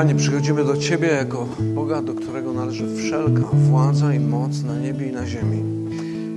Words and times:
Panie, 0.00 0.14
przychodzimy 0.14 0.64
do 0.64 0.76
Ciebie 0.76 1.08
jako 1.08 1.48
Boga, 1.74 2.02
do 2.02 2.14
którego 2.14 2.52
należy 2.52 2.96
wszelka 2.96 3.42
władza 3.52 4.14
i 4.14 4.20
moc 4.20 4.62
na 4.62 4.78
niebie 4.78 5.08
i 5.08 5.12
na 5.12 5.26
ziemi. 5.26 5.62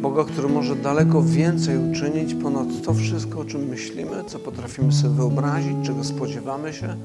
Boga, 0.01 0.23
który 0.23 0.49
może 0.49 0.75
daleko 0.75 1.23
więcej 1.23 1.77
uczynić 1.91 2.33
ponad 2.33 2.67
to 2.85 2.93
wszystko, 2.93 3.39
o 3.39 3.45
czym 3.45 3.65
myślimy, 3.65 4.23
co 4.27 4.39
potrafimy 4.39 4.91
sobie 4.91 5.15
wyobrazić, 5.15 5.73
czego 5.85 6.03
spodziewamy 6.03 6.73
się. 6.73 6.95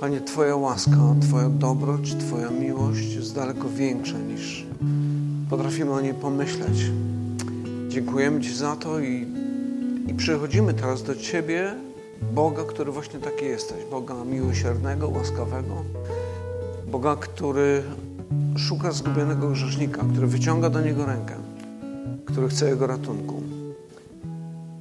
Panie, 0.00 0.20
Twoja 0.20 0.56
łaska, 0.56 1.14
Twoja 1.20 1.48
dobroć, 1.48 2.14
Twoja 2.14 2.50
miłość 2.50 3.14
jest 3.14 3.34
daleko 3.34 3.68
większa 3.68 4.18
niż 4.18 4.66
potrafimy 5.50 5.90
o 5.90 6.00
niej 6.00 6.14
pomyśleć. 6.14 6.90
Dziękujemy 7.88 8.40
Ci 8.40 8.54
za 8.54 8.76
to 8.76 9.00
i, 9.00 9.26
i 10.08 10.14
przychodzimy 10.14 10.74
teraz 10.74 11.02
do 11.02 11.14
Ciebie 11.16 11.74
Boga, 12.34 12.64
który 12.64 12.92
właśnie 12.92 13.20
taki 13.20 13.44
jesteś. 13.44 13.84
Boga 13.90 14.24
miłosiernego, 14.24 15.08
łaskawego. 15.08 15.74
Boga, 16.86 17.16
który 17.16 17.82
szuka 18.56 18.92
zgubionego 18.92 19.48
grzesznika, 19.48 20.04
który 20.12 20.26
wyciąga 20.26 20.70
do 20.70 20.80
Niego 20.80 21.06
rękę, 21.06 21.34
który 22.24 22.48
chce 22.48 22.68
Jego 22.68 22.86
ratunku. 22.86 23.42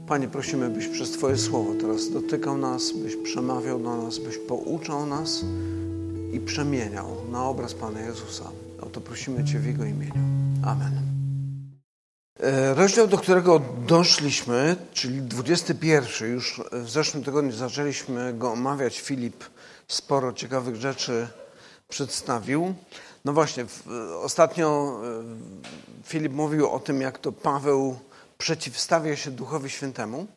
Panie, 0.07 0.27
prosimy, 0.27 0.69
byś 0.69 0.87
przez 0.87 1.11
Twoje 1.11 1.37
słowo 1.37 1.73
teraz 1.81 2.09
dotykał 2.09 2.57
nas, 2.57 2.91
byś 2.91 3.15
przemawiał 3.15 3.79
do 3.79 3.97
nas, 3.97 4.19
byś 4.19 4.37
pouczał 4.37 5.05
nas 5.05 5.45
i 6.33 6.39
przemieniał 6.39 7.07
na 7.31 7.45
obraz 7.45 7.73
Pana 7.73 8.01
Jezusa. 8.01 8.43
O 8.81 8.85
to 8.85 9.01
prosimy 9.01 9.45
Cię 9.45 9.59
w 9.59 9.65
Jego 9.65 9.85
imieniu. 9.85 10.21
Amen. 10.63 11.00
E, 12.41 12.73
rozdział, 12.73 13.07
do 13.07 13.17
którego 13.17 13.61
doszliśmy, 13.87 14.75
czyli 14.93 15.21
21, 15.21 16.31
już 16.31 16.61
w 16.71 16.89
zeszłym 16.89 17.23
tygodniu 17.23 17.51
zaczęliśmy 17.51 18.33
go 18.33 18.51
omawiać. 18.51 18.99
Filip 18.99 19.43
sporo 19.87 20.33
ciekawych 20.33 20.75
rzeczy 20.75 21.27
przedstawił. 21.89 22.73
No 23.25 23.33
właśnie, 23.33 23.65
ostatnio 24.21 24.99
e, 25.03 26.03
Filip 26.03 26.33
mówił 26.33 26.69
o 26.69 26.79
tym, 26.79 27.01
jak 27.01 27.19
to 27.19 27.31
Paweł 27.31 27.99
przeciwstawia 28.37 29.15
się 29.15 29.31
Duchowi 29.31 29.69
Świętemu. 29.69 30.27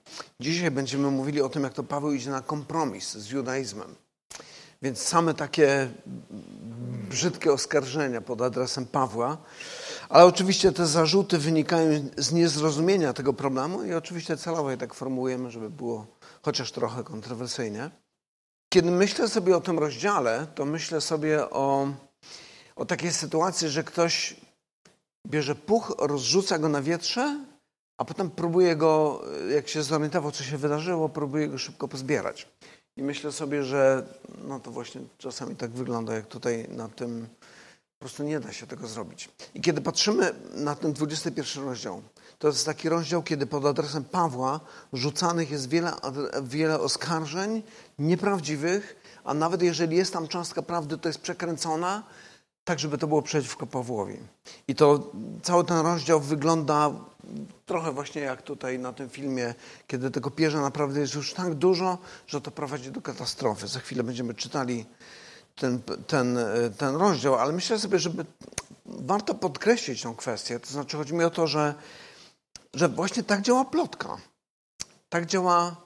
Dzisiaj 0.41 0.71
będziemy 0.71 1.11
mówili 1.11 1.43
o 1.43 1.49
tym, 1.49 1.63
jak 1.63 1.75
to 1.75 1.83
Paweł 1.83 2.13
idzie 2.13 2.31
na 2.31 2.41
kompromis 2.41 3.13
z 3.13 3.31
judaizmem. 3.31 3.95
Więc 4.83 5.03
same 5.03 5.35
takie 5.35 5.91
brzydkie 7.11 7.53
oskarżenia 7.53 8.21
pod 8.21 8.43
adresem 8.43 8.87
Pawła 8.87 9.37
ale 10.15 10.25
oczywiście 10.25 10.73
te 10.73 10.87
zarzuty 10.87 11.39
wynikają 11.39 12.09
z 12.17 12.33
niezrozumienia 12.33 13.13
tego 13.13 13.33
problemu 13.33 13.85
i 13.85 13.95
oczywiście 13.95 14.37
celowo 14.37 14.71
je 14.71 14.77
tak 14.77 14.95
formułujemy, 14.95 15.51
żeby 15.51 15.71
było 15.71 16.07
chociaż 16.43 16.73
trochę 16.73 17.05
kontrowersyjnie. 17.05 17.91
Kiedy 18.73 18.91
myślę 18.91 19.29
sobie 19.29 19.57
o 19.57 19.61
tym 19.61 19.79
rozdziale, 19.79 20.47
to 20.55 20.65
myślę 20.65 21.01
sobie 21.01 21.51
o, 21.51 21.89
o 22.77 22.85
takiej 22.85 23.13
sytuacji, 23.13 23.69
że 23.69 23.85
ktoś 23.85 24.37
bierze 25.27 25.55
puch, 25.55 25.97
rozrzuca 25.99 26.59
go 26.59 26.69
na 26.69 26.83
wietrze, 26.83 27.45
a 27.99 28.05
potem 28.05 28.31
próbuje 28.31 28.77
go, 28.77 29.23
jak 29.55 29.69
się 29.69 29.83
zorientował, 29.83 30.33
co 30.33 30.45
się 30.45 30.59
wydarzyło, 30.59 31.09
próbuje 31.09 31.49
go 31.49 31.59
szybko 31.59 31.89
pozbierać. 31.89 32.49
I 32.97 33.03
myślę 33.03 33.33
sobie, 33.33 33.63
że 33.63 34.07
no 34.45 34.61
to 34.61 34.71
właśnie 34.71 35.01
czasami 35.19 35.57
tak 35.57 35.71
wygląda, 35.71 36.15
jak 36.15 36.27
tutaj 36.27 36.69
na 36.69 36.89
tym 36.89 37.29
prostu 38.05 38.23
nie 38.23 38.41
da 38.41 38.53
się 38.53 38.67
tego 38.67 38.87
zrobić. 38.87 39.29
I 39.55 39.61
kiedy 39.61 39.81
patrzymy 39.81 40.35
na 40.55 40.75
ten 40.75 40.93
21 40.93 41.65
rozdział, 41.65 42.03
to 42.39 42.49
jest 42.49 42.67
taki 42.67 42.89
rozdział, 42.89 43.23
kiedy 43.23 43.47
pod 43.47 43.65
adresem 43.65 44.05
Pawła 44.05 44.61
rzucanych 44.93 45.51
jest 45.51 45.69
wiele, 45.69 45.93
wiele 46.43 46.81
oskarżeń 46.81 47.63
nieprawdziwych, 47.99 48.97
a 49.25 49.35
nawet 49.35 49.63
jeżeli 49.63 49.97
jest 49.97 50.13
tam 50.13 50.29
cząstka 50.29 50.63
prawdy, 50.63 50.99
to 50.99 51.09
jest 51.09 51.21
przekręcona, 51.21 52.03
tak 52.65 52.79
żeby 52.79 52.99
to 52.99 53.07
było 53.07 53.23
przeciwko 53.23 53.67
Pawłowi. 53.67 54.19
I 54.69 54.75
to 54.75 55.13
cały 55.43 55.65
ten 55.65 55.79
rozdział 55.79 56.21
wygląda 56.21 56.91
trochę 57.67 57.93
właśnie 57.93 58.23
jak 58.23 58.43
tutaj 58.43 58.79
na 58.79 58.93
tym 58.93 59.09
filmie, 59.09 59.55
kiedy 59.87 60.11
tego 60.11 60.31
pierza 60.31 60.61
naprawdę 60.61 61.01
jest 61.01 61.15
już 61.15 61.35
tak 61.35 61.55
dużo, 61.55 61.99
że 62.27 62.41
to 62.41 62.51
prowadzi 62.51 62.91
do 62.91 63.01
katastrofy. 63.01 63.67
Za 63.69 63.81
chwilę 63.81 64.03
będziemy 64.03 64.35
czytali 64.35 64.87
ten, 65.55 65.83
ten, 66.07 66.39
ten 66.79 66.97
rozdział, 66.97 67.35
ale 67.35 67.53
myślę 67.53 67.79
sobie, 67.79 67.99
żeby 67.99 68.25
warto 68.87 69.35
podkreślić 69.35 70.03
tę 70.03 70.15
kwestię. 70.17 70.61
To 70.61 70.67
znaczy, 70.67 70.97
chodzi 70.97 71.15
mi 71.15 71.25
o 71.25 71.31
to, 71.31 71.47
że, 71.47 71.75
że 72.75 72.89
właśnie 72.89 73.23
tak 73.23 73.43
działa 73.43 73.65
plotka. 73.65 74.17
Tak 75.09 75.27
działa 75.27 75.77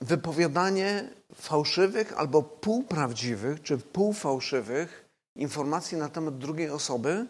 wypowiadanie 0.00 1.10
fałszywych 1.34 2.18
albo 2.18 2.42
półprawdziwych 2.42 3.62
czy 3.62 3.78
półfałszywych 3.78 5.08
informacji 5.36 5.98
na 5.98 6.08
temat 6.08 6.38
drugiej 6.38 6.70
osoby. 6.70 7.26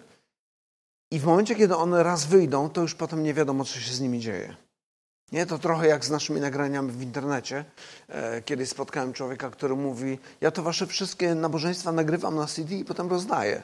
I 1.10 1.18
w 1.18 1.24
momencie, 1.24 1.54
kiedy 1.54 1.76
one 1.76 2.02
raz 2.02 2.26
wyjdą, 2.26 2.70
to 2.70 2.80
już 2.80 2.94
potem 2.94 3.22
nie 3.22 3.34
wiadomo, 3.34 3.64
co 3.64 3.80
się 3.80 3.94
z 3.94 4.00
nimi 4.00 4.20
dzieje. 4.20 4.56
Nie, 5.32 5.46
to 5.46 5.58
trochę 5.58 5.86
jak 5.86 6.04
z 6.04 6.10
naszymi 6.10 6.40
nagraniami 6.40 6.92
w 6.92 7.02
internecie. 7.02 7.64
E, 8.08 8.42
kiedyś 8.42 8.68
spotkałem 8.68 9.12
człowieka, 9.12 9.50
który 9.50 9.76
mówi, 9.76 10.18
ja 10.40 10.50
to 10.50 10.62
wasze 10.62 10.86
wszystkie 10.86 11.34
nabożeństwa 11.34 11.92
nagrywam 11.92 12.36
na 12.36 12.46
CD 12.46 12.74
i 12.74 12.84
potem 12.84 13.10
rozdaję. 13.10 13.62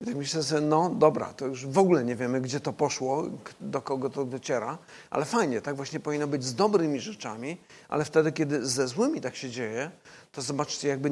I 0.00 0.04
tak 0.04 0.14
myślę 0.14 0.42
sobie, 0.42 0.60
no 0.60 0.90
dobra, 0.90 1.32
to 1.32 1.46
już 1.46 1.66
w 1.66 1.78
ogóle 1.78 2.04
nie 2.04 2.16
wiemy, 2.16 2.40
gdzie 2.40 2.60
to 2.60 2.72
poszło, 2.72 3.24
do 3.60 3.82
kogo 3.82 4.10
to 4.10 4.24
dociera, 4.24 4.78
ale 5.10 5.24
fajnie, 5.24 5.60
tak 5.60 5.76
właśnie 5.76 6.00
powinno 6.00 6.26
być 6.26 6.44
z 6.44 6.54
dobrymi 6.54 7.00
rzeczami, 7.00 7.56
ale 7.88 8.04
wtedy, 8.04 8.32
kiedy 8.32 8.66
ze 8.66 8.88
złymi 8.88 9.20
tak 9.20 9.36
się 9.36 9.50
dzieje, 9.50 9.90
to 10.32 10.42
zobaczcie, 10.42 10.88
jakby 10.88 11.10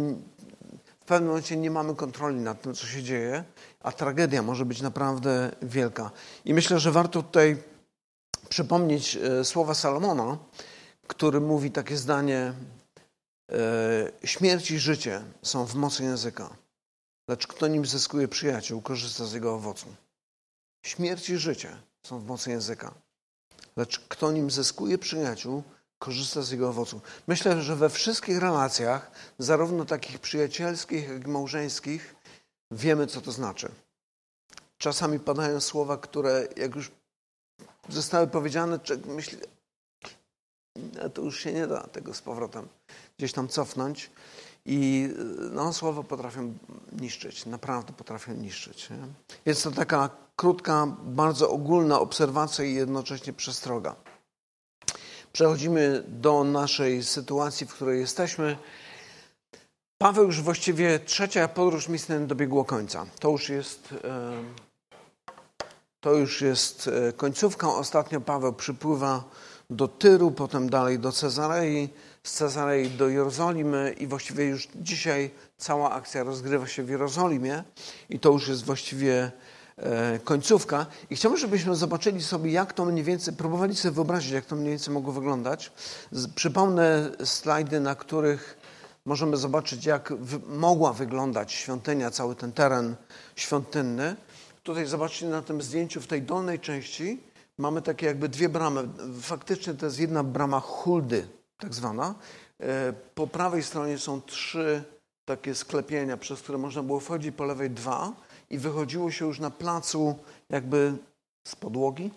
w 1.01 1.05
pewnym 1.07 1.29
momencie 1.29 1.57
nie 1.57 1.71
mamy 1.71 1.95
kontroli 1.95 2.37
nad 2.37 2.63
tym, 2.63 2.75
co 2.75 2.87
się 2.87 3.03
dzieje, 3.03 3.45
a 3.83 3.93
tragedia 3.93 4.43
może 4.43 4.65
być 4.65 4.83
naprawdę 4.83 5.51
wielka. 5.63 6.11
I 6.45 6.55
myślę, 6.55 6.81
że 6.81 6.93
warto 6.93 7.23
tutaj 7.23 7.57
przypomnieć 8.49 9.17
e, 9.17 9.45
słowa 9.45 9.75
Salomona, 9.75 10.39
który 11.07 11.41
mówi 11.41 11.71
takie 11.71 11.97
zdanie: 11.97 12.55
e, 13.53 14.13
Śmierć 14.25 14.71
i 14.71 14.79
życie 14.79 15.23
są 15.43 15.65
w 15.65 15.75
mocy 15.75 16.03
języka, 16.03 16.57
lecz 17.29 17.47
kto 17.47 17.69
nim 17.69 17.87
zyskuje 17.87 18.29
przyjaciół, 18.29 18.81
korzysta 18.81 19.25
z 19.25 19.33
jego 19.33 19.55
owocu. 19.55 19.87
Śmierć 20.87 21.31
i 21.31 21.37
życie 21.37 21.77
są 22.03 22.19
w 22.19 22.27
mocy 22.27 22.51
języka, 22.51 22.95
lecz 23.77 24.01
kto 24.09 24.33
nim 24.33 24.51
zyskuje 24.51 24.99
przyjaciół, 24.99 25.63
korzysta 25.99 26.43
z 26.43 26.51
jego 26.51 26.69
owocu. 26.69 27.01
Myślę, 27.27 27.63
że 27.63 27.77
we 27.77 27.91
wszystkich 27.91 28.39
relacjach, 28.39 29.11
zarówno 29.39 29.85
takich 29.85 30.19
przyjacielskich, 30.19 31.09
jak 31.09 31.27
i 31.27 31.31
małżeńskich, 31.31 32.15
wiemy, 32.71 33.07
co 33.07 33.21
to 33.21 33.33
znaczy. 33.33 33.71
Czasami 34.79 35.21
padają 35.21 35.61
słowa, 35.61 35.97
które, 35.97 36.49
jak 36.57 36.75
już 36.75 36.91
zostały 37.89 38.27
powiedziane, 38.27 38.79
myślę, 39.07 39.39
to 41.15 41.23
już 41.23 41.41
się 41.41 41.53
nie 41.53 41.67
da 41.67 41.81
tego 41.81 42.15
z 42.15 42.23
powrotem 42.23 42.69
gdzieś 43.19 43.33
tam 43.33 43.49
cofnąć. 43.49 44.11
I 44.67 45.09
no, 45.53 45.73
słowo 45.73 46.05
potrafią 46.05 46.55
niszczyć, 47.01 47.47
naprawdę 47.47 47.93
potrafią 47.93 48.35
niszczyć. 48.35 48.91
Nie? 48.91 48.97
Jest 49.47 49.65
to 49.65 49.71
taka 49.71 50.11
krótka, 50.37 50.87
bardzo 51.05 51.51
ogólna 51.51 52.01
obserwacja 52.01 52.65
i 52.65 52.75
jednocześnie 52.75 53.33
przestroga. 53.33 53.97
Przechodzimy 55.33 56.05
do 56.09 56.45
naszej 56.45 57.03
sytuacji, 57.05 57.67
w 57.67 57.75
której 57.75 58.01
jesteśmy. 58.01 58.57
Paweł 59.99 60.27
już 60.27 60.41
właściwie 60.41 60.99
trzecia 60.99 61.49
podróż 61.49 61.89
misji 61.89 62.15
dobiegło 62.27 62.65
końca. 62.65 63.07
To 63.21 63.31
już 63.31 63.49
jest 63.49 63.95
to 66.05 66.15
już 66.15 66.41
jest 66.41 66.91
e, 67.09 67.13
końcówka. 67.13 67.69
Ostatnio 67.69 68.21
Paweł 68.21 68.53
przypływa 68.53 69.25
do 69.71 69.89
Tyru, 69.89 70.31
potem 70.31 70.71
dalej 70.71 70.99
do 70.99 71.13
Cezarei, 71.13 71.89
z 72.23 72.33
Cezarei 72.33 72.91
do 72.91 73.09
Jerozolimy 73.09 73.95
i 73.99 74.07
właściwie 74.07 74.45
już 74.45 74.69
dzisiaj 74.77 75.31
cała 75.59 75.91
akcja 75.91 76.23
rozgrywa 76.23 76.67
się 76.67 76.83
w 76.83 76.89
Jerozolimie 76.89 77.65
i 78.11 78.21
to 78.21 78.31
już 78.31 78.49
jest 78.49 78.65
właściwie 78.65 79.33
e, 79.77 80.19
końcówka. 80.19 80.87
I 81.11 81.17
chciałbym, 81.17 81.41
żebyśmy 81.41 81.75
zobaczyli 81.75 82.23
sobie, 82.23 82.53
jak 82.53 82.73
to 82.73 82.85
mniej 82.85 83.05
więcej, 83.05 83.35
próbowali 83.35 83.77
sobie 83.77 83.95
wyobrazić, 83.95 84.33
jak 84.33 84.47
to 84.47 84.57
mniej 84.57 84.71
więcej 84.71 84.95
mogło 84.95 85.13
wyglądać. 85.13 85.73
Przypomnę 86.35 87.11
slajdy, 87.25 87.81
na 87.81 87.95
których 87.95 88.59
możemy 89.05 89.37
zobaczyć, 89.37 89.87
jak 89.87 90.13
mogła 90.47 90.93
wyglądać 90.93 91.53
świątynia, 91.53 92.11
cały 92.11 92.37
ten 92.37 92.53
teren 92.53 92.97
świątynny. 93.37 94.17
Tutaj 94.65 94.87
zobaczcie 94.87 95.27
na 95.27 95.43
tym 95.43 95.63
zdjęciu 95.63 96.01
w 96.01 96.07
tej 96.07 96.23
dolnej 96.23 96.61
części 96.61 97.21
mamy 97.59 97.83
takie 97.83 98.07
jakby 98.07 98.29
dwie 98.29 98.49
bramy. 98.49 98.89
Faktycznie 99.21 99.75
to 99.75 99.87
jest 99.87 99.99
jedna 99.99 100.25
brama 100.25 100.61
huldy, 100.61 101.29
tak 101.59 101.75
zwana. 101.75 102.15
E, 102.61 102.93
po 103.15 103.27
prawej 103.27 103.63
stronie 103.63 103.99
są 103.99 104.23
trzy 104.23 104.85
takie 105.25 105.55
sklepienia, 105.55 106.17
przez 106.17 106.41
które 106.41 106.59
można 106.59 106.83
było 106.83 107.01
wchodzić, 107.01 107.35
po 107.37 107.45
lewej 107.45 107.71
dwa 107.71 108.13
i 108.51 108.59
wychodziło 108.59 109.11
się 109.11 109.27
już 109.27 109.41
na 109.41 109.51
placu 109.51 110.19
jakby 110.51 110.93
z 111.49 111.57
podłogi. 111.57 112.11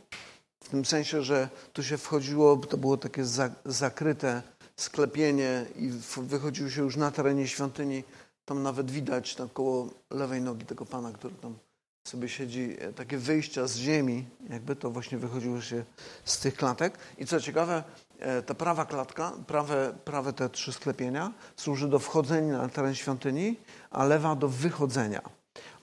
W 0.63 0.69
tym 0.69 0.85
sensie, 0.85 1.21
że 1.21 1.49
tu 1.73 1.83
się 1.83 1.97
wchodziło, 1.97 2.57
to 2.57 2.77
było 2.77 2.97
takie 2.97 3.23
zakryte 3.65 4.41
sklepienie 4.75 5.65
i 5.75 5.89
wychodziło 6.17 6.69
się 6.69 6.81
już 6.81 6.95
na 6.95 7.11
terenie 7.11 7.47
świątyni 7.47 8.03
Tam 8.45 8.63
nawet 8.63 8.91
widać 8.91 9.35
tam 9.35 9.49
koło 9.49 9.89
lewej 10.09 10.41
nogi 10.41 10.65
tego 10.65 10.85
pana, 10.85 11.11
który 11.11 11.35
tam 11.35 11.66
sobie 12.07 12.29
siedzi, 12.29 12.75
e, 12.79 12.93
takie 12.93 13.17
wyjścia 13.17 13.67
z 13.67 13.77
ziemi, 13.77 14.25
jakby 14.49 14.75
to 14.75 14.91
właśnie 14.91 15.17
wychodziło 15.17 15.61
się 15.61 15.83
z 16.25 16.39
tych 16.39 16.55
klatek. 16.55 16.97
I 17.17 17.25
co 17.25 17.41
ciekawe, 17.41 17.83
e, 18.19 18.41
ta 18.41 18.53
prawa 18.53 18.85
klatka, 18.85 19.31
prawe, 19.47 19.93
prawe 20.05 20.33
te 20.33 20.49
trzy 20.49 20.73
sklepienia 20.73 21.33
służy 21.55 21.87
do 21.87 21.99
wchodzenia 21.99 22.57
na 22.57 22.69
teren 22.69 22.95
świątyni, 22.95 23.59
a 23.91 24.05
lewa 24.05 24.35
do 24.35 24.49
wychodzenia. 24.49 25.21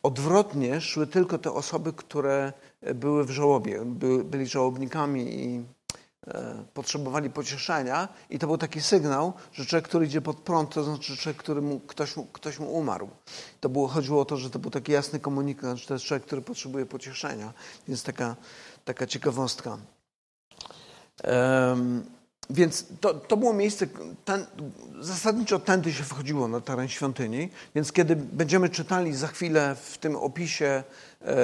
Odwrotnie 0.02 0.80
szły 0.80 1.06
tylko 1.06 1.38
te 1.38 1.52
osoby, 1.52 1.92
które 1.92 2.52
były 2.94 3.24
w 3.24 3.30
żałobie, 3.30 3.84
by, 3.84 4.24
byli 4.24 4.46
żałobnikami 4.46 5.44
i 5.44 5.56
e, 5.58 5.64
potrzebowali 6.74 7.30
pocieszenia 7.30 8.08
i 8.30 8.38
to 8.38 8.46
był 8.46 8.58
taki 8.58 8.80
sygnał, 8.80 9.32
że 9.52 9.66
człowiek, 9.66 9.88
który 9.88 10.06
idzie 10.06 10.20
pod 10.20 10.36
prąd, 10.36 10.74
to 10.74 10.84
znaczy 10.84 11.16
człowiek, 11.16 11.36
który 11.36 11.62
mu, 11.62 11.80
ktoś, 11.80 12.16
mu, 12.16 12.24
ktoś 12.24 12.58
mu 12.58 12.74
umarł. 12.74 13.08
To 13.60 13.68
było, 13.68 13.88
chodziło 13.88 14.20
o 14.20 14.24
to, 14.24 14.36
że 14.36 14.50
to 14.50 14.58
był 14.58 14.70
taki 14.70 14.92
jasny 14.92 15.20
komunikat, 15.20 15.76
że 15.76 15.86
to 15.86 15.94
jest 15.94 16.06
człowiek, 16.06 16.26
który 16.26 16.42
potrzebuje 16.42 16.86
pocieszenia. 16.86 17.52
Więc 17.88 18.02
taka, 18.02 18.36
taka 18.84 19.06
ciekawostka. 19.06 19.78
Um, 21.24 22.04
więc 22.50 22.86
to, 23.00 23.14
to 23.14 23.36
było 23.36 23.52
miejsce, 23.52 23.86
ten, 24.24 24.46
zasadniczo 25.00 25.58
tędy 25.58 25.92
się 25.92 26.04
wchodziło 26.04 26.48
na 26.48 26.60
teren 26.60 26.88
świątyni, 26.88 27.48
więc 27.74 27.92
kiedy 27.92 28.16
będziemy 28.16 28.68
czytali 28.68 29.14
za 29.14 29.28
chwilę 29.28 29.76
w 29.82 29.98
tym 29.98 30.16
opisie 30.16 30.82
e, 31.22 31.34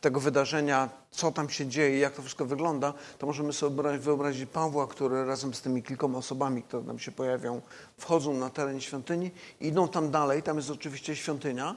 tego 0.00 0.20
wydarzenia, 0.20 0.88
co 1.10 1.32
tam 1.32 1.50
się 1.50 1.66
dzieje, 1.66 1.98
jak 1.98 2.14
to 2.14 2.22
wszystko 2.22 2.46
wygląda, 2.46 2.94
to 3.18 3.26
możemy 3.26 3.52
sobie 3.52 3.98
wyobrazić 3.98 4.50
Pawła, 4.50 4.86
który 4.86 5.24
razem 5.24 5.54
z 5.54 5.60
tymi 5.60 5.82
kilkoma 5.82 6.18
osobami, 6.18 6.62
które 6.62 6.82
tam 6.84 6.98
się 6.98 7.12
pojawią, 7.12 7.60
wchodzą 7.98 8.34
na 8.34 8.50
teren 8.50 8.80
świątyni 8.80 9.30
i 9.60 9.66
idą 9.66 9.88
tam 9.88 10.10
dalej. 10.10 10.42
Tam 10.42 10.56
jest 10.56 10.70
oczywiście 10.70 11.16
świątynia. 11.16 11.74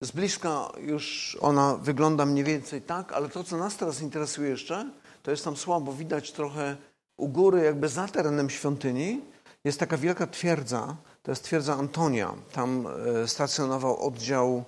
Z 0.00 0.10
bliska 0.10 0.68
już 0.80 1.36
ona 1.40 1.76
wygląda 1.76 2.26
mniej 2.26 2.44
więcej 2.44 2.82
tak, 2.82 3.12
ale 3.12 3.28
to, 3.28 3.44
co 3.44 3.56
nas 3.56 3.76
teraz 3.76 4.00
interesuje 4.00 4.50
jeszcze, 4.50 4.90
to 5.22 5.30
jest 5.30 5.44
tam 5.44 5.56
słabo 5.56 5.92
widać 5.92 6.32
trochę 6.32 6.76
u 7.16 7.28
góry, 7.28 7.64
jakby 7.64 7.88
za 7.88 8.08
terenem 8.08 8.50
świątyni, 8.50 9.20
jest 9.64 9.80
taka 9.80 9.96
wielka 9.96 10.26
twierdza, 10.26 10.96
to 11.22 11.32
jest 11.32 11.44
twierdza 11.44 11.74
Antonia. 11.74 12.34
Tam 12.52 12.86
e, 13.22 13.28
stacjonował 13.28 14.06
oddział 14.06 14.64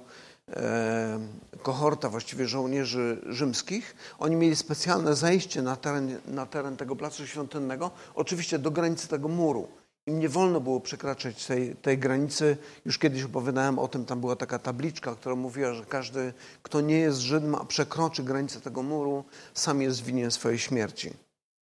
e, 0.48 1.18
kohorta 1.62 2.08
właściwie 2.08 2.48
żołnierzy 2.48 3.20
rzymskich. 3.26 3.96
Oni 4.18 4.36
mieli 4.36 4.56
specjalne 4.56 5.14
zejście 5.14 5.62
na 5.62 5.76
teren, 5.76 6.18
na 6.26 6.46
teren 6.46 6.76
tego 6.76 6.96
placu 6.96 7.26
świątynnego, 7.26 7.90
oczywiście 8.14 8.58
do 8.58 8.70
granicy 8.70 9.08
tego 9.08 9.28
muru. 9.28 9.68
Im 10.06 10.18
nie 10.18 10.28
wolno 10.28 10.60
było 10.60 10.80
przekraczać 10.80 11.46
tej, 11.46 11.76
tej 11.76 11.98
granicy. 11.98 12.56
Już 12.84 12.98
kiedyś 12.98 13.22
opowiadałem 13.22 13.78
o 13.78 13.88
tym, 13.88 14.04
tam 14.04 14.20
była 14.20 14.36
taka 14.36 14.58
tabliczka, 14.58 15.14
która 15.14 15.34
mówiła, 15.34 15.74
że 15.74 15.84
każdy, 15.84 16.32
kto 16.62 16.80
nie 16.80 16.98
jest 16.98 17.18
Żydem, 17.18 17.54
a 17.54 17.64
przekroczy 17.64 18.22
granicę 18.22 18.60
tego 18.60 18.82
muru, 18.82 19.24
sam 19.54 19.82
jest 19.82 20.04
winien 20.04 20.30
swojej 20.30 20.58
śmierci. 20.58 21.12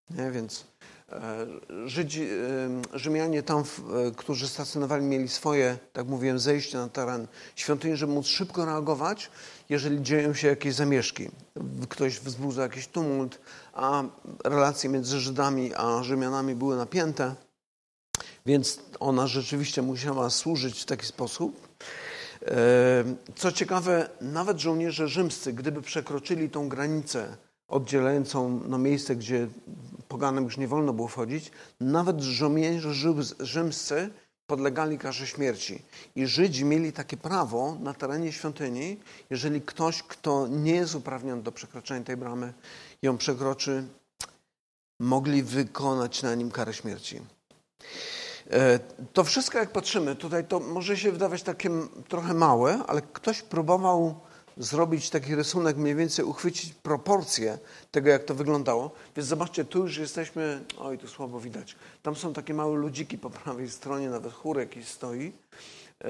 Nie? 0.09 0.31
Więc 0.31 0.65
Żydzi, 1.85 2.23
e, 2.93 2.97
Rzymianie 2.99 3.43
tam, 3.43 3.59
e, 3.61 4.11
którzy 4.11 4.47
stacjonowali, 4.47 5.05
mieli 5.05 5.29
swoje, 5.29 5.77
tak 5.93 6.07
mówiłem, 6.07 6.39
zejście 6.39 6.77
na 6.77 6.89
teren 6.89 7.27
świątyni, 7.55 7.95
żeby 7.95 8.13
móc 8.13 8.27
szybko 8.27 8.65
reagować, 8.65 9.31
jeżeli 9.69 10.01
dzieją 10.01 10.33
się 10.33 10.47
jakieś 10.47 10.73
zamieszki. 10.73 11.29
Ktoś 11.89 12.19
wzbudza 12.19 12.61
jakiś 12.61 12.87
tumult, 12.87 13.39
a 13.73 14.03
relacje 14.43 14.89
między 14.89 15.19
Żydami 15.19 15.71
a 15.75 16.03
Rzymianami 16.03 16.55
były 16.55 16.75
napięte, 16.75 17.35
więc 18.45 18.79
ona 18.99 19.27
rzeczywiście 19.27 19.81
musiała 19.81 20.29
służyć 20.29 20.81
w 20.81 20.85
taki 20.85 21.05
sposób. 21.05 21.67
Co 23.35 23.51
ciekawe, 23.51 24.09
nawet 24.21 24.59
żołnierze 24.59 25.07
rzymscy, 25.07 25.53
gdyby 25.53 25.81
przekroczyli 25.81 26.49
tą 26.49 26.69
granicę 26.69 27.37
oddzielającą 27.67 28.61
no, 28.67 28.77
miejsce, 28.77 29.15
gdzie 29.15 29.47
poganom 30.15 30.43
już 30.43 30.57
nie 30.57 30.67
wolno 30.67 30.93
było 30.93 31.07
wchodzić, 31.07 31.51
nawet 31.79 32.21
żołnierze 32.21 32.93
rzymscy 33.39 34.09
podlegali 34.47 34.97
karze 34.97 35.27
śmierci. 35.27 35.81
I 36.15 36.27
Żydzi 36.27 36.65
mieli 36.65 36.93
takie 36.93 37.17
prawo 37.17 37.77
na 37.79 37.93
terenie 37.93 38.31
świątyni, 38.31 38.99
jeżeli 39.29 39.61
ktoś, 39.61 40.03
kto 40.03 40.47
nie 40.47 40.75
jest 40.75 40.95
uprawniony 40.95 41.41
do 41.43 41.51
przekroczenia 41.51 42.05
tej 42.05 42.17
bramy, 42.17 42.53
ją 43.01 43.17
przekroczy, 43.17 43.83
mogli 44.99 45.43
wykonać 45.43 46.23
na 46.23 46.35
nim 46.35 46.51
karę 46.51 46.73
śmierci. 46.73 47.21
E, 48.51 48.79
to 49.13 49.23
wszystko, 49.23 49.57
jak 49.57 49.71
patrzymy, 49.71 50.15
tutaj 50.15 50.47
to 50.47 50.59
może 50.59 50.97
się 50.97 51.11
wydawać 51.11 51.43
takie 51.43 51.69
trochę 52.07 52.33
małe, 52.33 52.83
ale 52.87 53.01
ktoś 53.01 53.41
próbował 53.41 54.19
zrobić 54.57 55.09
taki 55.09 55.35
rysunek, 55.35 55.77
mniej 55.77 55.95
więcej 55.95 56.25
uchwycić 56.25 56.73
proporcje 56.73 57.57
tego, 57.91 58.09
jak 58.09 58.23
to 58.23 58.35
wyglądało. 58.35 58.91
Więc 59.15 59.29
zobaczcie, 59.29 59.65
tu 59.65 59.79
już 59.79 59.97
jesteśmy, 59.97 60.63
oj, 60.77 60.97
tu 60.97 61.07
słabo 61.07 61.39
widać. 61.39 61.75
Tam 62.03 62.15
są 62.15 62.33
takie 62.33 62.53
małe 62.53 62.77
ludziki 62.77 63.17
po 63.17 63.29
prawej 63.29 63.69
stronie, 63.69 64.09
nawet 64.09 64.33
chór 64.33 64.59
jakiś 64.59 64.87
stoi. 64.87 65.23
Yy, 66.03 66.09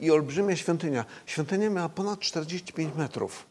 I 0.00 0.10
olbrzymia 0.10 0.56
świątynia. 0.56 1.04
Świątynia 1.26 1.70
miała 1.70 1.88
ponad 1.88 2.20
45 2.20 2.94
metrów. 2.94 3.46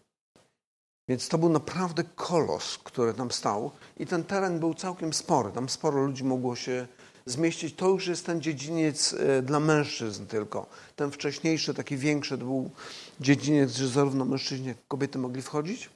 Więc 1.09 1.27
to 1.27 1.37
był 1.37 1.49
naprawdę 1.49 2.03
kolos, 2.15 2.77
który 2.83 3.13
tam 3.13 3.31
stał. 3.31 3.71
I 3.97 4.05
ten 4.05 4.23
teren 4.23 4.59
był 4.59 4.73
całkiem 4.73 5.13
spory. 5.13 5.51
Tam 5.51 5.69
sporo 5.69 6.05
ludzi 6.05 6.23
mogło 6.23 6.55
się 6.55 6.87
zmieścić. 7.25 7.75
To 7.75 7.89
już 7.89 8.07
jest 8.07 8.25
ten 8.25 8.41
dziedziniec 8.41 9.13
e, 9.13 9.41
dla 9.41 9.59
mężczyzn 9.59 10.25
tylko. 10.25 10.65
Ten 10.95 11.11
wcześniejszy, 11.11 11.73
taki 11.73 11.97
większy, 11.97 12.37
to 12.37 12.45
był 12.45 12.71
dziedziniec, 13.19 13.71
że 13.71 13.87
zarówno 13.87 14.25
mężczyźni, 14.25 14.67
jak 14.67 14.87
kobiety 14.87 15.19
mogli 15.19 15.41
wchodzić. 15.41 15.89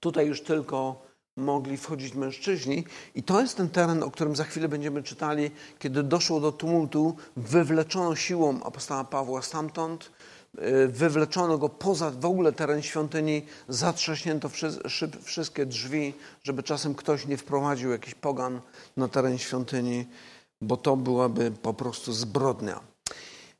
Tutaj 0.00 0.26
już 0.26 0.42
tylko 0.42 1.02
mogli 1.36 1.76
wchodzić 1.76 2.14
mężczyźni. 2.14 2.84
I 3.14 3.22
to 3.22 3.40
jest 3.40 3.56
ten 3.56 3.68
teren, 3.68 4.02
o 4.02 4.10
którym 4.10 4.36
za 4.36 4.44
chwilę 4.44 4.68
będziemy 4.68 5.02
czytali, 5.02 5.50
kiedy 5.78 6.02
doszło 6.02 6.40
do 6.40 6.52
tumultu, 6.52 7.16
wywleczono 7.36 8.16
siłą 8.16 8.62
apostoła 8.62 9.04
Pawła 9.04 9.42
stamtąd, 9.42 10.10
e, 10.58 10.88
wywleczono 10.88 11.58
go 11.58 11.68
poza 11.68 12.10
w 12.10 12.24
ogóle 12.24 12.52
teren 12.52 12.82
świątyni, 12.82 13.42
zatrzaśnięto 13.68 14.50
wszystkie 15.22 15.66
drzwi, 15.66 16.14
żeby 16.42 16.62
czasem 16.62 16.94
ktoś 16.94 17.26
nie 17.26 17.36
wprowadził 17.36 17.90
jakiś 17.90 18.14
pogan 18.14 18.60
na 18.96 19.08
teren 19.08 19.38
świątyni 19.38 20.06
bo 20.64 20.76
to 20.76 20.96
byłaby 20.96 21.50
po 21.50 21.74
prostu 21.74 22.12
zbrodnia. 22.12 22.80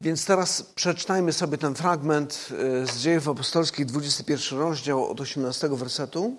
Więc 0.04 0.26
teraz 0.26 0.62
przeczytajmy 0.62 1.32
sobie 1.32 1.58
ten 1.58 1.74
fragment 1.74 2.48
y, 2.82 2.86
z 2.86 2.98
dziejów 2.98 3.28
apostolskich, 3.28 3.86
21 3.86 4.58
rozdział 4.58 5.10
od 5.10 5.20
18 5.20 5.68
wersetu. 5.68 6.36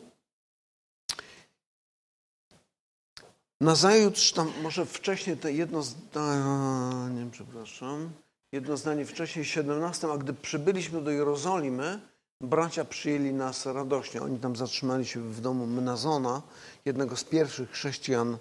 Nazajutrz, 3.62 4.32
tam 4.32 4.52
może 4.62 4.86
wcześniej 4.86 5.38
to 5.38 5.48
jedno 5.48 5.84
zdanie, 5.84 7.28
przepraszam, 7.32 8.10
jedno 8.52 8.78
zdanie 8.78 9.06
wcześniej, 9.06 9.46
17, 9.46 10.08
a 10.14 10.18
gdy 10.18 10.34
przybyliśmy 10.34 11.02
do 11.02 11.12
Jerozolimy, 11.12 12.00
bracia 12.42 12.86
przyjęli 12.86 13.34
nas 13.34 13.66
radośnie. 13.66 14.22
Oni 14.22 14.40
tam 14.40 14.56
zatrzymali 14.56 15.06
się 15.06 15.20
w 15.20 15.42
domu 15.42 15.68
Menazona, 15.68 16.42
jednego 16.86 17.18
z 17.18 17.24
pierwszych 17.24 17.72
chrześcijan 17.72 18.38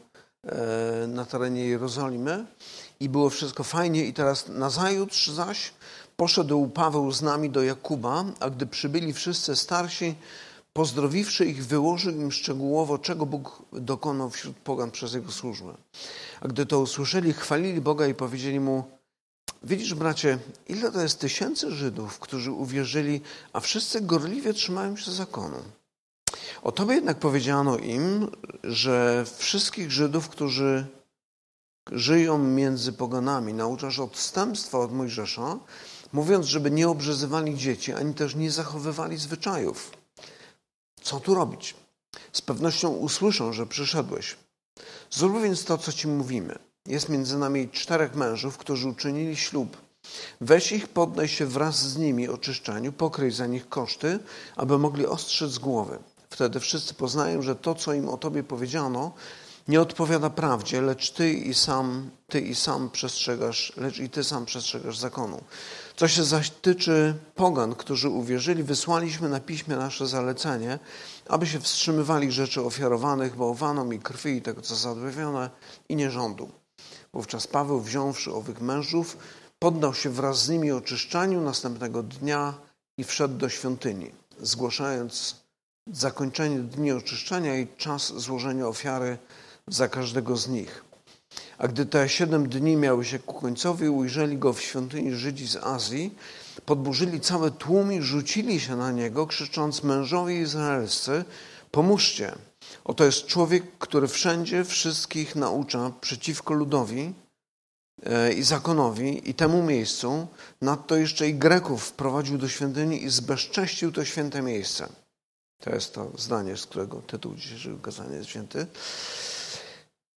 E, 0.47 1.07
na 1.07 1.25
terenie 1.25 1.66
Jerozolimy 1.66 2.47
i 3.05 3.09
było 3.09 3.31
wszystko 3.31 3.65
fajnie. 3.65 4.05
I 4.05 4.13
teraz 4.13 4.49
nazajutrz 4.49 5.29
zaś 5.31 5.73
poszedł 6.17 6.69
Paweł 6.69 7.13
z 7.13 7.23
nami 7.23 7.51
do 7.51 7.63
Jakuba, 7.63 8.25
a 8.41 8.51
gdy 8.51 8.67
przybyli 8.67 9.13
wszyscy 9.13 9.57
starsi, 9.57 10.15
pozdrowiwszy 10.73 11.47
ich, 11.47 11.67
wyłożył 11.67 12.13
im 12.13 12.33
szczegółowo, 12.33 12.99
czego 12.99 13.27
Bóg 13.27 13.63
dokonał 13.73 14.31
wśród 14.31 14.57
pogan 14.57 14.91
przez 14.91 15.15
jego 15.15 15.33
służbę. 15.33 15.75
A 16.41 16.49
gdy 16.49 16.67
to 16.67 16.81
usłyszeli, 16.81 17.33
chwalili 17.33 17.81
Boga 17.81 18.07
i 18.07 18.15
powiedzieli 18.15 18.61
mu, 18.61 18.85
widzisz 19.63 19.95
bracie, 19.95 20.39
ile 20.69 20.93
to 20.93 21.03
jest 21.03 21.21
tysięcy 21.21 21.71
Żydów, 21.71 22.19
którzy 22.19 22.53
uwierzyli, 22.53 23.21
a 23.53 23.61
wszyscy 23.61 24.01
gorliwie 24.01 24.55
trzymają 24.55 24.97
się 24.97 25.13
zakonu. 25.13 25.59
O 26.63 26.73
tobie 26.73 26.95
jednak 26.95 27.19
powiedziano 27.19 27.77
im, 27.79 28.31
że 28.65 29.25
wszystkich 29.37 29.91
Żydów, 29.91 30.29
którzy 30.29 30.87
żyją 31.93 32.38
między 32.38 32.93
poganami, 32.93 33.55
nauczasz 33.55 33.99
odstępstwa 33.99 34.79
od 34.79 34.93
Mojżesza, 34.93 35.59
mówiąc, 36.12 36.47
żeby 36.47 36.71
nie 36.71 36.88
obrzezywali 36.88 37.57
dzieci, 37.57 37.93
ani 37.93 38.14
też 38.14 38.35
nie 38.35 38.50
zachowywali 38.50 39.17
zwyczajów. 39.17 39.91
Co 41.03 41.21
tu 41.21 41.35
robić? 41.35 41.75
Z 42.33 42.43
pewnością 42.43 42.88
usłyszą, 42.88 43.53
że 43.53 43.67
przyszedłeś. 43.67 44.37
Zrób 45.11 45.43
więc 45.43 45.64
to, 45.64 45.79
co 45.79 45.93
ci 45.93 46.09
mówimy. 46.09 46.59
Jest 46.87 47.09
między 47.09 47.38
nami 47.38 47.69
czterech 47.69 48.14
mężów, 48.14 48.59
którzy 48.59 48.88
uczynili 48.88 49.37
ślub. 49.37 49.76
Weź 50.41 50.73
ich, 50.73 50.88
poddaj 50.88 51.29
się 51.29 51.47
wraz 51.47 51.76
z 51.76 51.97
nimi 51.97 52.29
oczyszczaniu, 52.29 52.93
pokryj 52.93 53.31
za 53.31 53.47
nich 53.47 53.69
koszty, 53.69 54.19
aby 54.57 54.79
mogli 54.79 55.07
ostrzec 55.07 55.59
głowy. 55.59 55.99
Wtedy 56.31 56.61
wszyscy 56.61 56.95
poznają, 56.95 57.43
że 57.43 57.57
to, 57.57 57.75
co 57.75 57.93
im 57.93 58.09
o 58.09 58.17
Tobie 58.17 58.43
powiedziano, 58.43 59.12
nie 59.68 59.80
odpowiada 59.80 60.30
prawdzie, 60.30 60.83
lecz 60.83 61.11
ty 61.11 61.33
i 61.33 61.54
sam, 61.54 62.11
ty 62.28 62.40
i 62.40 62.54
sam 62.54 62.90
przestrzegasz, 62.90 63.73
lecz 63.76 63.99
i 63.99 64.11
ty 64.11 64.25
sam 64.25 64.44
przestrzegasz 64.44 64.99
zakonu. 64.99 65.44
Co 65.97 66.09
się 66.09 66.25
zaś 66.25 66.50
tyczy 66.50 67.14
pogan, 67.35 67.75
którzy 67.75 68.09
uwierzyli, 68.09 68.62
wysłaliśmy 68.62 69.28
na 69.28 69.40
piśmie 69.40 69.76
nasze 69.76 70.06
zalecenie, 70.06 70.78
aby 71.28 71.47
się 71.47 71.61
wstrzymywali 71.61 72.33
rzeczy 72.33 72.62
ofiarowanych 72.62 73.37
bałwanom 73.37 73.94
i 73.94 73.99
krwi 73.99 74.30
i 74.30 74.42
tego, 74.42 74.62
co 74.62 74.75
zadławione 74.75 75.50
i 75.88 75.97
nierządu. 75.97 76.49
Wówczas 77.12 77.47
Paweł, 77.47 77.80
wziąwszy 77.80 78.33
owych 78.33 78.61
mężów, 78.61 79.16
poddał 79.59 79.94
się 79.94 80.11
wraz 80.11 80.44
z 80.44 80.49
nimi 80.49 80.73
oczyszczaniu 80.73 81.40
następnego 81.40 82.02
dnia 82.02 82.54
i 82.99 83.04
wszedł 83.04 83.35
do 83.35 83.49
świątyni, 83.49 84.11
zgłaszając 84.40 85.37
zakończenie 85.92 86.59
dni 86.59 86.92
oczyszczania 86.92 87.56
i 87.59 87.66
czas 87.76 88.12
złożenia 88.12 88.68
ofiary 88.68 89.18
za 89.68 89.88
każdego 89.88 90.37
z 90.37 90.49
nich. 90.49 90.85
A 91.59 91.68
gdy 91.68 91.87
te 91.87 92.09
siedem 92.09 92.49
dni 92.49 92.76
miały 92.76 93.04
się 93.04 93.18
ku 93.18 93.40
końcowi, 93.40 93.88
ujrzeli 93.88 94.38
go 94.38 94.52
w 94.52 94.62
świątyni 94.62 95.14
Żydzi 95.14 95.47
z 95.47 95.56
Azji, 95.56 96.14
podburzyli 96.66 97.21
całe 97.21 97.50
tłum 97.50 97.92
i 97.92 98.02
rzucili 98.02 98.61
się 98.61 98.76
na 98.76 98.92
niego, 98.92 99.26
krzycząc 99.26 99.83
mężowie 99.83 100.40
izraelscy, 100.40 101.25
pomóżcie. 101.71 102.35
Oto 102.85 103.04
jest 103.04 103.26
człowiek, 103.26 103.78
który 103.78 104.09
wszędzie 104.09 104.64
wszystkich 104.64 105.37
naucza 105.37 105.92
przeciwko 106.00 106.54
ludowi 106.54 107.14
e, 108.02 108.33
i 108.33 108.42
zakonowi 108.42 109.30
i 109.30 109.35
temu 109.35 109.62
miejscu. 109.62 110.26
Nadto 110.61 110.97
jeszcze 110.97 111.28
i 111.28 111.35
Greków 111.35 111.85
wprowadził 111.85 112.38
do 112.38 112.49
świątyni 112.49 113.04
i 113.04 113.11
zbezcześcił 113.11 113.92
to 113.92 114.04
święte 114.04 114.42
miejsce. 114.42 114.88
To 115.62 115.71
jest 115.71 115.94
to 115.94 116.11
zdanie, 116.18 116.56
z 116.56 116.66
którego 116.66 116.97
tytuł 116.97 117.35
dzisiejszego 117.35 117.78
kazania 117.78 118.16
jest 118.16 118.28
wzięty. 118.28 118.66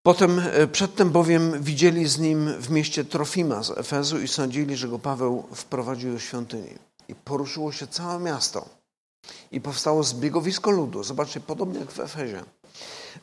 Potem, 0.06 0.38
e, 0.38 0.66
przedtem 0.66 1.10
bowiem 1.10 1.62
widzieli 1.62 2.08
z 2.08 2.18
nim 2.18 2.52
w 2.60 2.70
mieście 2.70 3.04
Trofima 3.04 3.62
z 3.62 3.70
Efezu 3.70 4.20
i 4.20 4.28
sądzili, 4.28 4.76
że 4.76 4.88
go 4.88 4.98
Paweł 4.98 5.44
wprowadził 5.54 6.12
do 6.12 6.18
świątyni. 6.18 6.74
I 7.08 7.14
poruszyło 7.14 7.72
się 7.72 7.86
całe 7.86 8.20
miasto. 8.20 8.68
I 9.52 9.60
powstało 9.60 10.02
zbiegowisko 10.02 10.70
ludu. 10.70 11.04
Zobaczcie, 11.04 11.40
podobnie 11.40 11.80
jak 11.80 11.92
w 11.92 12.00
Efezie. 12.00 12.44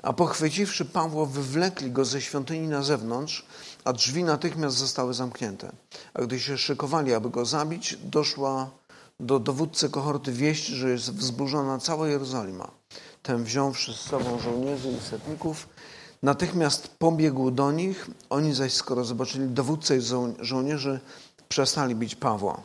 A 0.01 0.13
pochwyciwszy 0.13 0.85
Pawła, 0.85 1.25
wywlekli 1.25 1.91
go 1.91 2.05
ze 2.05 2.21
świątyni 2.21 2.67
na 2.67 2.83
zewnątrz, 2.83 3.45
a 3.83 3.93
drzwi 3.93 4.23
natychmiast 4.23 4.77
zostały 4.77 5.13
zamknięte. 5.13 5.71
A 6.13 6.21
gdy 6.21 6.39
się 6.39 6.57
szykowali, 6.57 7.13
aby 7.13 7.29
go 7.29 7.45
zabić, 7.45 7.97
doszła 8.03 8.69
do 9.19 9.39
dowódcy 9.39 9.89
kohorty 9.89 10.31
wieść, 10.31 10.65
że 10.65 10.89
jest 10.89 11.13
wzburzona 11.13 11.79
cała 11.79 12.07
Jerozolima. 12.07 12.71
Ten 13.21 13.43
wziąwszy 13.43 13.93
z 13.93 13.99
sobą 13.99 14.39
żołnierzy 14.39 14.91
i 14.91 15.09
setników, 15.09 15.67
natychmiast 16.23 16.87
pobiegł 16.87 17.51
do 17.51 17.71
nich. 17.71 18.07
Oni 18.29 18.53
zaś, 18.53 18.73
skoro 18.73 19.05
zobaczyli 19.05 19.47
dowódcę 19.47 19.97
i 19.97 20.01
żołnierzy, 20.39 20.99
przestali 21.49 21.95
bić 21.95 22.15
Pawła. 22.15 22.61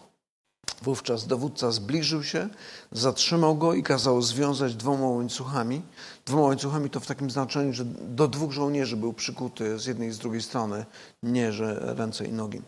Wówczas 0.83 1.27
dowódca 1.27 1.71
zbliżył 1.71 2.25
się, 2.25 2.49
zatrzymał 2.93 3.57
go 3.57 3.75
i 3.75 3.83
kazał 3.83 4.23
związać 4.23 4.75
dwoma 4.75 5.07
łańcuchami. 5.07 5.83
Dwoma 6.27 6.43
łańcuchami 6.43 6.91
to 6.91 7.01
w 7.01 7.07
takim 7.07 7.31
znaczeniu, 7.31 7.73
że 7.73 7.85
do 7.85 8.29
dwóch 8.29 8.53
żołnierzy 8.53 8.97
był 8.97 9.13
przykuty 9.13 9.79
z 9.79 9.87
jednej 9.87 10.09
i 10.09 10.13
z 10.13 10.19
drugiej 10.19 10.43
strony, 10.43 10.87
nie 11.23 11.53
że 11.53 11.95
ręce 11.97 12.25
i 12.25 12.33
nogi. 12.33 12.63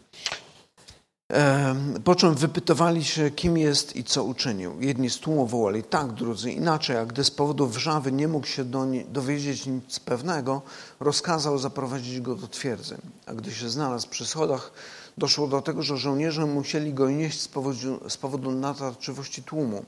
Po 2.05 2.15
czym 2.15 2.35
wypytowali 2.35 3.05
się, 3.05 3.31
kim 3.31 3.59
jest 3.59 3.97
i 3.97 4.05
co 4.05 4.25
uczynił. 4.25 4.81
Jedni 4.81 5.11
z 5.11 5.19
tłumu 5.19 5.47
wołali 5.47 5.83
tak, 5.83 6.13
drudzy 6.13 6.53
inaczej, 6.53 6.97
a 6.97 7.07
gdy 7.07 7.25
z 7.25 7.31
powodu 7.31 7.67
wrzawy 7.67 8.13
nie 8.13 8.29
mógł 8.29 8.47
się 8.47 8.65
do 8.65 8.85
nie, 8.85 9.05
dowiedzieć 9.05 9.67
nic 9.67 10.01
pewnego, 10.01 10.63
rozkazał 11.01 11.59
zaprowadzić 11.59 12.21
go 12.21 12.35
do 12.35 12.49
twierdzy. 12.49 12.97
A 13.27 13.35
gdy 13.35 13.53
się 13.53 13.69
znalazł 13.69 14.09
przy 14.09 14.27
schodach, 14.27 14.73
doszło 15.19 15.47
do 15.47 15.63
tego, 15.63 15.83
że 15.83 15.97
żołnierze 15.97 16.47
musieli 16.47 16.95
go 16.95 17.11
nieść 17.11 17.41
z 17.41 17.49
powodu, 17.49 18.01
z 18.09 18.17
powodu 18.17 18.51
natarczywości 18.51 19.43
tłumu, 19.43 19.85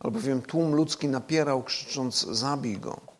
albowiem 0.00 0.42
tłum 0.42 0.74
ludzki 0.74 1.08
napierał, 1.08 1.62
krzycząc: 1.62 2.26
Zabij 2.30 2.78
go. 2.78 3.15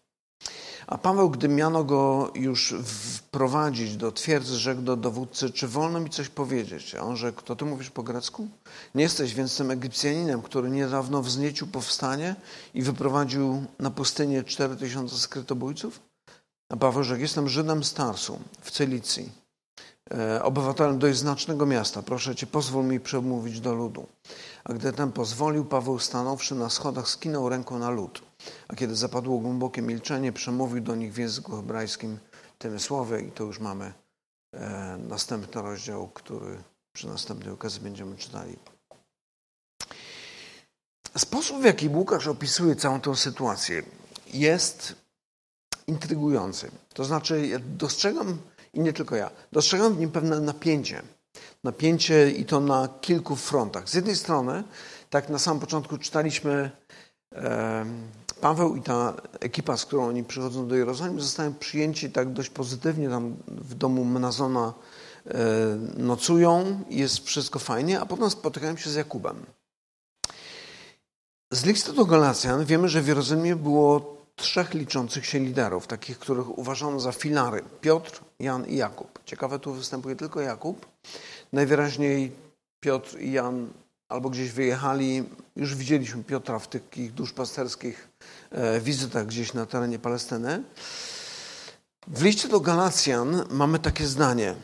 A 0.87 0.99
Paweł, 0.99 1.31
gdy 1.31 1.49
miano 1.49 1.85
go 1.85 2.31
już 2.35 2.75
wprowadzić 2.85 3.97
do 3.97 4.13
twierdzy, 4.13 4.57
rzekł 4.57 4.83
do 4.83 4.97
dowódcy, 4.97 5.51
czy 5.51 5.69
wolno 5.69 6.01
mi 6.01 6.11
coś 6.11 6.29
powiedzieć? 6.29 6.95
A 6.95 7.01
on 7.01 7.17
rzekł, 7.17 7.43
to 7.43 7.57
ty 7.57 7.65
mówisz 7.65 7.91
po 7.91 8.03
grecku? 8.03 8.49
Nie 8.95 9.03
jesteś 9.03 9.35
więc 9.35 9.57
tym 9.57 9.71
Egipcjaninem, 9.71 10.43
który 10.43 10.71
niedawno 10.71 11.23
wzniecił 11.23 11.67
powstanie 11.67 12.37
i 12.75 12.83
wyprowadził 12.83 13.65
na 13.79 13.91
pustynię 13.91 14.45
cztery 14.45 14.77
tysiące 14.77 15.19
skrytobójców? 15.19 16.01
A 16.69 16.77
Paweł 16.77 17.05
rzekł, 17.05 17.21
jestem 17.21 17.49
Żydem 17.49 17.85
z 17.85 17.95
Tarsu, 17.95 18.39
w 18.61 18.71
Celicji, 18.71 19.33
e, 20.15 20.43
obywatelem 20.43 20.99
dość 20.99 21.19
znacznego 21.19 21.67
miasta. 21.67 22.03
Proszę 22.03 22.37
cię, 22.37 22.47
pozwól 22.47 22.85
mi 22.85 23.01
przemówić 23.01 23.61
do 23.61 23.75
ludu. 23.75 24.07
A 24.65 24.73
gdy 24.73 24.93
ten 24.93 25.13
pozwolił, 25.13 25.65
Paweł 25.65 25.99
stanąwszy 25.99 26.55
na 26.55 26.71
schodach, 26.71 27.09
skinął 27.09 27.49
ręką 27.49 27.79
na 27.79 27.91
lud. 27.91 28.23
A 28.69 28.77
kiedy 28.77 28.97
zapadło 28.97 29.39
głębokie 29.39 29.83
milczenie, 29.83 30.33
przemówił 30.33 30.81
do 30.81 30.95
nich 30.95 31.13
w 31.13 31.19
języku 31.19 31.57
hebrajskim 31.57 32.19
tymi 32.59 32.81
słowy 32.81 33.23
i 33.23 33.33
to 33.33 33.45
już 33.45 33.59
mamy 33.59 33.93
e, 34.53 34.99
następny 35.09 35.63
rozdział, 35.63 36.09
który 36.09 36.63
przy 36.93 37.07
następnej 37.07 37.53
okazji 37.53 37.81
będziemy 37.81 38.17
czytali. 38.17 38.57
Sposób, 41.17 41.61
w 41.61 41.65
jaki 41.65 41.89
Łukasz 41.89 42.27
opisuje 42.27 42.77
całą 42.77 43.01
tę 43.01 43.17
sytuację, 43.17 43.83
jest 44.35 44.95
intrygujący. 45.87 46.71
To 46.95 47.05
znaczy, 47.05 47.47
ja 47.47 47.59
dostrzegam, 47.59 48.39
i 48.75 48.81
nie 48.81 48.93
tylko 48.93 49.17
ja, 49.17 49.31
dostrzegam 49.53 49.95
w 49.95 49.99
nim 49.99 50.11
pewne 50.11 50.41
napięcie. 50.41 51.03
Napięcie 51.65 52.31
i 52.31 52.45
to 52.45 52.61
na 52.61 52.89
kilku 53.01 53.37
frontach. 53.37 53.89
Z 53.89 53.95
jednej 53.95 54.17
strony, 54.17 54.65
tak 55.11 55.29
na 55.29 55.39
samym 55.39 55.61
początku 55.61 55.99
czytaliśmy 55.99 56.71
Paweł 58.41 58.77
i 58.77 58.83
ta 58.83 59.15
ekipa, 59.41 59.77
z 59.77 59.85
którą 59.85 60.09
oni 60.09 60.25
przychodzą 60.25 60.69
do 60.69 60.75
Jerozolimy, 60.75 61.21
zostają 61.21 61.55
przyjęci 61.55 62.11
tak 62.11 62.33
dość 62.33 62.51
pozytywnie. 62.51 63.09
Tam 63.09 63.37
w 63.49 63.75
domu 63.75 64.05
Menazona 64.05 64.75
e, 65.27 65.35
nocują, 65.97 66.81
jest 66.91 67.19
wszystko 67.19 67.59
fajnie, 67.59 68.01
a 68.01 68.07
potem 68.07 68.31
spotykają 68.31 68.77
się 68.77 68.91
z 68.91 68.95
Jakubem. 68.95 69.47
Z 71.53 71.65
listu 71.65 71.93
do 71.93 72.05
Galacjan 72.05 72.65
wiemy, 72.65 72.89
że 72.89 73.03
w 73.03 73.09
Jerozolimie 73.09 73.57
było 73.57 74.17
trzech 74.37 74.75
liczących 74.75 75.27
się 75.27 75.39
liderów, 75.39 75.87
takich, 75.87 76.19
których 76.19 76.59
uważano 76.59 77.01
za 77.01 77.13
filary. 77.13 77.63
Piotr, 77.81 78.21
Jan 78.39 78.67
i 78.67 78.77
Jakub. 78.77 79.21
Ciekawe, 79.25 79.59
tu 79.59 79.73
występuje 79.73 80.17
tylko 80.17 80.41
Jakub. 80.41 80.87
Najwyraźniej 81.53 82.33
Piotr 82.81 83.19
i 83.21 83.33
Jan 83.33 83.69
albo 84.09 84.31
gdzieś 84.31 84.51
wyjechali. 84.51 85.25
Już 85.57 85.75
widzieliśmy 85.75 86.25
Piotra 86.25 86.59
w 86.59 86.69
takich 86.69 87.13
duszpasterskich 87.13 88.09
e, 88.51 88.81
wizytach 88.81 89.27
gdzieś 89.27 89.55
na 89.55 89.67
terenie 89.67 89.99
Palestyny. 89.99 90.63
W 92.07 92.23
liście 92.23 92.49
do 92.49 92.61
Galacjan 92.61 93.45
mamy 93.51 93.79
takie 93.79 94.07
zdanie. 94.07 94.55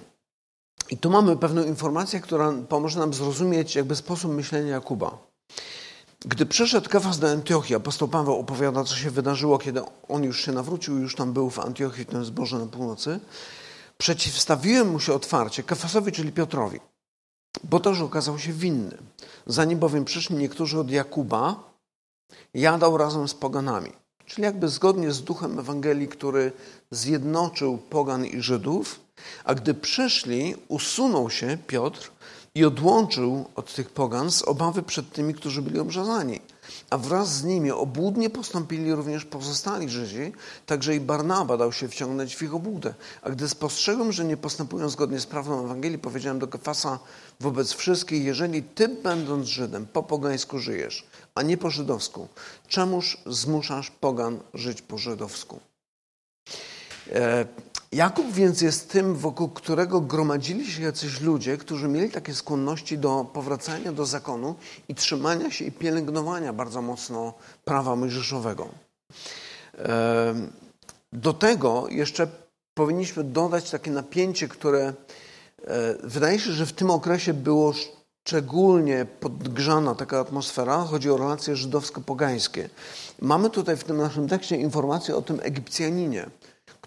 I 0.90 0.98
tu 0.98 1.10
mamy 1.10 1.36
pewną 1.36 1.64
informację, 1.64 2.20
która 2.20 2.52
pomoże 2.68 2.98
nam 2.98 3.14
zrozumieć 3.14 3.76
jakby 3.76 3.96
sposób 3.96 4.32
myślenia 4.32 4.70
Jakuba. 4.70 5.18
Gdy 6.24 6.46
przyszedł 6.46 6.90
Kefas 6.90 7.18
do 7.18 7.30
Antiochii, 7.30 7.76
apostoł 7.76 8.08
Paweł 8.08 8.34
opowiada, 8.34 8.84
co 8.84 8.96
się 8.96 9.10
wydarzyło, 9.10 9.58
kiedy 9.58 9.80
on 10.08 10.24
już 10.24 10.44
się 10.44 10.52
nawrócił, 10.52 10.98
już 10.98 11.14
tam 11.14 11.32
był 11.32 11.50
w 11.50 11.58
Antiochii, 11.58 12.04
w 12.04 12.08
tym 12.08 12.24
zborze 12.24 12.58
na 12.58 12.66
północy. 12.66 13.20
Przeciwstawiłem 13.98 14.90
mu 14.90 15.00
się 15.00 15.12
otwarcie 15.12 15.62
Kefasowi, 15.62 16.12
czyli 16.12 16.32
Piotrowi 16.32 16.80
bo 17.64 17.80
też 17.80 18.00
okazał 18.00 18.38
się 18.38 18.52
winny. 18.52 18.98
Zanim 19.46 19.78
bowiem 19.78 20.04
przyszli 20.04 20.36
niektórzy 20.36 20.80
od 20.80 20.90
Jakuba, 20.90 21.72
jadał 22.54 22.96
razem 22.96 23.28
z 23.28 23.34
poganami. 23.34 23.92
Czyli 24.26 24.42
jakby 24.42 24.68
zgodnie 24.68 25.12
z 25.12 25.22
duchem 25.22 25.58
Ewangelii, 25.58 26.08
który 26.08 26.52
zjednoczył 26.90 27.78
pogan 27.78 28.26
i 28.26 28.40
Żydów, 28.40 29.00
a 29.44 29.54
gdy 29.54 29.74
przyszli, 29.74 30.54
usunął 30.68 31.30
się 31.30 31.58
Piotr 31.66 32.10
i 32.54 32.64
odłączył 32.64 33.44
od 33.54 33.74
tych 33.74 33.90
pogan 33.90 34.30
z 34.30 34.42
obawy 34.42 34.82
przed 34.82 35.12
tymi, 35.12 35.34
którzy 35.34 35.62
byli 35.62 35.78
obrzezani 35.78 36.40
a 36.90 36.98
wraz 36.98 37.36
z 37.36 37.44
nimi 37.44 37.70
obłudnie 37.70 38.30
postąpili 38.30 38.94
również 38.94 39.24
pozostali 39.24 39.90
Żydzi, 39.90 40.32
także 40.66 40.96
i 40.96 41.00
Barnaba 41.00 41.56
dał 41.56 41.72
się 41.72 41.88
wciągnąć 41.88 42.36
w 42.36 42.42
ich 42.42 42.54
obłudę. 42.54 42.94
A 43.22 43.30
gdy 43.30 43.48
spostrzegłem, 43.48 44.12
że 44.12 44.24
nie 44.24 44.36
postępują 44.36 44.88
zgodnie 44.88 45.20
z 45.20 45.26
prawdą 45.26 45.64
Ewangelii, 45.64 45.98
powiedziałem 45.98 46.38
do 46.38 46.48
Kefasa 46.48 46.98
wobec 47.40 47.72
wszystkich, 47.72 48.24
jeżeli 48.24 48.62
ty 48.62 48.88
będąc 48.88 49.46
Żydem 49.46 49.86
po 49.86 50.02
pogańsku 50.02 50.58
żyjesz, 50.58 51.06
a 51.34 51.42
nie 51.42 51.56
po 51.56 51.70
żydowsku, 51.70 52.28
czemuż 52.68 53.18
zmuszasz 53.26 53.90
pogan 53.90 54.38
żyć 54.54 54.82
po 54.82 54.98
żydowsku? 54.98 55.60
E, 57.12 57.46
Jakub 57.92 58.32
więc 58.32 58.60
jest 58.60 58.90
tym, 58.90 59.14
wokół 59.14 59.48
którego 59.48 60.00
gromadzili 60.00 60.72
się 60.72 60.82
jacyś 60.82 61.20
ludzie, 61.20 61.56
którzy 61.56 61.88
mieli 61.88 62.10
takie 62.10 62.34
skłonności 62.34 62.98
do 62.98 63.26
powracania 63.32 63.92
do 63.92 64.06
zakonu 64.06 64.54
i 64.88 64.94
trzymania 64.94 65.50
się 65.50 65.64
i 65.64 65.72
pielęgnowania 65.72 66.52
bardzo 66.52 66.82
mocno 66.82 67.34
prawa 67.64 67.96
mojżeszowego. 67.96 68.68
Do 71.12 71.32
tego 71.32 71.86
jeszcze 71.88 72.28
powinniśmy 72.74 73.24
dodać 73.24 73.70
takie 73.70 73.90
napięcie, 73.90 74.48
które 74.48 74.92
wydaje 76.02 76.38
się, 76.38 76.52
że 76.52 76.66
w 76.66 76.72
tym 76.72 76.90
okresie 76.90 77.34
było 77.34 77.72
szczególnie 78.26 79.06
podgrzana 79.20 79.94
taka 79.94 80.20
atmosfera. 80.20 80.78
Chodzi 80.78 81.10
o 81.10 81.16
relacje 81.16 81.56
żydowsko-pogańskie. 81.56 82.68
Mamy 83.20 83.50
tutaj 83.50 83.76
w 83.76 83.84
tym 83.84 83.96
naszym 83.96 84.28
tekście 84.28 84.56
informację 84.56 85.16
o 85.16 85.22
tym 85.22 85.40
Egipcjaninie, 85.42 86.30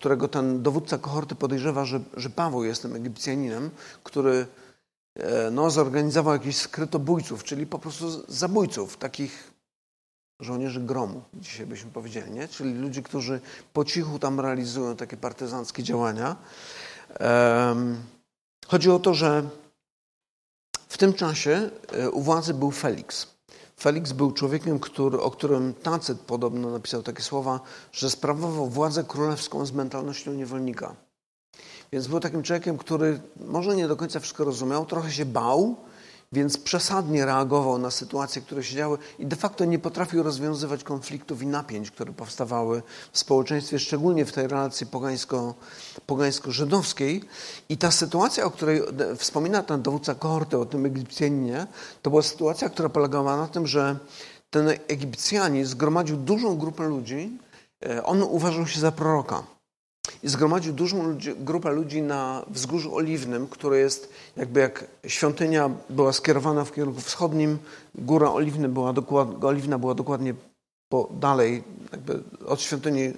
którego 0.05 0.27
ten 0.27 0.63
dowódca 0.63 0.97
kohorty 0.97 1.35
podejrzewa, 1.35 1.85
że, 1.85 1.99
że 2.17 2.29
Paweł 2.29 2.63
jest 2.63 2.81
tym 2.81 2.95
Egipcjaninem, 2.95 3.69
który 4.03 4.47
e, 5.15 5.51
no, 5.51 5.69
zorganizował 5.69 6.33
jakichś 6.33 6.55
skrytobójców, 6.55 7.43
czyli 7.43 7.65
po 7.65 7.79
prostu 7.79 8.25
zabójców, 8.27 8.97
takich 8.97 9.51
żołnierzy 10.39 10.79
gromu, 10.79 11.21
dzisiaj 11.33 11.65
byśmy 11.65 11.91
powiedzieli, 11.91 12.31
nie? 12.31 12.47
czyli 12.47 12.73
ludzi, 12.73 13.03
którzy 13.03 13.41
po 13.73 13.85
cichu 13.85 14.19
tam 14.19 14.39
realizują 14.39 14.95
takie 14.95 15.17
partyzanckie 15.17 15.83
działania. 15.83 16.35
Chodzi 18.67 18.91
o 18.91 18.99
to, 18.99 19.13
że 19.13 19.43
w 20.87 20.97
tym 20.97 21.13
czasie 21.13 21.69
e, 21.91 22.09
u 22.09 22.21
władzy 22.21 22.53
był 22.53 22.71
Felix. 22.71 23.34
Felix 23.79 24.11
był 24.11 24.31
człowiekiem, 24.31 24.79
który, 24.79 25.19
o 25.19 25.31
którym 25.31 25.73
Tacyt 25.73 26.19
podobno 26.19 26.69
napisał 26.69 27.03
takie 27.03 27.23
słowa, 27.23 27.59
że 27.91 28.09
sprawował 28.09 28.69
władzę 28.69 29.03
królewską 29.03 29.65
z 29.65 29.71
mentalnością 29.71 30.33
niewolnika. 30.33 30.95
Więc 31.91 32.07
był 32.07 32.19
takim 32.19 32.43
człowiekiem, 32.43 32.77
który 32.77 33.19
może 33.45 33.75
nie 33.75 33.87
do 33.87 33.95
końca 33.95 34.19
wszystko 34.19 34.43
rozumiał, 34.43 34.85
trochę 34.85 35.11
się 35.11 35.25
bał, 35.25 35.75
więc 36.35 36.57
przesadnie 36.57 37.25
reagował 37.25 37.77
na 37.77 37.91
sytuacje, 37.91 38.41
które 38.41 38.63
się 38.63 38.75
działy 38.75 38.97
i 39.19 39.25
de 39.25 39.35
facto 39.35 39.65
nie 39.65 39.79
potrafił 39.79 40.23
rozwiązywać 40.23 40.83
konfliktów 40.83 41.41
i 41.41 41.47
napięć, 41.47 41.91
które 41.91 42.13
powstawały 42.13 42.81
w 43.11 43.19
społeczeństwie, 43.19 43.79
szczególnie 43.79 44.25
w 44.25 44.31
tej 44.31 44.47
relacji 44.47 44.87
pogańsko, 44.87 45.53
pogańsko-żydowskiej. 46.07 47.23
I 47.69 47.77
ta 47.77 47.91
sytuacja, 47.91 48.45
o 48.45 48.51
której 48.51 48.81
wspomina 49.17 49.63
ten 49.63 49.81
dowódca 49.81 50.15
kohorty, 50.15 50.57
o 50.57 50.65
tym 50.65 50.85
Egipcjaninie, 50.85 51.67
to 52.01 52.09
była 52.09 52.21
sytuacja, 52.21 52.69
która 52.69 52.89
polegała 52.89 53.37
na 53.37 53.47
tym, 53.47 53.67
że 53.67 53.97
ten 54.49 54.67
Egipcjanin 54.87 55.65
zgromadził 55.65 56.17
dużą 56.17 56.57
grupę 56.57 56.87
ludzi, 56.87 57.37
e, 57.85 58.03
on 58.03 58.23
uważał 58.23 58.67
się 58.67 58.79
za 58.79 58.91
proroka 58.91 59.54
i 60.25 60.29
zgromadził 60.29 60.73
dużą 60.73 61.03
ludzi, 61.03 61.35
grupę 61.39 61.71
ludzi 61.71 62.01
na 62.01 62.45
wzgórzu 62.47 62.95
oliwnym, 62.95 63.47
które 63.47 63.77
jest 63.77 64.09
jakby 64.37 64.59
jak 64.59 64.85
świątynia 65.07 65.69
była 65.89 66.13
skierowana 66.13 66.65
w 66.65 66.71
kierunku 66.71 67.01
wschodnim, 67.01 67.57
góra 67.95 68.31
oliwna 68.31 68.69
była, 68.69 68.93
dokład, 68.93 69.43
oliwna 69.43 69.77
była 69.79 69.95
dokładnie 69.95 70.33
po, 70.89 71.09
dalej, 71.19 71.63
jakby 71.91 72.23
od 72.45 72.61
świątyni 72.61 73.13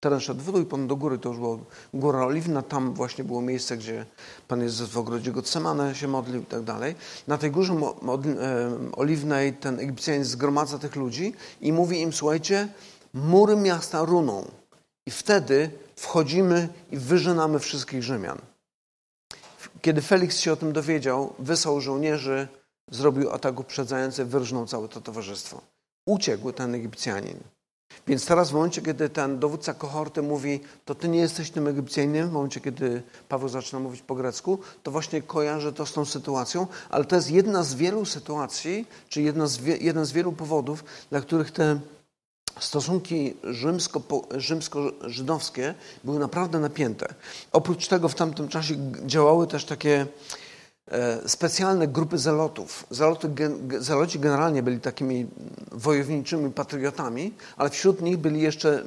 teren 0.00 0.20
szedł 0.20 0.40
w 0.40 0.52
dół 0.52 0.60
i 0.84 0.86
do 0.88 0.96
góry 0.96 1.18
to 1.18 1.28
już 1.28 1.38
była 1.38 1.58
góra 1.94 2.26
oliwna, 2.26 2.62
tam 2.62 2.94
właśnie 2.94 3.24
było 3.24 3.42
miejsce, 3.42 3.76
gdzie 3.76 4.06
Pan 4.48 4.62
Jezus 4.62 4.90
w 4.90 4.98
ogrodzie 4.98 5.32
Gotsemane 5.32 5.94
się 5.94 6.08
modlił 6.08 6.42
i 6.42 6.46
tak 6.46 6.62
dalej. 6.62 6.94
Na 7.28 7.38
tej 7.38 7.50
górze 7.50 7.76
oliwnej 8.96 9.52
ten 9.52 9.80
Egipcjanin 9.80 10.24
zgromadza 10.24 10.78
tych 10.78 10.96
ludzi 10.96 11.32
i 11.60 11.72
mówi 11.72 12.00
im, 12.00 12.12
słuchajcie, 12.12 12.68
mury 13.14 13.56
miasta 13.56 14.04
runą. 14.04 14.44
I 15.06 15.10
wtedy 15.10 15.70
wchodzimy 15.96 16.68
i 16.90 16.98
wyżynamy 16.98 17.58
wszystkich 17.58 18.02
Rzymian. 18.02 18.38
Kiedy 19.80 20.02
Felix 20.02 20.38
się 20.38 20.52
o 20.52 20.56
tym 20.56 20.72
dowiedział, 20.72 21.34
wysłał 21.38 21.80
żołnierzy, 21.80 22.48
zrobił 22.90 23.30
atak 23.30 23.60
uprzedzający, 23.60 24.24
wyrżnął 24.24 24.66
całe 24.66 24.88
to 24.88 25.00
towarzystwo. 25.00 25.60
Uciekł 26.06 26.52
ten 26.52 26.74
Egipcjanin. 26.74 27.38
Więc 28.06 28.26
teraz 28.26 28.50
w 28.50 28.54
momencie, 28.54 28.82
kiedy 28.82 29.08
ten 29.08 29.38
dowódca 29.38 29.74
kohorty 29.74 30.22
mówi, 30.22 30.60
to 30.84 30.94
ty 30.94 31.08
nie 31.08 31.18
jesteś 31.18 31.50
tym 31.50 31.68
Egipcjaninem, 31.68 32.28
w 32.28 32.32
momencie, 32.32 32.60
kiedy 32.60 33.02
Paweł 33.28 33.48
zaczyna 33.48 33.80
mówić 33.80 34.02
po 34.02 34.14
grecku, 34.14 34.58
to 34.82 34.90
właśnie 34.90 35.22
kojarzę 35.22 35.72
to 35.72 35.86
z 35.86 35.92
tą 35.92 36.04
sytuacją, 36.04 36.66
ale 36.90 37.04
to 37.04 37.16
jest 37.16 37.30
jedna 37.30 37.62
z 37.62 37.74
wielu 37.74 38.04
sytuacji, 38.04 38.86
czy 39.08 39.22
jedna 39.22 39.46
z 39.46 39.56
wie, 39.58 39.76
jeden 39.76 40.04
z 40.04 40.12
wielu 40.12 40.32
powodów, 40.32 40.84
dla 41.10 41.20
których 41.20 41.50
te 41.50 41.80
stosunki 42.60 43.34
rzymsko-żydowskie 44.36 45.74
były 46.04 46.18
naprawdę 46.18 46.58
napięte. 46.58 47.14
Oprócz 47.52 47.88
tego 47.88 48.08
w 48.08 48.14
tamtym 48.14 48.48
czasie 48.48 48.74
działały 49.06 49.46
też 49.46 49.64
takie 49.64 50.06
e, 50.88 51.28
specjalne 51.28 51.88
grupy 51.88 52.18
zelotów. 52.18 52.86
Zeloty, 52.90 53.30
zeloci 53.78 54.18
generalnie 54.18 54.62
byli 54.62 54.80
takimi 54.80 55.26
wojowniczymi 55.72 56.50
patriotami, 56.50 57.34
ale 57.56 57.70
wśród 57.70 58.02
nich 58.02 58.16
byli 58.16 58.40
jeszcze, 58.40 58.82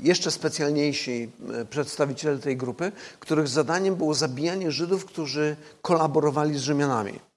jeszcze 0.00 0.30
specjalniejsi 0.30 1.30
e, 1.54 1.64
przedstawiciele 1.64 2.38
tej 2.38 2.56
grupy, 2.56 2.92
których 3.20 3.48
zadaniem 3.48 3.96
było 3.96 4.14
zabijanie 4.14 4.72
Żydów, 4.72 5.04
którzy 5.04 5.56
kolaborowali 5.82 6.58
z 6.58 6.60
Rzymianami. 6.60 7.27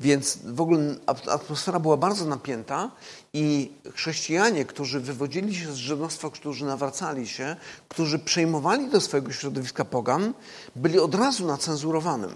Więc 0.00 0.38
w 0.44 0.60
ogóle 0.60 0.96
atmosfera 1.06 1.80
była 1.80 1.96
bardzo 1.96 2.24
napięta 2.24 2.90
i 3.32 3.70
chrześcijanie, 3.94 4.64
którzy 4.64 5.00
wywodzili 5.00 5.54
się 5.54 5.72
z 5.72 5.76
żydostwa, 5.76 6.30
którzy 6.30 6.64
nawracali 6.64 7.28
się, 7.28 7.56
którzy 7.88 8.18
przejmowali 8.18 8.90
do 8.90 9.00
swojego 9.00 9.32
środowiska 9.32 9.84
pogan, 9.84 10.34
byli 10.76 10.98
od 10.98 11.14
razu 11.14 11.46
na 11.46 11.56
cenzurowanym. 11.56 12.34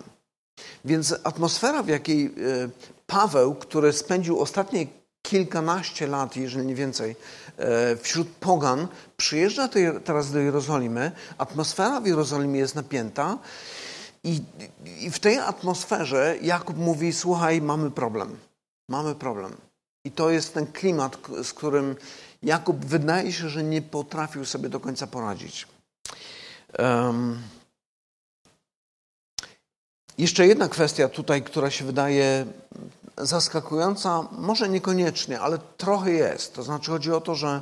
Więc 0.85 1.14
atmosfera, 1.24 1.83
w 1.83 1.88
jakiej 1.88 2.27
e, 2.27 2.31
Paweł, 3.07 3.55
który 3.55 3.92
spędził 3.92 4.40
ostatnie 4.40 4.87
kilkanaście 5.22 6.07
lat, 6.07 6.37
jeżeli 6.37 6.66
nie 6.66 6.74
więcej, 6.74 7.16
e, 7.57 7.96
wśród 7.96 8.29
pogan, 8.29 8.88
przyjeżdża 9.16 9.68
teraz 10.05 10.33
do 10.33 10.38
Jerozolimy, 10.38 11.12
atmosfera 11.38 12.00
w 12.00 12.07
Jerozolimie 12.07 12.61
jest 12.61 12.74
napięta 12.74 13.38
i, 14.24 14.40
I, 15.00 15.10
w 15.10 15.18
tej 15.18 15.38
atmosferze 15.38 16.37
Jakub 16.42 16.76
mówi: 16.76 17.12
Słuchaj, 17.12 17.60
mamy 17.60 17.90
problem. 17.90 18.37
Mamy 18.88 19.14
problem. 19.14 19.56
I 20.04 20.10
to 20.10 20.30
jest 20.30 20.54
ten 20.54 20.66
klimat, 20.66 21.18
z 21.42 21.52
którym 21.52 21.96
Jakub 22.42 22.84
wydaje 22.84 23.32
się, 23.32 23.48
że 23.48 23.64
nie 23.64 23.82
potrafił 23.82 24.44
sobie 24.44 24.68
do 24.68 24.80
końca 24.80 25.06
poradzić. 25.06 25.66
Um, 26.78 27.42
jeszcze 30.18 30.46
jedna 30.46 30.68
kwestia 30.68 31.08
tutaj, 31.08 31.42
która 31.42 31.70
się 31.70 31.84
wydaje 31.84 32.46
zaskakująca, 33.18 34.28
może 34.32 34.68
niekoniecznie, 34.68 35.40
ale 35.40 35.58
trochę 35.76 36.10
jest. 36.10 36.54
To 36.54 36.62
znaczy 36.62 36.90
chodzi 36.90 37.12
o 37.12 37.20
to, 37.20 37.34
że 37.34 37.60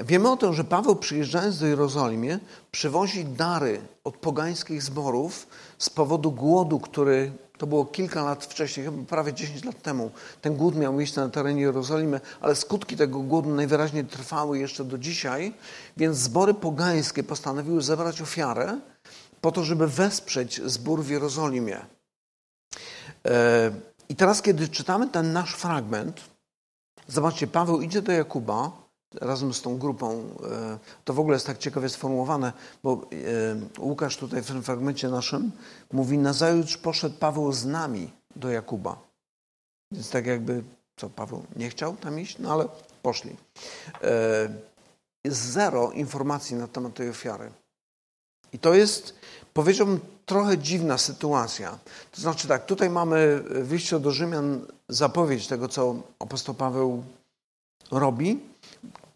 wiemy 0.00 0.30
o 0.30 0.36
tym, 0.36 0.54
że 0.54 0.64
Paweł 0.64 0.96
przyjeżdżając 0.96 1.58
do 1.58 1.66
Jerozolimy 1.66 2.40
przywozi 2.70 3.24
dary 3.24 3.80
od 4.04 4.16
pogańskich 4.16 4.82
zborów 4.82 5.46
z 5.78 5.90
powodu 5.90 6.32
głodu, 6.32 6.80
który 6.80 7.32
to 7.58 7.66
było 7.66 7.84
kilka 7.84 8.24
lat 8.24 8.44
wcześniej, 8.44 8.86
chyba 8.86 9.04
prawie 9.04 9.32
10 9.32 9.64
lat 9.64 9.82
temu. 9.82 10.10
Ten 10.42 10.56
głód 10.56 10.76
miał 10.76 10.92
miejsce 10.92 11.20
na 11.20 11.28
terenie 11.28 11.62
Jerozolimy, 11.62 12.20
ale 12.40 12.54
skutki 12.54 12.96
tego 12.96 13.20
głodu 13.20 13.50
najwyraźniej 13.50 14.04
trwały 14.04 14.58
jeszcze 14.58 14.84
do 14.84 14.98
dzisiaj, 14.98 15.52
więc 15.96 16.16
zbory 16.16 16.54
pogańskie 16.54 17.22
postanowiły 17.22 17.82
zebrać 17.82 18.22
ofiarę 18.22 18.78
po 19.40 19.52
to, 19.52 19.64
żeby 19.64 19.86
wesprzeć 19.86 20.60
zbór 20.64 21.02
w 21.02 21.10
Jerozolimie. 21.10 21.78
E, 23.26 23.70
I 24.08 24.16
teraz, 24.16 24.42
kiedy 24.42 24.68
czytamy 24.68 25.08
ten 25.08 25.32
nasz 25.32 25.54
fragment, 25.54 26.20
zobaczcie, 27.08 27.46
Paweł 27.46 27.80
idzie 27.80 28.02
do 28.02 28.12
Jakuba, 28.12 28.87
razem 29.14 29.54
z 29.54 29.62
tą 29.62 29.78
grupą. 29.78 30.36
E, 30.50 30.78
to 31.04 31.14
w 31.14 31.20
ogóle 31.20 31.36
jest 31.36 31.46
tak 31.46 31.58
ciekawie 31.58 31.88
sformułowane, 31.88 32.52
bo 32.82 32.92
e, 32.92 33.80
Łukasz 33.82 34.16
tutaj 34.16 34.42
w 34.42 34.46
tym 34.46 34.62
fragmencie 34.62 35.08
naszym 35.08 35.52
mówi, 35.92 36.18
nazajutrz 36.18 36.76
poszedł 36.76 37.18
Paweł 37.18 37.52
z 37.52 37.64
nami 37.64 38.10
do 38.36 38.50
Jakuba. 38.50 38.96
Więc 39.92 40.10
tak 40.10 40.26
jakby, 40.26 40.62
co 40.96 41.10
Paweł 41.10 41.42
nie 41.56 41.70
chciał 41.70 41.96
tam 41.96 42.20
iść, 42.20 42.38
no 42.38 42.52
ale 42.52 42.68
poszli. 43.02 43.36
E, 44.02 44.48
jest 45.24 45.40
zero 45.40 45.90
informacji 45.90 46.56
na 46.56 46.68
temat 46.68 46.94
tej 46.94 47.10
ofiary. 47.10 47.50
I 48.52 48.58
to 48.58 48.74
jest, 48.74 49.14
powiedziałbym, 49.54 50.00
trochę 50.26 50.58
dziwna 50.58 50.98
sytuacja. 50.98 51.78
To 52.12 52.20
znaczy 52.20 52.48
tak, 52.48 52.66
tutaj 52.66 52.90
mamy 52.90 53.42
wyjście 53.48 54.00
do 54.00 54.10
Rzymian, 54.10 54.66
zapowiedź 54.88 55.46
tego, 55.46 55.68
co 55.68 55.94
apostoł 56.18 56.54
Paweł 56.54 57.04
robi, 57.90 58.40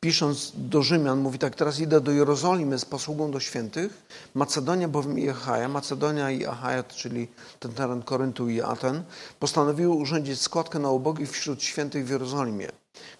pisząc 0.04 0.52
do 0.54 0.82
Rzymian, 0.82 1.18
mówi 1.18 1.38
tak, 1.38 1.54
teraz 1.54 1.80
idę 1.80 2.00
do 2.00 2.12
Jerozolimy 2.12 2.78
z 2.78 2.84
posługą 2.84 3.30
do 3.30 3.40
świętych, 3.40 4.02
Macedonia 4.34 4.88
bowiem 4.88 5.18
i 5.18 5.28
Achaja, 5.28 5.68
Macedonia 5.68 6.30
i 6.30 6.46
Achaja, 6.46 6.82
czyli 6.82 7.28
ten 7.60 7.72
teren 7.72 8.02
Koryntu 8.02 8.48
i 8.48 8.60
Aten, 8.60 9.02
postanowiły 9.38 9.94
urządzić 9.94 10.40
składkę 10.40 10.78
na 10.78 10.90
ubogich 10.90 11.30
wśród 11.30 11.62
świętych 11.62 12.06
w 12.06 12.10
Jerozolimie. 12.10 12.68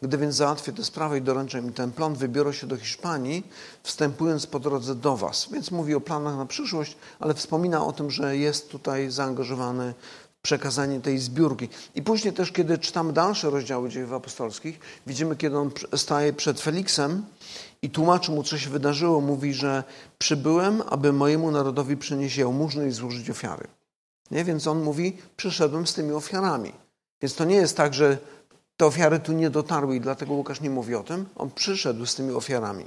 Gdy 0.03 0.19
więc 0.19 0.35
załatwię 0.35 0.73
tę 0.73 0.85
sprawę 0.85 1.19
i 1.19 1.23
doręczę 1.23 1.59
im 1.59 1.73
ten 1.73 1.93
plan, 1.93 2.15
wybiorę 2.15 2.55
się 2.55 2.67
do 2.67 2.77
Hiszpanii, 2.77 3.47
wstępując 3.83 4.47
po 4.47 4.61
drodze 4.61 4.95
do 4.95 5.17
Was. 5.17 5.49
Więc 5.53 5.71
mówi 5.71 5.95
o 5.95 6.01
planach 6.01 6.37
na 6.37 6.47
przyszłość, 6.47 6.97
ale 7.21 7.35
wspomina 7.35 7.87
o 7.87 7.93
tym, 7.93 8.11
że 8.11 8.37
jest 8.37 8.71
tutaj 8.71 9.11
zaangażowany 9.11 9.95
przekazanie 10.43 11.01
tej 11.01 11.19
zbiórki. 11.19 11.69
I 11.95 12.03
później 12.03 12.35
też, 12.35 12.53
kiedy 12.53 12.79
czytamy 12.79 13.13
dalsze 13.13 13.51
rozdziały 13.51 13.89
dziejów 13.89 14.13
apostolskich, 14.13 14.81
widzimy, 15.07 15.37
kiedy 15.37 15.59
on 15.59 15.71
staje 15.97 16.33
przed 16.33 16.61
Feliksem 16.61 17.25
i 17.83 17.91
tłumaczy 17.91 18.31
mu, 18.33 18.43
co 18.43 18.59
się 18.59 18.71
wydarzyło. 18.71 19.21
Mówi, 19.21 19.55
że 19.55 19.85
przybyłem, 20.19 20.83
aby 20.89 21.13
mojemu 21.13 21.51
narodowi 21.51 21.97
przynieść 21.97 22.37
jałmużnę 22.37 22.89
i 22.89 22.91
złożyć 22.91 23.31
ofiary. 23.31 23.69
Nie? 24.31 24.45
Więc 24.45 24.67
on 24.67 24.83
mówi, 24.83 25.17
przyszedłem 25.37 25.87
z 25.87 25.95
tymi 25.95 26.13
ofiarami. 26.13 26.73
Więc 27.23 27.35
to 27.35 27.45
nie 27.45 27.57
jest 27.57 27.77
tak, 27.77 27.95
że 27.95 28.19
te 28.77 28.87
ofiary 28.87 29.19
tu 29.19 29.33
nie 29.33 29.51
dotarły 29.51 29.97
i 29.97 30.01
dlatego 30.01 30.35
Łukasz 30.35 30.61
nie 30.61 30.71
mówi 30.71 30.95
o 30.95 31.03
tym. 31.03 31.27
On 31.37 31.51
przyszedł 31.51 32.07
z 32.07 32.15
tymi 32.15 32.33
ofiarami. 32.33 32.85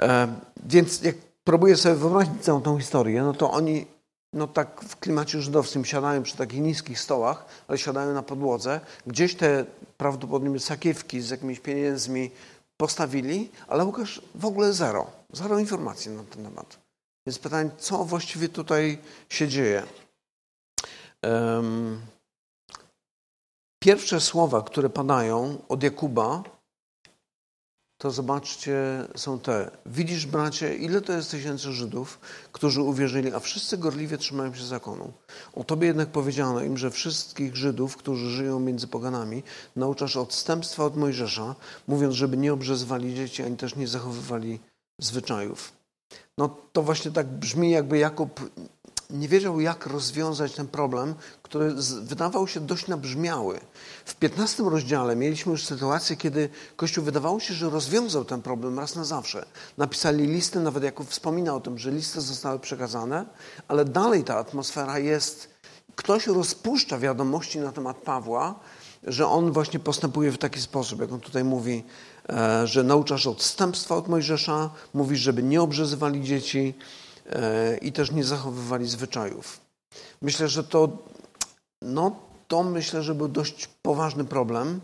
E, 0.00 0.28
więc 0.66 1.02
jak 1.02 1.16
próbuję 1.44 1.76
sobie 1.76 1.94
wyobrazić 1.94 2.32
całą 2.40 2.62
tą 2.62 2.78
historię, 2.78 3.22
no 3.22 3.32
to 3.32 3.50
oni 3.50 3.86
no 4.34 4.46
tak 4.46 4.80
w 4.80 4.96
klimacie 4.96 5.40
żydowskim 5.40 5.84
siadają 5.84 6.22
przy 6.22 6.36
takich 6.36 6.60
niskich 6.60 7.00
stołach, 7.00 7.46
ale 7.68 7.78
siadają 7.78 8.14
na 8.14 8.22
podłodze. 8.22 8.80
Gdzieś 9.06 9.34
te 9.34 9.64
prawdopodobnie 9.96 10.60
sakiewki 10.60 11.20
z 11.20 11.30
jakimiś 11.30 11.60
pieniędzmi 11.60 12.30
postawili, 12.76 13.50
ale 13.68 13.84
Łukasz 13.84 14.22
w 14.34 14.44
ogóle 14.44 14.72
zero. 14.72 15.06
Zero 15.32 15.58
informacji 15.58 16.10
na 16.10 16.24
ten 16.24 16.44
temat. 16.44 16.78
Więc 17.26 17.38
pytanie, 17.38 17.70
co 17.78 18.04
właściwie 18.04 18.48
tutaj 18.48 18.98
się 19.28 19.48
dzieje? 19.48 19.82
Um, 21.22 22.00
pierwsze 23.78 24.20
słowa, 24.20 24.62
które 24.62 24.90
padają 24.90 25.58
od 25.68 25.82
Jakuba, 25.82 26.42
to 28.04 28.10
zobaczcie, 28.10 28.76
są 29.16 29.38
te. 29.38 29.70
Widzisz, 29.86 30.26
bracie, 30.26 30.74
ile 30.74 31.00
to 31.00 31.12
jest 31.12 31.30
tysięcy 31.30 31.72
Żydów, 31.72 32.18
którzy 32.52 32.82
uwierzyli, 32.82 33.34
a 33.34 33.40
wszyscy 33.40 33.78
gorliwie 33.78 34.18
trzymają 34.18 34.54
się 34.54 34.64
zakonu. 34.64 35.12
O 35.54 35.64
tobie 35.64 35.86
jednak 35.86 36.08
powiedziano 36.08 36.60
im, 36.60 36.78
że 36.78 36.90
wszystkich 36.90 37.56
Żydów, 37.56 37.96
którzy 37.96 38.30
żyją 38.30 38.60
między 38.60 38.86
poganami, 38.86 39.42
nauczasz 39.76 40.16
odstępstwa 40.16 40.84
od 40.84 40.96
Mojżesza, 40.96 41.54
mówiąc, 41.88 42.14
żeby 42.14 42.36
nie 42.36 42.52
obrzezwali 42.52 43.14
dzieci, 43.14 43.42
ani 43.42 43.56
też 43.56 43.76
nie 43.76 43.88
zachowywali 43.88 44.60
zwyczajów. 44.98 45.72
No 46.38 46.56
to 46.72 46.82
właśnie 46.82 47.10
tak 47.10 47.26
brzmi, 47.26 47.70
jakby 47.70 47.98
Jakub 47.98 48.40
nie 49.10 49.28
wiedział, 49.28 49.60
jak 49.60 49.86
rozwiązać 49.86 50.52
ten 50.52 50.68
problem, 50.68 51.14
który 51.42 51.74
wydawał 52.02 52.48
się 52.48 52.60
dość 52.60 52.88
nabrzmiały. 52.88 53.60
W 54.04 54.14
15 54.14 54.62
rozdziale 54.62 55.16
mieliśmy 55.16 55.52
już 55.52 55.64
sytuację, 55.64 56.16
kiedy 56.16 56.48
Kościół 56.76 57.04
wydawało 57.04 57.40
się, 57.40 57.54
że 57.54 57.70
rozwiązał 57.70 58.24
ten 58.24 58.42
problem 58.42 58.78
raz 58.78 58.94
na 58.94 59.04
zawsze. 59.04 59.46
Napisali 59.78 60.26
listy, 60.26 60.60
nawet 60.60 60.84
Jakub 60.84 61.08
wspomina 61.08 61.54
o 61.54 61.60
tym, 61.60 61.78
że 61.78 61.90
listy 61.90 62.20
zostały 62.20 62.58
przekazane, 62.58 63.26
ale 63.68 63.84
dalej 63.84 64.24
ta 64.24 64.38
atmosfera 64.38 64.98
jest. 64.98 65.48
Ktoś 65.96 66.26
rozpuszcza 66.26 66.98
wiadomości 66.98 67.60
na 67.60 67.72
temat 67.72 67.96
Pawła, 67.96 68.60
że 69.02 69.26
on 69.26 69.52
właśnie 69.52 69.80
postępuje 69.80 70.32
w 70.32 70.38
taki 70.38 70.60
sposób, 70.60 71.00
jak 71.00 71.12
on 71.12 71.20
tutaj 71.20 71.44
mówi, 71.44 71.84
e, 72.28 72.66
że 72.66 72.82
nauczasz 72.82 73.26
odstępstwa 73.26 73.96
od 73.96 74.08
Mojżesza, 74.08 74.70
mówisz, 74.94 75.20
żeby 75.20 75.42
nie 75.42 75.62
obrzezywali 75.62 76.22
dzieci, 76.22 76.74
i 77.80 77.92
też 77.92 78.10
nie 78.10 78.24
zachowywali 78.24 78.88
zwyczajów. 78.88 79.60
Myślę, 80.22 80.48
że 80.48 80.64
to, 80.64 80.98
no, 81.82 82.16
to 82.48 82.62
myślę, 82.62 83.02
że 83.02 83.14
był 83.14 83.28
dość 83.28 83.68
poważny 83.82 84.24
problem. 84.24 84.80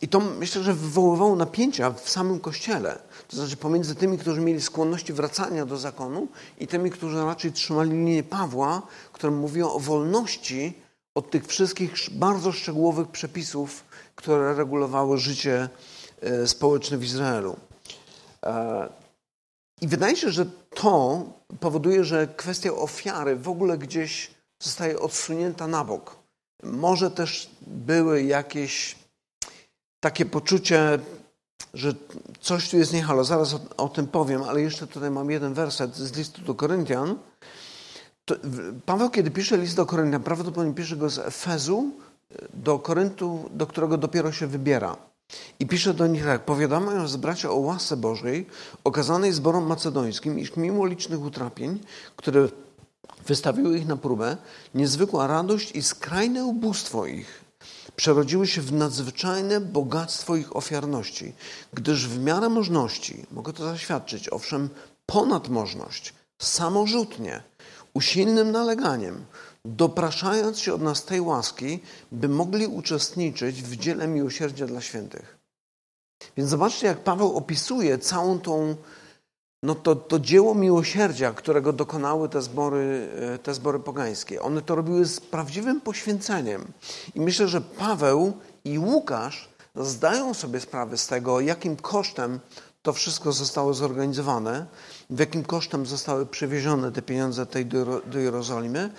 I 0.00 0.08
to 0.08 0.20
myślę, 0.20 0.62
że 0.62 0.74
wywoływało 0.74 1.36
napięcia 1.36 1.90
w 1.90 2.10
samym 2.10 2.40
kościele. 2.40 2.98
To 3.28 3.36
znaczy 3.36 3.56
pomiędzy 3.56 3.94
tymi, 3.94 4.18
którzy 4.18 4.40
mieli 4.40 4.60
skłonności 4.60 5.12
wracania 5.12 5.66
do 5.66 5.76
zakonu 5.76 6.28
i 6.58 6.66
tymi, 6.66 6.90
którzy 6.90 7.24
raczej 7.24 7.52
trzymali 7.52 7.90
linię 7.90 8.22
Pawła, 8.22 8.82
która 9.12 9.32
mówiła 9.32 9.72
o 9.72 9.78
wolności 9.78 10.74
od 11.14 11.30
tych 11.30 11.46
wszystkich 11.46 11.94
bardzo 12.12 12.52
szczegółowych 12.52 13.08
przepisów, 13.08 13.84
które 14.14 14.54
regulowały 14.54 15.18
życie 15.18 15.68
e, 16.20 16.46
społeczne 16.46 16.98
w 16.98 17.04
Izraelu. 17.04 17.56
I 19.80 19.88
wydaje 19.88 20.16
się, 20.16 20.30
że 20.30 20.46
to 20.74 21.24
powoduje, 21.60 22.04
że 22.04 22.28
kwestia 22.36 22.72
ofiary 22.72 23.36
w 23.36 23.48
ogóle 23.48 23.78
gdzieś 23.78 24.30
zostaje 24.62 25.00
odsunięta 25.00 25.66
na 25.66 25.84
bok. 25.84 26.16
Może 26.62 27.10
też 27.10 27.50
były 27.66 28.22
jakieś 28.22 28.96
takie 30.00 30.26
poczucie, 30.26 30.98
że 31.74 31.92
coś 32.40 32.70
tu 32.70 32.78
jest 32.78 32.92
niehalo. 32.92 33.24
Zaraz 33.24 33.54
o, 33.54 33.60
o, 33.76 33.88
tym 33.88 34.06
powiem, 34.06 34.42
ale 34.42 34.60
jeszcze 34.60 34.86
tutaj 34.86 35.10
mam 35.10 35.30
jeden 35.30 35.54
werset 35.54 35.96
z 35.96 36.16
listu 36.16 36.42
do 36.42 36.54
Koryntian. 36.54 37.18
To, 38.24 38.34
Paweł, 38.86 39.10
kiedy 39.10 39.30
pisze 39.30 39.56
list 39.56 39.76
do 39.76 39.86
Koryntian, 39.86 40.22
prawdopodobnie 40.22 40.74
pisze 40.74 40.96
go 40.96 41.10
z 41.10 41.18
Efezu 41.18 41.90
do 42.54 42.78
Koryntu, 42.78 43.50
do 43.52 43.66
którego 43.66 43.98
dopiero 43.98 44.32
się 44.32 44.46
wybiera. 44.46 44.96
I 45.60 45.66
pisze 45.66 45.94
do 45.94 46.06
nich 46.06 46.24
tak, 46.24 46.44
powiadamiając 46.44 47.16
bracia 47.16 47.50
o 47.50 47.56
łasce 47.56 47.96
Bożej, 47.96 48.46
okazanej 48.84 49.32
zborom 49.32 49.66
macedońskim, 49.66 50.38
iż 50.38 50.56
mimo 50.56 50.86
licznych 50.86 51.22
utrapień, 51.22 51.80
które 52.16 52.48
wystawiły 53.26 53.78
ich 53.78 53.86
na 53.86 53.96
próbę, 53.96 54.36
niezwykła 54.74 55.26
radość 55.26 55.72
i 55.72 55.82
skrajne 55.82 56.44
ubóstwo 56.44 57.06
ich 57.06 57.48
przerodziły 57.96 58.46
się 58.46 58.60
w 58.60 58.72
nadzwyczajne 58.72 59.60
bogactwo 59.60 60.36
ich 60.36 60.56
ofiarności, 60.56 61.32
gdyż 61.72 62.08
w 62.08 62.20
miarę 62.20 62.48
możności, 62.48 63.26
mogę 63.30 63.52
to 63.52 63.64
zaświadczyć, 63.64 64.28
owszem, 64.28 64.68
ponad 65.06 65.48
możność, 65.48 66.14
samorzutnie, 66.38 67.42
usilnym 67.94 68.50
naleganiem, 68.50 69.24
dopraszając 69.64 70.58
się 70.58 70.74
od 70.74 70.82
nas 70.82 71.04
tej 71.04 71.20
łaski, 71.20 71.80
by 72.12 72.28
mogli 72.28 72.66
uczestniczyć 72.66 73.62
w 73.62 73.76
dziele 73.76 74.08
miłosierdzia 74.08 74.66
dla 74.66 74.80
świętych. 74.80 75.38
Więc 76.36 76.50
zobaczcie, 76.50 76.86
jak 76.86 76.98
Paweł 76.98 77.36
opisuje 77.36 77.98
całą 77.98 78.38
tą, 78.38 78.76
no 79.62 79.74
to, 79.74 79.96
to 79.96 80.18
dzieło 80.18 80.54
miłosierdzia, 80.54 81.32
którego 81.32 81.72
dokonały 81.72 82.28
te 82.28 82.42
zbory, 82.42 83.08
e, 83.34 83.38
te 83.38 83.54
zbory 83.54 83.78
pogańskie. 83.78 84.42
One 84.42 84.62
to 84.62 84.74
robiły 84.74 85.04
z 85.04 85.20
prawdziwym 85.20 85.80
poświęceniem. 85.80 86.72
I 87.14 87.20
myślę, 87.20 87.48
że 87.48 87.60
Paweł 87.60 88.32
i 88.64 88.78
Łukasz 88.78 89.48
zdają 89.76 90.34
sobie 90.34 90.60
sprawę 90.60 90.98
z 90.98 91.06
tego, 91.06 91.40
jakim 91.40 91.76
kosztem 91.76 92.40
to 92.82 92.92
wszystko 92.92 93.32
zostało 93.32 93.74
zorganizowane, 93.74 94.66
w 95.10 95.18
jakim 95.18 95.44
kosztem 95.44 95.86
zostały 95.86 96.26
przewiezione 96.26 96.92
te 96.92 97.02
pieniądze 97.02 97.46
tej 97.46 97.66
do, 97.66 98.00
do 98.06 98.18
Jerozolimy, 98.18 98.90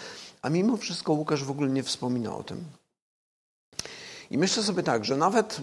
a 0.41 0.49
mimo 0.49 0.77
wszystko 0.77 1.13
Łukasz 1.13 1.43
w 1.43 1.51
ogóle 1.51 1.69
nie 1.69 1.83
wspomina 1.83 2.35
o 2.35 2.43
tym. 2.43 2.65
I 4.31 4.37
myślę 4.37 4.63
sobie 4.63 4.83
tak, 4.83 5.05
że 5.05 5.17
nawet, 5.17 5.61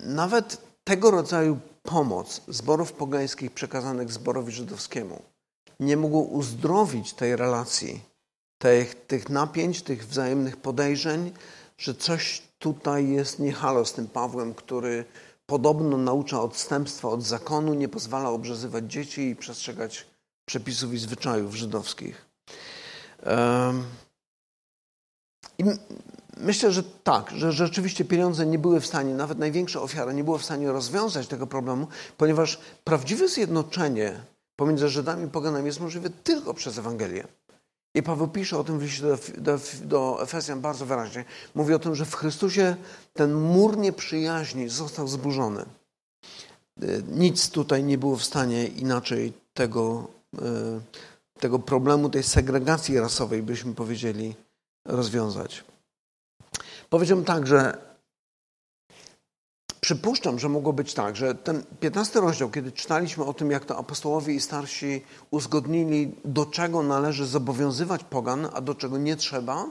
nawet 0.00 0.62
tego 0.84 1.10
rodzaju 1.10 1.58
pomoc 1.82 2.40
zborów 2.48 2.92
pogańskich 2.92 3.52
przekazanych 3.52 4.12
zborowi 4.12 4.52
żydowskiemu 4.52 5.22
nie 5.80 5.96
mogło 5.96 6.20
uzdrowić 6.22 7.12
tej 7.12 7.36
relacji, 7.36 8.00
tych, 8.58 9.06
tych 9.06 9.28
napięć, 9.28 9.82
tych 9.82 10.06
wzajemnych 10.06 10.56
podejrzeń, 10.56 11.32
że 11.78 11.94
coś 11.94 12.42
tutaj 12.58 13.08
jest 13.08 13.38
niehalo 13.38 13.84
z 13.84 13.92
tym 13.92 14.08
Pawłem, 14.08 14.54
który 14.54 15.04
podobno 15.46 15.96
naucza 15.96 16.42
odstępstwa 16.42 17.08
od 17.08 17.22
zakonu, 17.22 17.74
nie 17.74 17.88
pozwala 17.88 18.30
obrzezywać 18.30 18.92
dzieci 18.92 19.28
i 19.28 19.36
przestrzegać 19.36 20.06
przepisów 20.48 20.92
i 20.92 20.98
zwyczajów 20.98 21.54
żydowskich. 21.54 22.26
I 25.58 25.64
myślę, 26.36 26.72
że 26.72 26.82
tak, 26.82 27.30
że 27.30 27.52
rzeczywiście 27.52 28.04
pieniądze 28.04 28.46
nie 28.46 28.58
były 28.58 28.80
w 28.80 28.86
stanie, 28.86 29.14
nawet 29.14 29.38
największa 29.38 29.82
ofiara 29.82 30.12
nie 30.12 30.24
była 30.24 30.38
w 30.38 30.44
stanie 30.44 30.72
rozwiązać 30.72 31.26
tego 31.26 31.46
problemu, 31.46 31.86
ponieważ 32.16 32.58
prawdziwe 32.84 33.28
zjednoczenie 33.28 34.20
pomiędzy 34.56 34.88
Żydami 34.88 35.26
i 35.26 35.30
poganami 35.30 35.66
jest 35.66 35.80
możliwe 35.80 36.10
tylko 36.10 36.54
przez 36.54 36.78
Ewangelię. 36.78 37.24
I 37.94 38.02
Paweł 38.02 38.28
pisze 38.28 38.58
o 38.58 38.64
tym 38.64 38.78
w 38.78 38.82
liście 38.82 39.02
do, 39.02 39.18
do, 39.38 39.58
do 39.84 40.22
Efezjan 40.22 40.60
bardzo 40.60 40.86
wyraźnie. 40.86 41.24
Mówi 41.54 41.74
o 41.74 41.78
tym, 41.78 41.94
że 41.94 42.04
w 42.04 42.14
Chrystusie 42.14 42.76
ten 43.14 43.34
mur 43.34 43.78
nieprzyjaźni 43.78 44.68
został 44.68 45.08
zburzony. 45.08 45.64
Nic 47.08 47.50
tutaj 47.50 47.84
nie 47.84 47.98
było 47.98 48.16
w 48.16 48.24
stanie 48.24 48.66
inaczej 48.66 49.32
tego 49.54 50.08
tego 51.40 51.58
problemu, 51.58 52.10
tej 52.10 52.22
segregacji 52.22 53.00
rasowej, 53.00 53.42
byśmy 53.42 53.74
powiedzieli, 53.74 54.34
rozwiązać. 54.84 55.64
Powiedziałem 56.90 57.24
tak, 57.24 57.46
że 57.46 57.88
przypuszczam, 59.80 60.38
że 60.38 60.48
mogło 60.48 60.72
być 60.72 60.94
tak, 60.94 61.16
że 61.16 61.34
ten 61.34 61.62
15 61.80 62.20
rozdział, 62.20 62.50
kiedy 62.50 62.72
czytaliśmy 62.72 63.24
o 63.24 63.34
tym, 63.34 63.50
jak 63.50 63.64
to 63.64 63.78
apostołowie 63.78 64.34
i 64.34 64.40
starsi 64.40 65.04
uzgodnili, 65.30 66.14
do 66.24 66.46
czego 66.46 66.82
należy 66.82 67.26
zobowiązywać 67.26 68.04
pogan, 68.04 68.48
a 68.52 68.60
do 68.60 68.74
czego 68.74 68.98
nie 68.98 69.16
trzeba, 69.16 69.66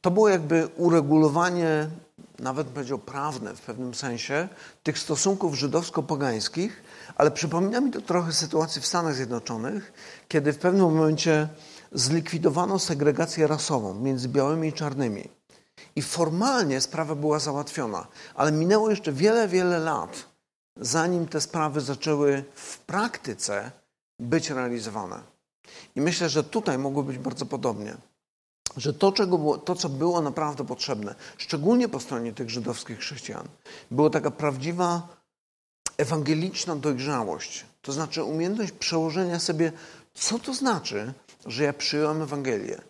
to 0.00 0.10
było 0.10 0.28
jakby 0.28 0.68
uregulowanie 0.76 1.90
nawet 2.38 2.66
powiedział 2.66 2.98
prawne 2.98 3.56
w 3.56 3.60
pewnym 3.60 3.94
sensie, 3.94 4.48
tych 4.82 4.98
stosunków 4.98 5.54
żydowsko-pogańskich, 5.54 6.70
ale 7.16 7.30
przypomina 7.30 7.80
mi 7.80 7.90
to 7.90 8.00
trochę 8.00 8.32
sytuację 8.32 8.82
w 8.82 8.86
Stanach 8.86 9.14
Zjednoczonych, 9.14 9.92
kiedy 10.28 10.52
w 10.52 10.58
pewnym 10.58 10.94
momencie 10.94 11.48
zlikwidowano 11.92 12.78
segregację 12.78 13.46
rasową 13.46 13.94
między 13.94 14.28
białymi 14.28 14.68
i 14.68 14.72
czarnymi. 14.72 15.28
I 15.96 16.02
formalnie 16.02 16.80
sprawa 16.80 17.14
była 17.14 17.38
załatwiona, 17.38 18.06
ale 18.34 18.52
minęło 18.52 18.90
jeszcze 18.90 19.12
wiele, 19.12 19.48
wiele 19.48 19.78
lat, 19.78 20.24
zanim 20.76 21.28
te 21.28 21.40
sprawy 21.40 21.80
zaczęły 21.80 22.44
w 22.54 22.78
praktyce 22.78 23.70
być 24.20 24.50
realizowane. 24.50 25.20
I 25.96 26.00
myślę, 26.00 26.28
że 26.28 26.44
tutaj 26.44 26.78
mogło 26.78 27.02
być 27.02 27.18
bardzo 27.18 27.46
podobnie. 27.46 27.96
Że 28.76 28.92
to, 28.92 29.12
czego 29.12 29.38
było, 29.38 29.58
to, 29.58 29.74
co 29.74 29.88
było 29.88 30.20
naprawdę 30.20 30.66
potrzebne, 30.66 31.14
szczególnie 31.36 31.88
po 31.88 32.00
stronie 32.00 32.32
tych 32.32 32.50
żydowskich 32.50 32.98
chrześcijan, 32.98 33.48
było 33.90 34.10
taka 34.10 34.30
prawdziwa 34.30 35.08
ewangeliczna 35.96 36.76
dojrzałość. 36.76 37.64
To 37.82 37.92
znaczy 37.92 38.24
umiejętność 38.24 38.72
przełożenia 38.72 39.38
sobie, 39.38 39.72
co 40.14 40.38
to 40.38 40.54
znaczy, 40.54 41.12
że 41.46 41.64
ja 41.64 41.72
przyjąłem 41.72 42.22
Ewangelię. 42.22 42.80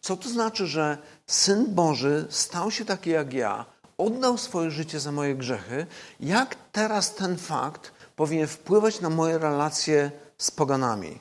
Co 0.00 0.16
to 0.16 0.28
znaczy, 0.28 0.66
że 0.66 0.98
Syn 1.26 1.74
Boży 1.74 2.26
stał 2.30 2.70
się 2.70 2.84
taki 2.84 3.10
jak 3.10 3.32
ja, 3.32 3.64
oddał 3.98 4.38
swoje 4.38 4.70
życie 4.70 5.00
za 5.00 5.12
moje 5.12 5.34
grzechy? 5.34 5.86
Jak 6.20 6.56
teraz 6.72 7.14
ten 7.14 7.36
fakt 7.36 7.92
powinien 8.16 8.46
wpływać 8.46 9.00
na 9.00 9.10
moje 9.10 9.38
relacje 9.38 10.10
z 10.38 10.50
poganami? 10.50 11.18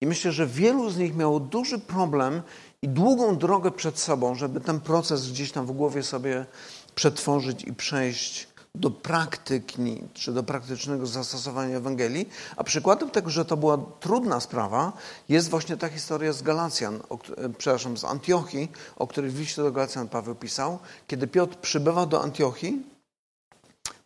I 0.00 0.06
myślę, 0.06 0.32
że 0.32 0.46
wielu 0.46 0.90
z 0.90 0.96
nich 0.96 1.16
miało 1.16 1.40
duży 1.40 1.78
problem 1.78 2.42
i 2.82 2.88
długą 2.88 3.36
drogę 3.36 3.70
przed 3.70 3.98
sobą, 3.98 4.34
żeby 4.34 4.60
ten 4.60 4.80
proces 4.80 5.30
gdzieś 5.30 5.52
tam 5.52 5.66
w 5.66 5.72
głowie 5.72 6.02
sobie 6.02 6.46
przetworzyć 6.94 7.64
i 7.64 7.74
przejść 7.74 8.48
do 8.74 8.90
praktyki, 8.90 10.02
czy 10.14 10.32
do 10.32 10.42
praktycznego 10.42 11.06
zastosowania 11.06 11.76
Ewangelii. 11.76 12.28
A 12.56 12.64
przykładem 12.64 13.10
tego, 13.10 13.30
że 13.30 13.44
to 13.44 13.56
była 13.56 13.78
trudna 14.00 14.40
sprawa, 14.40 14.92
jest 15.28 15.48
właśnie 15.48 15.76
ta 15.76 15.88
historia 15.88 16.32
z 16.32 16.42
Galacjan, 16.42 17.00
o, 17.08 17.18
przepraszam, 17.58 17.96
z 17.96 18.04
Antiochii, 18.04 18.72
o 18.96 19.06
której 19.06 19.30
w 19.30 19.38
liście 19.38 19.62
do 19.62 19.72
Galacjan 19.72 20.08
Paweł 20.08 20.34
pisał. 20.34 20.78
Kiedy 21.06 21.26
Piotr 21.26 21.56
przybywa 21.56 22.06
do 22.06 22.22
Antiochii, 22.22 22.82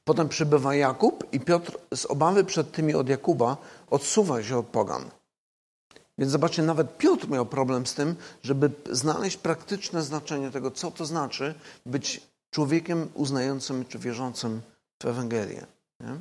potem 0.04 0.28
przybywa 0.28 0.74
Jakub 0.74 1.24
i 1.32 1.40
Piotr 1.40 1.78
z 1.94 2.06
obawy 2.06 2.44
przed 2.44 2.72
tymi 2.72 2.94
od 2.94 3.08
Jakuba 3.08 3.56
odsuwa 3.90 4.42
się 4.42 4.58
od 4.58 4.66
pogan. 4.66 5.10
Więc 6.18 6.32
zobaczcie, 6.32 6.62
nawet 6.62 6.98
Piotr 6.98 7.28
miał 7.28 7.46
problem 7.46 7.86
z 7.86 7.94
tym, 7.94 8.16
żeby 8.42 8.70
znaleźć 8.90 9.36
praktyczne 9.36 10.02
znaczenie 10.02 10.50
tego, 10.50 10.70
co 10.70 10.90
to 10.90 11.06
znaczy 11.06 11.54
być 11.86 12.20
człowiekiem 12.50 13.08
uznającym 13.14 13.84
czy 13.84 13.98
wierzącym 13.98 14.60
w 15.02 15.06
Ewangelię. 15.06 15.66
Nie? 16.00 16.16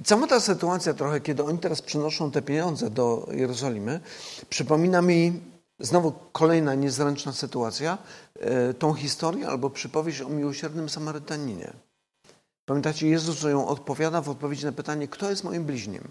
I 0.00 0.04
cała 0.04 0.26
ta 0.26 0.40
sytuacja 0.40 0.94
trochę, 0.94 1.20
kiedy 1.20 1.44
oni 1.44 1.58
teraz 1.58 1.82
przynoszą 1.82 2.30
te 2.30 2.42
pieniądze 2.42 2.90
do 2.90 3.28
Jerozolimy, 3.30 4.00
przypomina 4.48 5.02
mi 5.02 5.40
znowu 5.80 6.12
kolejna 6.32 6.74
niezręczna 6.74 7.32
sytuacja, 7.32 7.98
e, 8.40 8.74
tą 8.74 8.94
historię 8.94 9.48
albo 9.48 9.70
przypowieść 9.70 10.20
o 10.20 10.28
miłosiernym 10.28 10.88
Samarytaninie. 10.88 11.72
Pamiętacie, 12.64 13.08
Jezus 13.08 13.42
ją 13.42 13.68
odpowiada 13.68 14.20
w 14.20 14.28
odpowiedzi 14.28 14.64
na 14.64 14.72
pytanie, 14.72 15.08
kto 15.08 15.30
jest 15.30 15.44
moim 15.44 15.64
bliźnim? 15.64 16.02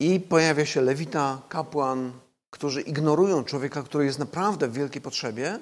I 0.00 0.20
pojawia 0.20 0.66
się 0.66 0.80
lewita, 0.80 1.42
kapłan, 1.48 2.12
którzy 2.50 2.80
ignorują 2.80 3.44
człowieka, 3.44 3.82
który 3.82 4.04
jest 4.04 4.18
naprawdę 4.18 4.68
w 4.68 4.72
wielkiej 4.72 5.02
potrzebie, 5.02 5.58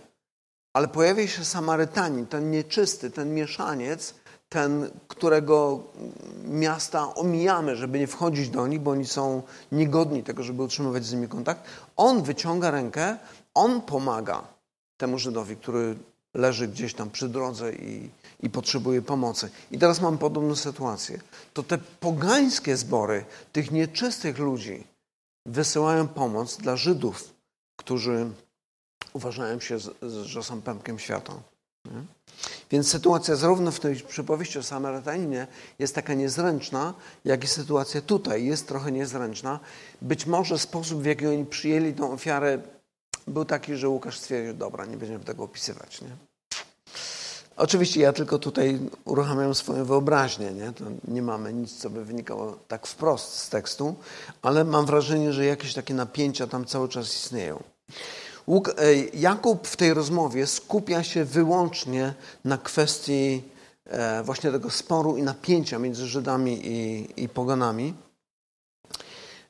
ale 0.73 0.89
pojawia 0.89 1.27
się 1.27 1.45
Samarytanin, 1.45 2.27
ten 2.27 2.51
nieczysty, 2.51 3.11
ten 3.11 3.35
mieszaniec, 3.35 4.15
ten, 4.49 4.91
którego 5.09 5.83
miasta 6.45 7.15
omijamy, 7.15 7.77
żeby 7.77 7.99
nie 7.99 8.07
wchodzić 8.07 8.49
do 8.49 8.67
nich, 8.67 8.81
bo 8.81 8.91
oni 8.91 9.07
są 9.07 9.43
niegodni 9.73 10.23
tego, 10.23 10.43
żeby 10.43 10.63
utrzymywać 10.63 11.05
z 11.05 11.13
nimi 11.13 11.29
kontakt. 11.29 11.63
On 11.97 12.23
wyciąga 12.23 12.71
rękę, 12.71 13.17
on 13.55 13.83
pomaga 13.83 14.43
temu 14.97 15.19
Żydowi, 15.19 15.57
który 15.57 15.97
leży 16.35 16.69
gdzieś 16.69 16.95
tam 16.95 17.11
przy 17.11 17.29
drodze 17.29 17.73
i, 17.73 18.11
i 18.43 18.51
potrzebuje 18.51 19.03
pomocy. 19.03 19.51
I 19.71 19.79
teraz 19.79 20.01
mam 20.01 20.19
podobną 20.19 20.57
sytuację. 20.57 21.21
To 21.53 21.63
te 21.63 21.79
pogańskie 21.79 22.77
zbory 22.77 23.25
tych 23.53 23.71
nieczystych 23.71 24.39
ludzi 24.39 24.85
wysyłają 25.47 26.09
pomoc 26.09 26.57
dla 26.57 26.77
Żydów, 26.77 27.35
którzy 27.77 28.31
uważają 29.13 29.61
się, 29.61 29.79
że 30.25 30.43
są 30.43 30.63
pępkiem 30.63 30.99
świata. 30.99 31.33
Więc 32.71 32.89
sytuacja 32.89 33.37
zarówno 33.37 33.71
w 33.71 33.81
tej 33.81 33.97
przypowieści 33.97 34.59
o 34.59 34.63
Samarytaninie 34.63 35.47
jest 35.79 35.95
taka 35.95 36.15
niezręczna, 36.15 36.95
jak 37.25 37.45
i 37.45 37.47
sytuacja 37.47 38.01
tutaj 38.01 38.45
jest 38.45 38.69
trochę 38.69 38.93
niezręczna. 38.93 39.61
Być 40.03 40.27
może 40.27 40.59
sposób, 40.59 41.03
w 41.03 41.05
jaki 41.05 41.27
oni 41.27 41.47
przyjęli 41.47 41.93
tą 41.93 42.13
ofiarę, 42.13 42.59
był 43.27 43.45
taki, 43.45 43.77
że 43.77 43.89
Łukasz 43.89 44.19
stwierdził, 44.19 44.55
dobra, 44.55 44.87
nie 44.87 44.97
będziemy 44.97 45.25
tego 45.25 45.45
opisywać. 45.45 46.01
Nie? 46.01 46.26
Oczywiście 47.57 48.01
ja 48.01 48.13
tylko 48.13 48.39
tutaj 48.39 48.79
uruchamiam 49.05 49.55
swoją 49.55 49.85
wyobraźnię, 49.85 50.51
nie? 50.51 50.73
To 50.73 50.85
nie 51.09 51.23
mamy 51.23 51.53
nic, 51.53 51.77
co 51.77 51.91
by 51.91 52.05
wynikało 52.05 52.59
tak 52.69 52.87
wprost 52.87 53.35
z 53.35 53.49
tekstu, 53.49 53.95
ale 54.43 54.65
mam 54.65 54.87
wrażenie, 54.87 55.33
że 55.33 55.45
jakieś 55.45 55.75
takie 55.75 55.95
napięcia 55.95 56.47
tam 56.47 56.65
cały 56.65 56.89
czas 56.89 57.15
istnieją. 57.15 57.63
E, 58.49 58.95
Jakub 59.15 59.67
w 59.67 59.77
tej 59.77 59.95
rozmowie 59.95 60.47
skupia 60.47 61.03
się 61.03 61.25
wyłącznie 61.25 62.15
na 62.45 62.59
kwestii 62.59 63.43
e, 63.87 64.23
właśnie 64.23 64.53
tego 64.53 64.71
sporu 64.71 65.17
i 65.17 65.23
napięcia 65.23 65.79
między 65.79 66.07
Żydami 66.07 66.61
i, 66.65 67.09
i 67.17 67.29
poganami. 67.29 67.95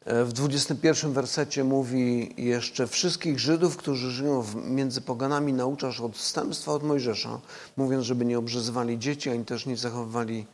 E, 0.06 0.24
w 0.24 0.32
21 0.32 1.12
wersecie 1.12 1.64
mówi 1.64 2.34
jeszcze 2.36 2.86
wszystkich 2.86 3.40
Żydów, 3.40 3.76
którzy 3.76 4.10
żyją 4.10 4.44
między 4.64 5.00
poganami, 5.00 5.52
nauczasz 5.52 6.00
odstępstwa 6.00 6.72
od 6.72 6.82
Mojżesza, 6.82 7.40
mówiąc, 7.76 8.04
żeby 8.04 8.24
nie 8.24 8.38
obrzezywali 8.38 8.98
dzieci, 8.98 9.30
ani 9.30 9.44
też 9.44 9.66
nie 9.66 9.76
zachowywali 9.76 10.46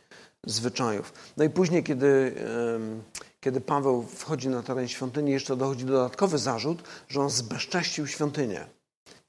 zwyczajów. 0.45 1.13
No 1.37 1.43
i 1.43 1.49
później, 1.49 1.83
kiedy 1.83 2.35
kiedy 3.43 3.61
Paweł 3.61 4.03
wchodzi 4.03 4.49
na 4.49 4.63
teren 4.63 4.87
świątyni, 4.87 5.31
jeszcze 5.31 5.55
dochodzi 5.55 5.85
dodatkowy 5.85 6.37
zarzut, 6.37 6.83
że 7.07 7.21
on 7.21 7.29
zbezcześcił 7.29 8.07
świątynię. 8.07 8.65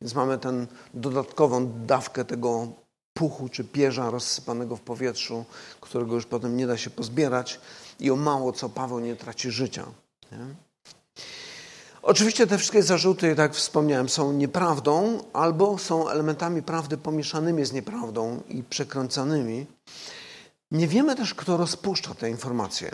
Więc 0.01 0.15
mamy 0.15 0.39
tę 0.39 0.67
dodatkową 0.95 1.87
dawkę 1.87 2.25
tego 2.25 2.69
puchu 3.15 3.49
czy 3.49 3.65
pierza 3.65 4.11
rozsypanego 4.11 4.77
w 4.77 4.81
powietrzu, 4.81 5.45
którego 5.81 6.15
już 6.15 6.27
potem 6.27 6.57
nie 6.57 6.67
da 6.67 6.77
się 6.77 6.91
pozbierać 6.91 7.61
i 8.01 8.11
o 8.11 8.17
mało 8.17 8.53
co 8.53 8.69
Paweł 8.69 9.01
nie 9.01 9.17
traci 9.17 9.51
życia. 9.51 9.87
Oczywiście 12.03 12.47
te 12.47 12.59
wszystkie 12.59 12.83
zarzuty, 12.83 13.29
tak 13.29 13.39
jak 13.39 13.55
wspomniałem, 13.55 14.09
są 14.09 14.33
nieprawdą 14.33 15.25
albo 15.33 15.79
są 15.79 16.09
elementami 16.09 16.63
prawdy 16.63 16.97
pomieszanymi 16.97 17.65
z 17.65 17.73
nieprawdą 17.73 18.43
i 18.49 18.63
przekręcanymi. 18.63 19.67
Nie 20.71 20.89
wiemy 20.89 21.17
też, 21.17 21.35
kto 21.35 21.57
rozpuszcza 21.57 22.15
te 22.15 22.31
informacje. 22.31 22.91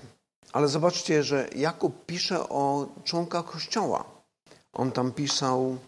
Ale 0.53 0.69
zobaczcie, 0.69 1.23
że 1.23 1.49
Jakub 1.57 2.07
pisze 2.07 2.49
o 2.49 2.89
członkach 3.05 3.45
Kościoła. 3.45 4.05
On 4.73 4.93
tam 4.93 5.13
pisał, 5.13 5.79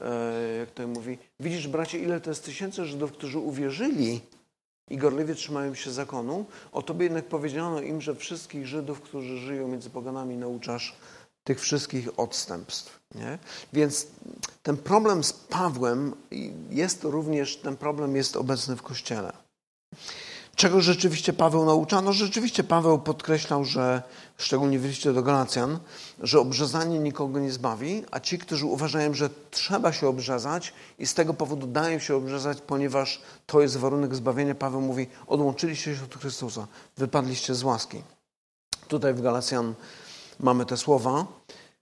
e, 0.00 0.56
jak 0.58 0.70
to 0.70 0.88
mówi, 0.88 1.18
widzisz 1.40 1.68
bracie, 1.68 1.98
ile 1.98 2.20
to 2.20 2.30
jest 2.30 2.44
tysięcy 2.44 2.84
Żydów, 2.84 3.12
którzy 3.12 3.38
uwierzyli 3.38 4.20
i 4.90 4.96
gorliwie 4.96 5.34
trzymają 5.34 5.74
się 5.74 5.90
zakonu. 5.90 6.44
O 6.72 6.82
tobie 6.82 7.04
jednak 7.04 7.24
powiedziano 7.24 7.80
im, 7.80 8.00
że 8.00 8.14
wszystkich 8.14 8.66
Żydów, 8.66 9.00
którzy 9.00 9.38
żyją 9.38 9.68
między 9.68 9.90
poganami, 9.90 10.36
nauczasz 10.36 10.96
tych 11.44 11.60
wszystkich 11.60 12.08
odstępstw. 12.20 13.00
Nie? 13.14 13.38
Więc 13.72 14.06
ten 14.62 14.76
problem 14.76 15.24
z 15.24 15.32
Pawłem 15.32 16.14
jest 16.70 17.04
również, 17.04 17.56
ten 17.56 17.76
problem 17.76 18.16
jest 18.16 18.36
obecny 18.36 18.76
w 18.76 18.82
Kościele. 18.82 19.32
Czego 20.56 20.80
rzeczywiście 20.80 21.32
Paweł 21.32 21.64
naucza? 21.64 22.02
No 22.02 22.12
rzeczywiście 22.12 22.64
Paweł 22.64 22.98
podkreślał, 22.98 23.64
że, 23.64 24.02
szczególnie 24.36 24.78
w 24.78 24.84
liście 24.84 25.12
do 25.12 25.22
Galacjan, 25.22 25.78
że 26.20 26.40
obrzezanie 26.40 26.98
nikogo 26.98 27.38
nie 27.38 27.52
zbawi, 27.52 28.04
a 28.10 28.20
ci, 28.20 28.38
którzy 28.38 28.66
uważają, 28.66 29.14
że 29.14 29.30
trzeba 29.50 29.92
się 29.92 30.08
obrzezać 30.08 30.72
i 30.98 31.06
z 31.06 31.14
tego 31.14 31.34
powodu 31.34 31.66
dają 31.66 31.98
się 31.98 32.16
obrzezać, 32.16 32.58
ponieważ 32.60 33.22
to 33.46 33.60
jest 33.60 33.76
warunek 33.76 34.14
zbawienia, 34.14 34.54
Paweł 34.54 34.80
mówi, 34.80 35.06
odłączyliście 35.26 35.96
się 35.96 36.04
od 36.04 36.14
Chrystusa, 36.14 36.66
wypadliście 36.96 37.54
z 37.54 37.62
łaski. 37.62 38.02
Tutaj 38.88 39.14
w 39.14 39.22
Galacjan 39.22 39.74
mamy 40.40 40.66
te 40.66 40.76
słowa. 40.76 41.26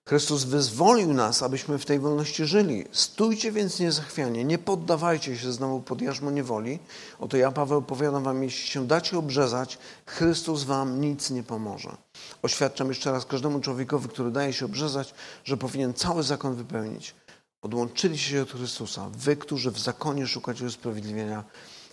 Chrystus 0.08 0.44
wyzwolił 0.44 1.14
nas, 1.14 1.42
abyśmy 1.42 1.78
w 1.78 1.84
tej 1.84 1.98
wolności 1.98 2.44
żyli. 2.44 2.84
Stójcie 2.92 3.52
więc 3.52 3.80
niezachwianie, 3.80 4.44
nie 4.44 4.58
poddawajcie 4.58 5.38
się 5.38 5.52
znowu 5.52 5.80
pod 5.80 6.02
jarzmo 6.02 6.30
niewoli. 6.30 6.78
Oto 7.18 7.36
ja, 7.36 7.52
Paweł, 7.52 7.82
powiadam 7.82 8.22
wam, 8.22 8.42
jeśli 8.42 8.68
się 8.68 8.86
dacie 8.86 9.18
obrzezać, 9.18 9.78
Chrystus 10.06 10.64
wam 10.64 11.00
nic 11.00 11.30
nie 11.30 11.42
pomoże. 11.42 11.96
Oświadczam 12.42 12.88
jeszcze 12.88 13.12
raz 13.12 13.26
każdemu 13.26 13.60
człowiekowi, 13.60 14.08
który 14.08 14.30
daje 14.30 14.52
się 14.52 14.64
obrzezać, 14.64 15.14
że 15.44 15.56
powinien 15.56 15.94
cały 15.94 16.22
zakon 16.22 16.54
wypełnić. 16.54 17.14
Odłączyli 17.62 18.18
się 18.18 18.42
od 18.42 18.50
Chrystusa, 18.50 19.10
wy, 19.12 19.36
którzy 19.36 19.70
w 19.70 19.78
zakonie 19.78 20.26
szukacie 20.26 20.64
usprawiedliwienia, 20.64 21.44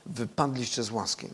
wypadliście 0.05 0.83
z 0.83 0.91
łaski. 0.91 1.27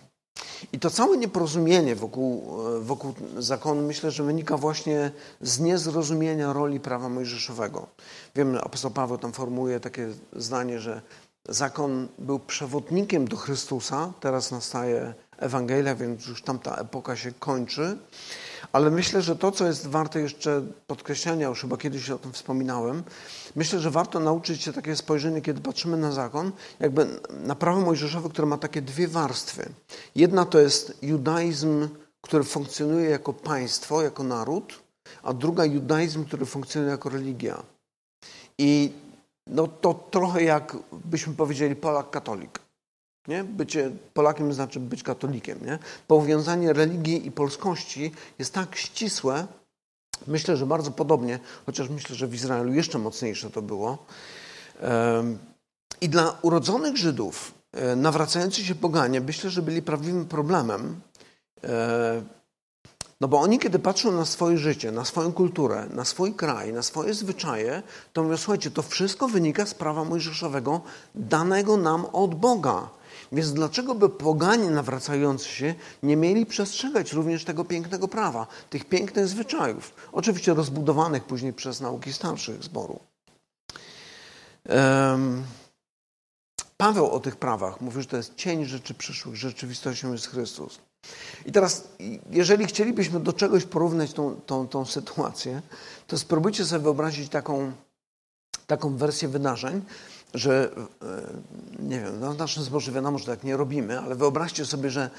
I 0.73 0.79
to 0.79 0.89
całe 0.89 1.17
nieporozumienie 1.17 1.95
wokół, 1.95 2.57
wokół 2.81 3.13
zakonu 3.37 3.81
myślę, 3.81 4.11
że 4.11 4.23
wynika 4.23 4.57
właśnie 4.57 5.11
z 5.41 5.59
niezrozumienia 5.59 6.53
roli 6.53 6.79
prawa 6.79 7.09
mojżeszowego. 7.09 7.87
Wiem, 8.35 8.53
że 8.53 8.63
apostoł 8.63 8.91
Paweł 8.91 9.17
tam 9.17 9.33
formułuje 9.33 9.79
takie 9.79 10.09
zdanie, 10.35 10.79
że 10.79 11.01
zakon 11.49 12.07
był 12.19 12.39
przewodnikiem 12.39 13.27
do 13.27 13.37
Chrystusa, 13.37 14.13
teraz 14.19 14.51
nastaje 14.51 15.13
Ewangelia, 15.37 15.95
więc 15.95 16.27
już 16.27 16.41
tamta 16.41 16.75
epoka 16.75 17.15
się 17.15 17.31
kończy. 17.31 17.97
Ale 18.71 18.91
myślę, 18.91 19.21
że 19.21 19.35
to, 19.35 19.51
co 19.51 19.65
jest 19.65 19.87
warte 19.87 20.19
jeszcze 20.19 20.61
podkreślenia, 20.87 21.47
już 21.47 21.61
chyba 21.61 21.77
kiedyś 21.77 22.09
o 22.09 22.19
tym 22.19 22.33
wspominałem, 22.33 23.03
myślę, 23.55 23.79
że 23.79 23.91
warto 23.91 24.19
nauczyć 24.19 24.61
się 24.61 24.73
takie 24.73 24.95
spojrzenie, 24.95 25.41
kiedy 25.41 25.61
patrzymy 25.61 25.97
na 25.97 26.11
zakon, 26.11 26.51
jakby 26.79 27.07
na 27.29 27.55
prawo 27.55 27.81
mojżeszowe, 27.81 28.29
które 28.29 28.47
ma 28.47 28.57
takie 28.57 28.81
dwie 28.81 29.07
warstwy. 29.07 29.69
Jedna 30.15 30.45
to 30.45 30.59
jest 30.59 30.97
judaizm, 31.01 31.87
który 32.21 32.43
funkcjonuje 32.43 33.09
jako 33.09 33.33
państwo, 33.33 34.01
jako 34.01 34.23
naród, 34.23 34.79
a 35.23 35.33
druga 35.33 35.65
judaizm, 35.65 36.25
który 36.25 36.45
funkcjonuje 36.45 36.91
jako 36.91 37.09
religia. 37.09 37.63
I 38.57 38.91
no 39.47 39.67
to 39.67 39.93
trochę 39.93 40.43
jak 40.43 40.77
byśmy 40.91 41.33
powiedzieli 41.33 41.75
Polak 41.75 42.09
katolik. 42.09 42.66
Nie? 43.27 43.43
Bycie 43.43 43.91
Polakiem 44.13 44.53
znaczy 44.53 44.79
być 44.79 45.03
katolikiem. 45.03 45.65
Nie? 45.65 45.79
Powiązanie 46.07 46.73
religii 46.73 47.27
i 47.27 47.31
polskości 47.31 48.11
jest 48.39 48.53
tak 48.53 48.75
ścisłe, 48.75 49.47
myślę, 50.27 50.57
że 50.57 50.65
bardzo 50.65 50.91
podobnie, 50.91 51.39
chociaż 51.65 51.89
myślę, 51.89 52.15
że 52.15 52.27
w 52.27 52.33
Izraelu 52.33 52.73
jeszcze 52.73 52.99
mocniejsze 52.99 53.49
to 53.49 53.61
było. 53.61 54.05
I 56.01 56.09
dla 56.09 56.37
urodzonych 56.41 56.97
Żydów 56.97 57.53
e, 57.71 57.95
nawracający 57.95 58.63
się 58.63 58.75
poganie, 58.75 59.21
myślę, 59.21 59.49
że 59.49 59.61
byli 59.61 59.81
prawdziwym 59.81 60.25
problemem, 60.25 61.01
e, 61.63 62.21
no 63.21 63.27
bo 63.27 63.39
oni, 63.39 63.59
kiedy 63.59 63.79
patrzą 63.79 64.11
na 64.11 64.25
swoje 64.25 64.57
życie, 64.57 64.91
na 64.91 65.05
swoją 65.05 65.33
kulturę, 65.33 65.87
na 65.93 66.05
swój 66.05 66.33
kraj, 66.33 66.73
na 66.73 66.81
swoje 66.81 67.13
zwyczaje, 67.13 67.83
to 68.13 68.23
mówią, 68.23 68.37
słuchajcie, 68.37 68.71
to 68.71 68.81
wszystko 68.81 69.27
wynika 69.27 69.65
z 69.65 69.73
prawa 69.73 70.03
mojżeszowego 70.03 70.81
danego 71.15 71.77
nam 71.77 72.05
od 72.05 72.35
Boga. 72.35 72.89
Więc 73.31 73.53
dlaczego 73.53 73.95
by 73.95 74.09
poganie 74.09 74.69
nawracający 74.69 75.49
się 75.49 75.75
nie 76.03 76.15
mieli 76.15 76.45
przestrzegać 76.45 77.13
również 77.13 77.45
tego 77.45 77.65
pięknego 77.65 78.07
prawa, 78.07 78.47
tych 78.69 78.85
pięknych 78.85 79.27
zwyczajów, 79.27 79.93
oczywiście 80.11 80.53
rozbudowanych 80.53 81.23
później 81.23 81.53
przez 81.53 81.81
nauki 81.81 82.13
starszych 82.13 82.63
zboru. 82.63 82.99
Um, 84.69 85.43
Paweł 86.77 87.11
o 87.11 87.19
tych 87.19 87.35
prawach 87.35 87.81
mówi, 87.81 88.01
że 88.01 88.07
to 88.07 88.17
jest 88.17 88.35
cień 88.35 88.65
rzeczy 88.65 88.93
przyszłych, 88.93 89.35
rzeczywistością 89.35 90.11
jest 90.11 90.27
Chrystus. 90.27 90.79
I 91.45 91.51
teraz, 91.51 91.87
jeżeli 92.29 92.65
chcielibyśmy 92.65 93.19
do 93.19 93.33
czegoś 93.33 93.65
porównać 93.65 94.13
tą, 94.13 94.35
tą, 94.45 94.67
tą 94.67 94.85
sytuację, 94.85 95.61
to 96.07 96.17
spróbujcie 96.17 96.65
sobie 96.65 96.83
wyobrazić 96.83 97.29
taką, 97.29 97.71
taką 98.67 98.97
wersję 98.97 99.27
wydarzeń, 99.27 99.81
że 100.33 100.71
e, 101.01 101.83
nie 101.83 101.99
wiem, 101.99 102.19
no 102.19 102.33
w 102.33 102.37
naszym 102.37 102.63
zborze 102.63 102.91
wiadomo, 102.91 103.17
że 103.17 103.25
tak 103.25 103.43
nie 103.43 103.57
robimy, 103.57 103.99
ale 103.99 104.15
wyobraźcie 104.15 104.65
sobie, 104.65 104.89
że 104.89 105.09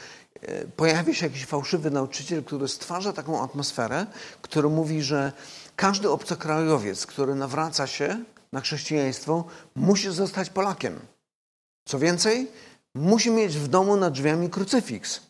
e, 0.41 0.65
pojawi 0.65 1.15
się 1.15 1.27
jakiś 1.27 1.47
fałszywy 1.47 1.91
nauczyciel, 1.91 2.45
który 2.45 2.69
stwarza 2.69 3.13
taką 3.13 3.43
atmosferę, 3.43 4.07
który 4.43 4.69
mówi, 4.69 5.03
że 5.03 5.33
każdy 5.77 6.11
obcokrajowiec, 6.11 7.07
który 7.07 7.35
nawraca 7.35 7.87
się 7.87 8.25
na 8.53 8.61
chrześcijaństwo, 8.61 9.45
musi 9.75 10.11
zostać 10.11 10.51
Polakiem. 10.51 11.01
Co 11.85 11.99
więcej, 11.99 12.51
musi 12.95 13.31
mieć 13.31 13.57
w 13.57 13.69
domu 13.69 13.97
nad 13.97 14.13
drzwiami 14.13 14.51
krucyfiks, 14.51 15.21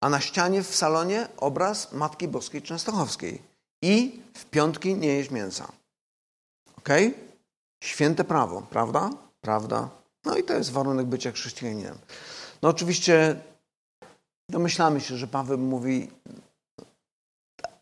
a 0.00 0.08
na 0.08 0.20
ścianie 0.20 0.62
w 0.62 0.74
salonie 0.74 1.28
obraz 1.36 1.92
Matki 1.92 2.28
Boskiej 2.28 2.62
Częstochowskiej 2.62 3.42
i 3.82 4.20
w 4.34 4.44
piątki 4.44 4.94
nie 4.94 5.08
jeść 5.08 5.30
mięsa. 5.30 5.72
Okej? 6.78 7.08
Okay? 7.08 7.33
Święte 7.84 8.24
prawo, 8.24 8.62
prawda? 8.70 9.10
Prawda. 9.40 9.88
No 10.24 10.36
i 10.36 10.44
to 10.44 10.54
jest 10.54 10.72
warunek 10.72 11.06
bycia 11.06 11.32
chrześcijaninem. 11.32 11.98
No 12.62 12.68
oczywiście 12.68 13.36
domyślamy 14.48 15.00
się, 15.00 15.16
że 15.16 15.26
Paweł 15.26 15.58
mówi, 15.58 16.10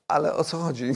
ale 0.08 0.34
o 0.34 0.44
co 0.44 0.58
chodzi? 0.58 0.92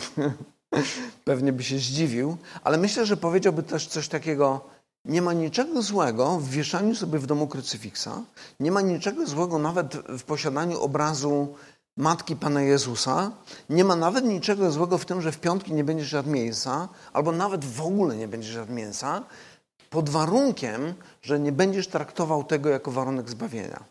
Pewnie 1.24 1.52
by 1.52 1.64
się 1.64 1.78
zdziwił, 1.78 2.36
ale 2.64 2.78
myślę, 2.78 3.06
że 3.06 3.16
powiedziałby 3.16 3.62
też 3.62 3.86
coś 3.86 4.08
takiego, 4.08 4.60
nie 5.04 5.22
ma 5.22 5.32
niczego 5.32 5.82
złego 5.82 6.38
w 6.38 6.48
wieszaniu 6.48 6.94
sobie 6.94 7.18
w 7.18 7.26
domu 7.26 7.46
krucyfiksa, 7.46 8.22
nie 8.60 8.72
ma 8.72 8.80
niczego 8.80 9.26
złego 9.26 9.58
nawet 9.58 9.94
w 9.94 10.22
posiadaniu 10.22 10.80
obrazu 10.80 11.54
Matki 11.96 12.36
Pana 12.36 12.62
Jezusa, 12.62 13.32
nie 13.70 13.84
ma 13.84 13.96
nawet 13.96 14.24
niczego 14.24 14.70
złego 14.70 14.98
w 14.98 15.04
tym, 15.04 15.22
że 15.22 15.32
w 15.32 15.40
piątki 15.40 15.72
nie 15.72 15.84
będziesz 15.84 16.12
jadł 16.12 16.30
mięsa, 16.30 16.88
albo 17.12 17.32
nawet 17.32 17.64
w 17.64 17.80
ogóle 17.80 18.16
nie 18.16 18.28
będziesz 18.28 18.54
jadł 18.54 18.72
mięsa, 18.72 19.22
pod 19.90 20.08
warunkiem, 20.08 20.94
że 21.22 21.40
nie 21.40 21.52
będziesz 21.52 21.88
traktował 21.88 22.44
tego 22.44 22.68
jako 22.68 22.90
warunek 22.90 23.30
zbawienia. 23.30 23.84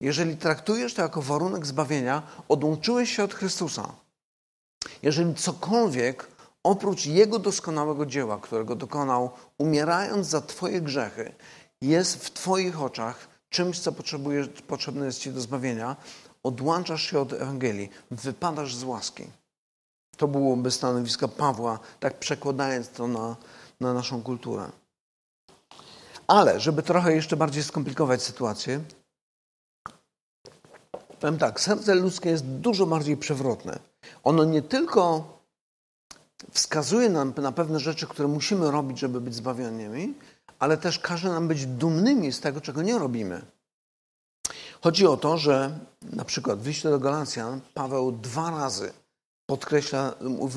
Jeżeli 0.00 0.36
traktujesz 0.36 0.94
to 0.94 1.02
jako 1.02 1.22
warunek 1.22 1.66
zbawienia, 1.66 2.22
odłączyłeś 2.48 3.16
się 3.16 3.24
od 3.24 3.34
Chrystusa. 3.34 3.92
Jeżeli 5.02 5.34
cokolwiek 5.34 6.28
oprócz 6.62 7.06
Jego 7.06 7.38
doskonałego 7.38 8.06
dzieła, 8.06 8.38
którego 8.38 8.74
dokonał, 8.74 9.30
umierając 9.58 10.26
za 10.26 10.40
Twoje 10.40 10.80
grzechy, 10.80 11.32
jest 11.82 12.24
w 12.24 12.30
Twoich 12.32 12.82
oczach 12.82 13.28
czymś, 13.48 13.80
co 13.80 13.92
potrzebne 14.66 15.06
jest 15.06 15.18
Ci 15.18 15.30
do 15.30 15.40
zbawienia, 15.40 15.96
odłączasz 16.46 17.02
się 17.02 17.20
od 17.20 17.32
Ewangelii, 17.32 17.90
wypadasz 18.10 18.74
z 18.74 18.84
łaski. 18.84 19.24
To 20.16 20.28
byłoby 20.28 20.70
stanowisko 20.70 21.28
Pawła, 21.28 21.78
tak 22.00 22.18
przekładając 22.18 22.88
to 22.88 23.08
na, 23.08 23.36
na 23.80 23.94
naszą 23.94 24.22
kulturę. 24.22 24.70
Ale, 26.26 26.60
żeby 26.60 26.82
trochę 26.82 27.14
jeszcze 27.14 27.36
bardziej 27.36 27.62
skomplikować 27.62 28.22
sytuację, 28.22 28.80
powiem 31.20 31.38
tak, 31.38 31.60
serce 31.60 31.94
ludzkie 31.94 32.30
jest 32.30 32.46
dużo 32.46 32.86
bardziej 32.86 33.16
przewrotne. 33.16 33.78
Ono 34.24 34.44
nie 34.44 34.62
tylko 34.62 35.24
wskazuje 36.50 37.08
nam 37.08 37.32
na 37.36 37.52
pewne 37.52 37.80
rzeczy, 37.80 38.06
które 38.06 38.28
musimy 38.28 38.70
robić, 38.70 38.98
żeby 38.98 39.20
być 39.20 39.34
zbawionymi, 39.34 40.14
ale 40.58 40.76
też 40.76 40.98
każe 40.98 41.28
nam 41.28 41.48
być 41.48 41.66
dumnymi 41.66 42.32
z 42.32 42.40
tego, 42.40 42.60
czego 42.60 42.82
nie 42.82 42.98
robimy. 42.98 43.55
Chodzi 44.82 45.06
o 45.06 45.16
to, 45.16 45.38
że 45.38 45.78
na 46.02 46.24
przykład 46.24 46.58
w 46.58 46.66
liście 46.66 46.90
do 46.90 46.98
Galacjan 46.98 47.60
Paweł 47.74 48.12
dwa 48.12 48.50
razy 48.50 48.92
podkreśla, 49.46 50.14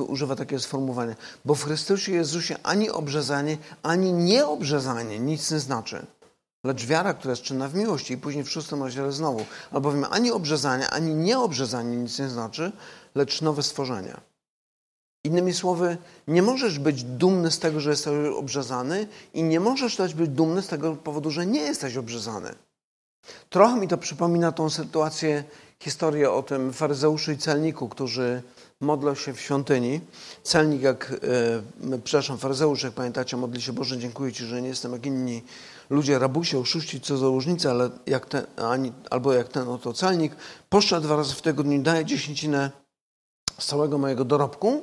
używa 0.08 0.36
takie 0.36 0.60
sformułowanie, 0.60 1.16
bo 1.46 1.56
w 1.56 1.64
Chrystusie 1.64 2.12
Jezusie 2.12 2.56
ani 2.64 2.90
obrzezanie, 2.90 3.58
ani 3.84 4.14
nieobrzezanie 4.14 5.20
nic 5.20 5.52
nie 5.52 5.60
znaczy, 5.60 6.06
lecz 6.64 6.86
wiara, 6.86 7.14
która 7.14 7.32
jest 7.32 7.44
czynna 7.44 7.68
w 7.68 7.76
miłości. 7.76 8.14
I 8.14 8.18
później 8.18 8.44
w 8.44 8.52
szóstym 8.52 8.84
rozdziale 8.84 9.12
znowu, 9.12 9.46
albowiem 9.72 10.06
ani 10.10 10.32
obrzezanie, 10.32 10.90
ani 10.90 11.16
nieobrzezanie 11.16 11.98
nic 11.98 12.20
nie 12.20 12.30
znaczy, 12.30 12.72
lecz 13.16 13.42
nowe 13.42 13.64
stworzenie. 13.64 14.16
Innymi 15.24 15.54
słowy, 15.54 15.98
nie 16.28 16.42
możesz 16.42 16.80
być 16.80 17.04
dumny 17.04 17.52
z 17.52 17.60
tego, 17.60 17.80
że 17.80 17.90
jesteś 17.90 18.14
obrzezany 18.36 19.08
i 19.34 19.44
nie 19.44 19.60
możesz 19.60 19.96
też 19.96 20.14
być 20.14 20.30
dumny 20.30 20.62
z 20.62 20.68
tego 20.68 20.96
powodu, 20.96 21.32
że 21.32 21.46
nie 21.46 21.62
jesteś 21.62 21.98
obrzezany. 21.98 22.56
Trochę 23.50 23.80
mi 23.80 23.88
to 23.88 23.98
przypomina 23.98 24.52
tą 24.52 24.70
sytuację, 24.70 25.44
historię 25.80 26.32
o 26.32 26.44
tym 26.44 26.74
faryzeuszu 26.74 27.32
i 27.32 27.38
celniku, 27.38 27.90
którzy 27.90 28.42
modlą 28.82 29.16
się 29.16 29.34
w 29.34 29.42
świątyni. 29.42 30.02
Celnik, 30.44 30.82
jak, 30.82 31.14
e, 31.94 32.00
przepraszam, 32.04 32.38
faryzeusz, 32.38 32.84
jak 32.84 32.94
pamiętacie, 32.94 33.38
modli 33.38 33.62
się, 33.62 33.74
Boże, 33.74 33.98
dziękuję 33.98 34.34
Ci, 34.34 34.46
że 34.46 34.62
nie 34.62 34.68
jestem 34.68 34.94
jak 34.94 35.06
inni 35.06 35.44
ludzie, 35.90 36.20
rabusie, 36.20 36.60
oszuści, 36.60 37.02
cudzołożnicy, 37.02 37.70
ale 37.70 37.90
jak 38.06 38.26
ten, 38.26 38.46
ani, 38.58 38.92
albo 39.10 39.34
jak 39.34 39.48
ten 39.48 39.68
oto 39.68 39.94
celnik, 39.94 40.36
poszczę 40.70 41.02
dwa 41.02 41.16
razy 41.16 41.36
w 41.36 41.42
tygodniu, 41.42 41.82
daję 41.82 42.06
dziesięcinę 42.06 42.72
z 43.60 43.66
całego 43.66 43.98
mojego 43.98 44.26
dorobku 44.26 44.82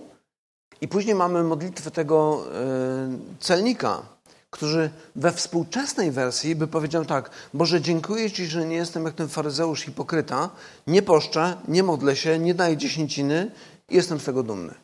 i 0.80 0.88
później 0.88 1.14
mamy 1.14 1.42
modlitwę 1.42 1.90
tego 1.90 2.44
e, 2.54 3.18
celnika, 3.40 4.02
którzy 4.50 4.90
we 5.16 5.32
współczesnej 5.32 6.10
wersji 6.10 6.56
by 6.56 6.66
powiedział 6.66 7.04
tak, 7.04 7.30
Boże, 7.54 7.80
dziękuję 7.80 8.30
Ci, 8.30 8.46
że 8.46 8.66
nie 8.66 8.76
jestem 8.76 9.04
jak 9.04 9.14
ten 9.14 9.28
faryzeusz 9.28 9.80
hipokryta, 9.82 10.50
nie 10.86 11.02
poszczę, 11.02 11.56
nie 11.68 11.82
modlę 11.82 12.16
się, 12.16 12.38
nie 12.38 12.54
daję 12.54 12.76
dziesięciny 12.76 13.50
i 13.88 13.94
jestem 13.94 14.20
z 14.20 14.24
tego 14.24 14.42
dumny. 14.42 14.74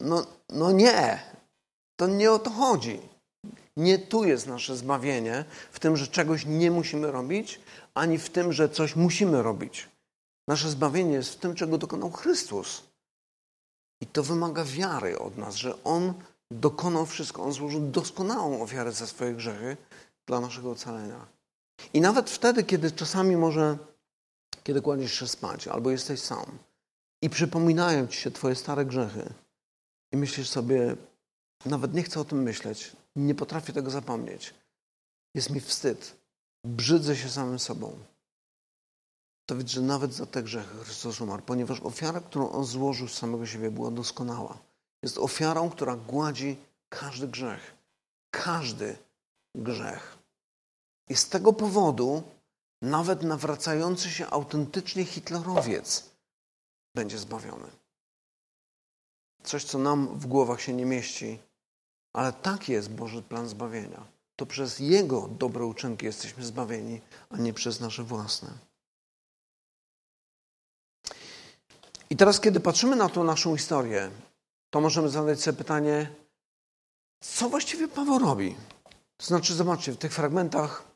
No, 0.00 0.26
no 0.48 0.72
nie, 0.72 1.22
to 1.96 2.06
nie 2.06 2.32
o 2.32 2.38
to 2.38 2.50
chodzi. 2.50 3.00
Nie 3.76 3.98
tu 3.98 4.24
jest 4.24 4.46
nasze 4.46 4.76
zbawienie, 4.76 5.44
w 5.72 5.80
tym, 5.80 5.96
że 5.96 6.06
czegoś 6.06 6.46
nie 6.46 6.70
musimy 6.70 7.12
robić, 7.12 7.60
ani 7.94 8.18
w 8.18 8.30
tym, 8.30 8.52
że 8.52 8.68
coś 8.68 8.96
musimy 8.96 9.42
robić. 9.42 9.88
Nasze 10.48 10.70
zbawienie 10.70 11.12
jest 11.12 11.32
w 11.32 11.36
tym, 11.36 11.54
czego 11.54 11.78
dokonał 11.78 12.10
Chrystus. 12.10 12.82
I 14.00 14.06
to 14.06 14.22
wymaga 14.22 14.64
wiary 14.64 15.18
od 15.18 15.36
nas, 15.36 15.54
że 15.54 15.84
On 15.84 16.14
dokonał 16.50 17.06
wszystko. 17.06 17.42
On 17.42 17.52
złożył 17.52 17.80
doskonałą 17.80 18.62
ofiarę 18.62 18.92
za 18.92 19.06
swoje 19.06 19.34
grzechy 19.34 19.76
dla 20.26 20.40
naszego 20.40 20.70
ocalenia. 20.70 21.26
I 21.94 22.00
nawet 22.00 22.30
wtedy, 22.30 22.64
kiedy 22.64 22.90
czasami 22.90 23.36
może, 23.36 23.78
kiedy 24.64 24.82
kładziesz 24.82 25.14
się 25.14 25.28
spać 25.28 25.68
albo 25.68 25.90
jesteś 25.90 26.20
sam 26.20 26.58
i 27.22 27.30
przypominają 27.30 28.06
ci 28.06 28.20
się 28.20 28.30
twoje 28.30 28.54
stare 28.54 28.84
grzechy 28.84 29.32
i 30.12 30.16
myślisz 30.16 30.48
sobie, 30.48 30.96
nawet 31.66 31.94
nie 31.94 32.02
chcę 32.02 32.20
o 32.20 32.24
tym 32.24 32.42
myśleć, 32.42 32.92
nie 33.16 33.34
potrafię 33.34 33.72
tego 33.72 33.90
zapomnieć. 33.90 34.54
Jest 35.34 35.50
mi 35.50 35.60
wstyd. 35.60 36.16
Brzydzę 36.64 37.16
się 37.16 37.28
samym 37.28 37.58
sobą. 37.58 37.98
To 39.46 39.56
widz, 39.56 39.70
że 39.70 39.80
nawet 39.80 40.14
za 40.14 40.26
te 40.26 40.42
grzechy 40.42 40.84
Chrystus 40.84 41.20
umarł, 41.20 41.42
ponieważ 41.42 41.80
ofiara, 41.80 42.20
którą 42.20 42.50
On 42.50 42.64
złożył 42.64 43.08
z 43.08 43.18
samego 43.18 43.46
siebie, 43.46 43.70
była 43.70 43.90
doskonała. 43.90 44.58
Jest 45.02 45.18
ofiarą, 45.18 45.70
która 45.70 45.96
gładzi 45.96 46.56
każdy 46.88 47.28
grzech. 47.28 47.74
Każdy 48.30 48.98
grzech. 49.54 50.18
I 51.08 51.16
z 51.16 51.28
tego 51.28 51.52
powodu 51.52 52.22
nawet 52.82 53.22
nawracający 53.22 54.10
się 54.10 54.26
autentycznie 54.26 55.04
hitlerowiec 55.04 56.10
będzie 56.94 57.18
zbawiony. 57.18 57.70
Coś, 59.42 59.64
co 59.64 59.78
nam 59.78 60.18
w 60.18 60.26
głowach 60.26 60.60
się 60.60 60.72
nie 60.72 60.86
mieści, 60.86 61.38
ale 62.12 62.32
tak 62.32 62.68
jest 62.68 62.90
Boży 62.90 63.22
plan 63.22 63.48
zbawienia. 63.48 64.06
To 64.36 64.46
przez 64.46 64.78
Jego 64.78 65.28
dobre 65.28 65.64
uczynki 65.64 66.06
jesteśmy 66.06 66.44
zbawieni, 66.44 67.00
a 67.30 67.36
nie 67.36 67.52
przez 67.52 67.80
nasze 67.80 68.04
własne. 68.04 68.48
I 72.10 72.16
teraz, 72.16 72.40
kiedy 72.40 72.60
patrzymy 72.60 72.96
na 72.96 73.08
tą 73.08 73.24
naszą 73.24 73.56
historię, 73.56 74.10
to 74.70 74.80
możemy 74.80 75.08
zadać 75.08 75.40
sobie 75.40 75.58
pytanie, 75.58 76.10
co 77.20 77.48
właściwie 77.48 77.88
Paweł 77.88 78.18
robi? 78.18 78.56
To 79.16 79.26
znaczy, 79.26 79.54
zobaczcie, 79.54 79.92
w 79.92 79.96
tych 79.96 80.12
fragmentach 80.12 80.90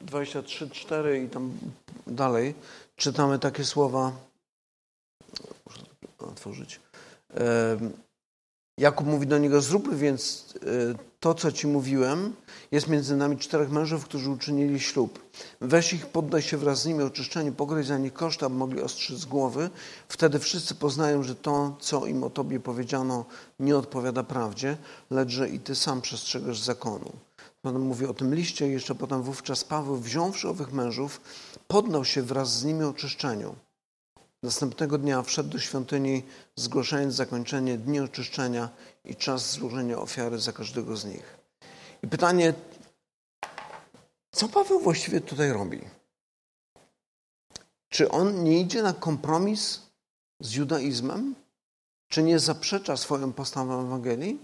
23, 0.00 0.70
4 0.70 1.24
i 1.24 1.28
tam 1.28 1.58
dalej 2.06 2.54
czytamy 2.96 3.38
takie 3.38 3.64
słowa. 3.64 4.12
Muszę 5.66 5.82
otworzyć. 6.18 6.80
Jakub 8.78 9.06
mówi 9.06 9.26
do 9.26 9.38
niego: 9.38 9.60
Zróbmy 9.60 9.96
więc 9.96 10.54
e, 10.62 11.07
to, 11.20 11.34
co 11.34 11.52
ci 11.52 11.66
mówiłem. 11.66 12.34
Jest 12.72 12.88
między 12.88 13.16
nami 13.16 13.38
czterech 13.38 13.70
mężów, 13.70 14.04
którzy 14.04 14.30
uczynili 14.30 14.80
ślub. 14.80 15.18
Weź 15.60 15.92
ich, 15.92 16.06
poddaj 16.06 16.42
się 16.42 16.56
wraz 16.56 16.82
z 16.82 16.86
nimi 16.86 17.02
oczyszczeniu, 17.02 17.52
pogryź 17.52 17.86
za 17.86 17.98
nich 17.98 18.12
koszty, 18.12 18.46
aby 18.46 18.54
mogli 18.54 18.80
ostrzyc 18.82 19.24
głowy. 19.24 19.70
Wtedy 20.08 20.38
wszyscy 20.38 20.74
poznają, 20.74 21.22
że 21.22 21.34
to, 21.34 21.76
co 21.80 22.06
im 22.06 22.24
o 22.24 22.30
tobie 22.30 22.60
powiedziano, 22.60 23.24
nie 23.60 23.76
odpowiada 23.76 24.22
prawdzie, 24.22 24.76
lecz 25.10 25.30
że 25.30 25.48
i 25.48 25.60
ty 25.60 25.74
sam 25.74 26.00
przestrzegasz 26.00 26.60
zakonu. 26.60 27.12
Pan 27.62 27.78
mówi 27.78 28.06
o 28.06 28.14
tym 28.14 28.34
liście, 28.34 28.68
jeszcze 28.68 28.94
potem 28.94 29.22
wówczas 29.22 29.64
Paweł, 29.64 29.96
wziąwszy 29.96 30.48
owych 30.48 30.72
mężów, 30.72 31.20
poddał 31.68 32.04
się 32.04 32.22
wraz 32.22 32.58
z 32.58 32.64
nimi 32.64 32.84
oczyszczeniu. 32.84 33.54
Następnego 34.42 34.98
dnia 34.98 35.22
wszedł 35.22 35.48
do 35.48 35.58
świątyni, 35.58 36.22
zgłaszając 36.56 37.14
zakończenie 37.14 37.78
dni 37.78 38.00
oczyszczenia 38.00 38.68
i 39.04 39.16
czas 39.16 39.50
złożenia 39.50 39.98
ofiary 39.98 40.38
za 40.38 40.52
każdego 40.52 40.96
z 40.96 41.04
nich. 41.04 41.38
I 42.02 42.08
pytanie, 42.08 42.54
co 44.32 44.48
Paweł 44.48 44.80
właściwie 44.80 45.20
tutaj 45.20 45.52
robi? 45.52 45.80
Czy 47.88 48.10
on 48.10 48.44
nie 48.44 48.60
idzie 48.60 48.82
na 48.82 48.92
kompromis 48.92 49.82
z 50.40 50.54
judaizmem? 50.54 51.34
Czy 52.08 52.22
nie 52.22 52.38
zaprzecza 52.38 52.96
swoją 52.96 53.32
postawą 53.32 53.86
Ewangelii? 53.86 54.38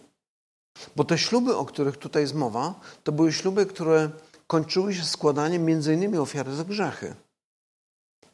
Bo 0.96 1.04
te 1.04 1.18
śluby, 1.18 1.56
o 1.56 1.64
których 1.64 1.96
tutaj 1.96 2.22
jest 2.22 2.34
mowa, 2.34 2.80
to 3.04 3.12
były 3.12 3.32
śluby, 3.32 3.66
które 3.66 4.10
kończyły 4.46 4.94
się 4.94 5.04
składaniem 5.04 5.64
między 5.64 5.94
innymi 5.94 6.18
ofiary 6.18 6.54
za 6.54 6.64
grzechy. 6.64 7.14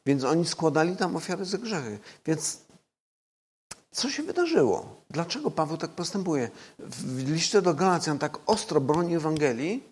Więc 0.06 0.24
oni 0.24 0.46
składali 0.46 0.96
tam 0.96 1.16
ofiary 1.16 1.44
za 1.44 1.58
grzechy. 1.58 1.98
Więc 2.26 2.58
co 3.90 4.10
się 4.10 4.22
wydarzyło? 4.22 5.02
Dlaczego 5.10 5.50
Paweł 5.50 5.76
tak 5.76 5.90
postępuje? 5.90 6.50
W 6.78 7.30
liście 7.30 7.62
do 7.62 7.74
Galacjan 7.74 8.18
tak 8.18 8.38
ostro 8.46 8.80
broni 8.80 9.14
Ewangelii 9.14 9.84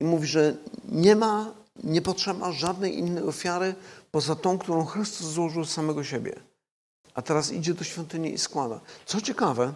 i 0.00 0.04
mówi, 0.04 0.26
że 0.26 0.56
nie 0.88 1.16
ma, 1.16 1.54
nie 1.84 2.02
potrzeba 2.02 2.52
żadnej 2.52 2.98
innej 2.98 3.24
ofiary 3.24 3.74
poza 4.10 4.34
tą, 4.34 4.58
którą 4.58 4.84
Chrystus 4.84 5.26
złożył 5.26 5.64
z 5.64 5.72
samego 5.72 6.04
siebie. 6.04 6.40
A 7.14 7.22
teraz 7.22 7.52
idzie 7.52 7.74
do 7.74 7.84
świątyni 7.84 8.32
i 8.32 8.38
składa. 8.38 8.80
Co 9.06 9.20
ciekawe, 9.20 9.74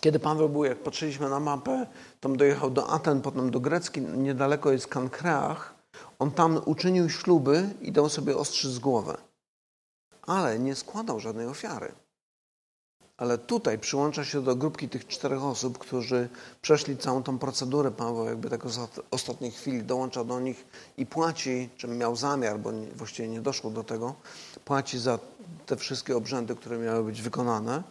kiedy 0.00 0.18
Paweł 0.18 0.48
był, 0.48 0.64
jak 0.64 0.78
patrzyliśmy 0.78 1.28
na 1.28 1.40
mapę, 1.40 1.86
tam 2.20 2.36
dojechał 2.36 2.70
do 2.70 2.90
Aten, 2.90 3.20
potem 3.20 3.50
do 3.50 3.60
Grecki, 3.60 4.00
niedaleko 4.00 4.72
jest 4.72 4.86
Kankreach, 4.86 5.74
on 6.18 6.30
tam 6.30 6.60
uczynił 6.64 7.10
śluby 7.10 7.70
i 7.80 7.92
dał 7.92 8.08
sobie 8.08 8.36
ostrzyc 8.36 8.78
głowę. 8.78 9.16
Ale 10.22 10.58
nie 10.58 10.74
składał 10.74 11.20
żadnej 11.20 11.46
ofiary. 11.46 11.92
Ale 13.18 13.38
tutaj 13.38 13.78
przyłącza 13.78 14.24
się 14.24 14.42
do 14.42 14.56
grupki 14.56 14.88
tych 14.88 15.06
czterech 15.06 15.42
osób, 15.42 15.78
którzy 15.78 16.28
przeszli 16.62 16.96
całą 16.96 17.22
tą 17.22 17.38
procedurę. 17.38 17.90
Paweł 17.90 18.24
jakby 18.24 18.50
tak 18.50 18.62
ostatniej 19.10 19.50
chwili 19.50 19.82
dołącza 19.82 20.24
do 20.24 20.40
nich 20.40 20.66
i 20.96 21.06
płaci, 21.06 21.68
czym 21.76 21.98
miał 21.98 22.16
zamiar, 22.16 22.58
bo 22.58 22.70
właściwie 22.96 23.28
nie 23.28 23.40
doszło 23.40 23.70
do 23.70 23.84
tego, 23.84 24.14
płaci 24.64 24.98
za 24.98 25.18
te 25.66 25.76
wszystkie 25.76 26.16
obrzędy, 26.16 26.56
które 26.56 26.78
miały 26.78 27.04
być 27.04 27.22
wykonane. 27.22 27.82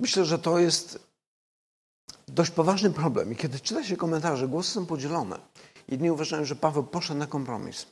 Myślę, 0.00 0.24
że 0.24 0.38
to 0.38 0.58
jest 0.58 0.98
dość 2.28 2.50
poważny 2.50 2.90
problem. 2.90 3.32
I 3.32 3.36
kiedy 3.36 3.60
czyta 3.60 3.84
się 3.84 3.96
komentarze, 3.96 4.48
głosy 4.48 4.70
są 4.70 4.86
podzielone. 4.86 5.38
Jedni 5.88 6.10
uważają, 6.10 6.44
że 6.44 6.56
Paweł 6.56 6.84
poszedł 6.84 7.18
na 7.18 7.26
kompromis. 7.26 7.86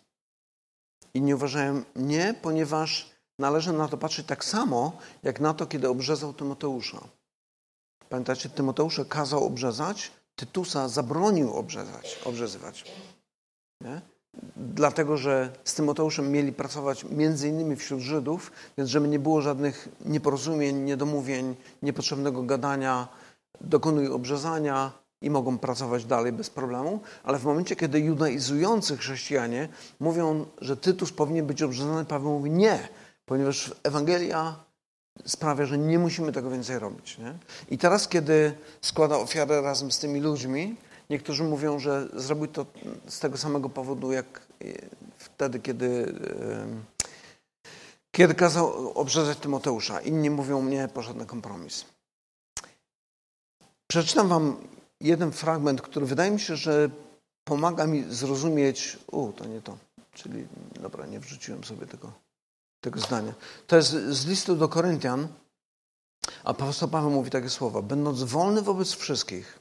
Inni 1.14 1.34
uważają 1.34 1.82
nie, 1.96 2.34
ponieważ 2.42 3.11
należy 3.42 3.72
na 3.72 3.88
to 3.88 3.96
patrzeć 3.98 4.26
tak 4.26 4.44
samo, 4.44 4.80
jak 5.22 5.40
na 5.40 5.54
to, 5.54 5.66
kiedy 5.66 5.88
obrzezał 5.88 6.32
Tymoteusza. 6.32 7.00
Pamiętacie, 8.08 8.48
Tymoteusza 8.48 9.04
kazał 9.04 9.46
obrzezać, 9.46 10.12
Tytusa 10.36 10.88
zabronił 10.88 11.52
obrzezać, 11.52 12.18
obrzezywać. 12.24 12.84
Nie? 13.80 14.00
Dlatego, 14.56 15.16
że 15.16 15.52
z 15.64 15.74
Tymoteuszem 15.74 16.32
mieli 16.32 16.52
pracować 16.52 17.04
między 17.04 17.48
innymi 17.48 17.76
wśród 17.76 18.00
Żydów, 18.00 18.52
więc 18.78 18.90
żeby 18.90 19.08
nie 19.08 19.18
było 19.18 19.42
żadnych 19.42 19.88
nieporozumień, 20.04 20.76
niedomówień, 20.76 21.56
niepotrzebnego 21.82 22.42
gadania, 22.42 23.08
dokonuj 23.60 24.08
obrzezania, 24.08 25.02
i 25.22 25.30
mogą 25.30 25.58
pracować 25.58 26.04
dalej 26.04 26.32
bez 26.32 26.50
problemu, 26.50 27.00
ale 27.24 27.38
w 27.38 27.44
momencie, 27.44 27.76
kiedy 27.76 28.00
judaizujący 28.00 28.96
chrześcijanie 28.96 29.68
mówią, 30.00 30.46
że 30.60 30.76
Tytus 30.76 31.12
powinien 31.12 31.46
być 31.46 31.62
obrzezany, 31.62 32.04
Paweł 32.04 32.30
mówi 32.30 32.50
nie, 32.50 32.88
ponieważ 33.24 33.74
Ewangelia 33.82 34.64
sprawia, 35.26 35.66
że 35.66 35.78
nie 35.78 35.98
musimy 35.98 36.32
tego 36.32 36.50
więcej 36.50 36.78
robić. 36.78 37.18
Nie? 37.18 37.34
I 37.70 37.78
teraz, 37.78 38.08
kiedy 38.08 38.54
składa 38.80 39.16
ofiarę 39.16 39.62
razem 39.62 39.92
z 39.92 39.98
tymi 39.98 40.20
ludźmi, 40.20 40.76
niektórzy 41.10 41.44
mówią, 41.44 41.78
że 41.78 42.08
zrobił 42.14 42.46
to 42.46 42.66
z 43.08 43.18
tego 43.18 43.38
samego 43.38 43.68
powodu, 43.68 44.12
jak 44.12 44.46
wtedy, 45.18 45.60
kiedy, 45.60 46.14
kiedy 48.16 48.34
kazał 48.34 48.92
obrzezać 48.92 49.38
Tymoteusza. 49.38 50.00
Inni 50.00 50.30
mówią, 50.30 50.62
nie, 50.62 50.88
poszedł 50.88 51.18
na 51.18 51.24
kompromis. 51.24 51.84
Przeczytam 53.90 54.28
wam 54.28 54.56
jeden 55.00 55.32
fragment, 55.32 55.82
który 55.82 56.06
wydaje 56.06 56.30
mi 56.30 56.40
się, 56.40 56.56
że 56.56 56.90
pomaga 57.44 57.86
mi 57.86 58.04
zrozumieć. 58.14 58.98
U, 59.10 59.32
to 59.32 59.44
nie 59.44 59.60
to. 59.60 59.78
Czyli, 60.12 60.46
dobra, 60.80 61.06
nie 61.06 61.20
wrzuciłem 61.20 61.64
sobie 61.64 61.86
tego, 61.86 62.12
tego 62.82 63.00
zdania. 63.00 63.32
To 63.66 63.76
jest 63.76 63.90
z 63.90 64.26
listu 64.26 64.56
do 64.56 64.68
Koryntian. 64.68 65.28
A 66.44 66.48
apostoł 66.48 66.88
Paweł 66.88 67.10
mówi 67.10 67.30
takie 67.30 67.50
słowa. 67.50 67.82
Będąc 67.82 68.22
wolny 68.22 68.62
wobec 68.62 68.92
wszystkich, 68.92 69.58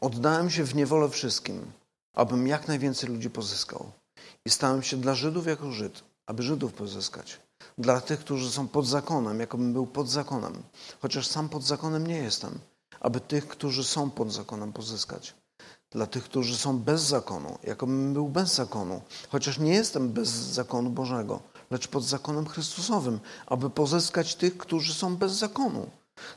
oddałem 0.00 0.50
się 0.50 0.64
w 0.64 0.74
niewolę 0.74 1.08
wszystkim, 1.08 1.72
abym 2.14 2.46
jak 2.46 2.68
najwięcej 2.68 3.08
ludzi 3.08 3.30
pozyskał. 3.30 3.92
I 4.44 4.50
stałem 4.50 4.82
się 4.82 4.96
dla 4.96 5.14
Żydów 5.14 5.46
jako 5.46 5.72
Żyd, 5.72 6.04
aby 6.26 6.42
Żydów 6.42 6.72
pozyskać. 6.72 7.40
Dla 7.78 8.00
tych, 8.00 8.20
którzy 8.20 8.50
są 8.50 8.68
pod 8.68 8.86
zakonem, 8.86 9.40
jakbym 9.40 9.72
był 9.72 9.86
pod 9.86 10.08
zakonem. 10.08 10.62
Chociaż 11.02 11.26
sam 11.26 11.48
pod 11.48 11.64
zakonem 11.64 12.06
nie 12.06 12.18
jestem 12.18 12.58
aby 13.00 13.20
tych, 13.20 13.48
którzy 13.48 13.84
są 13.84 14.10
pod 14.10 14.32
zakonem, 14.32 14.72
pozyskać. 14.72 15.34
Dla 15.90 16.06
tych, 16.06 16.24
którzy 16.24 16.56
są 16.56 16.78
bez 16.78 17.02
zakonu, 17.02 17.58
jakbym 17.64 18.12
był 18.12 18.28
bez 18.28 18.54
zakonu, 18.54 19.02
chociaż 19.28 19.58
nie 19.58 19.74
jestem 19.74 20.12
bez 20.12 20.28
zakonu 20.28 20.90
Bożego, 20.90 21.40
lecz 21.70 21.88
pod 21.88 22.04
zakonem 22.04 22.46
Chrystusowym, 22.46 23.20
aby 23.46 23.70
pozyskać 23.70 24.34
tych, 24.34 24.58
którzy 24.58 24.94
są 24.94 25.16
bez 25.16 25.32
zakonu. 25.32 25.90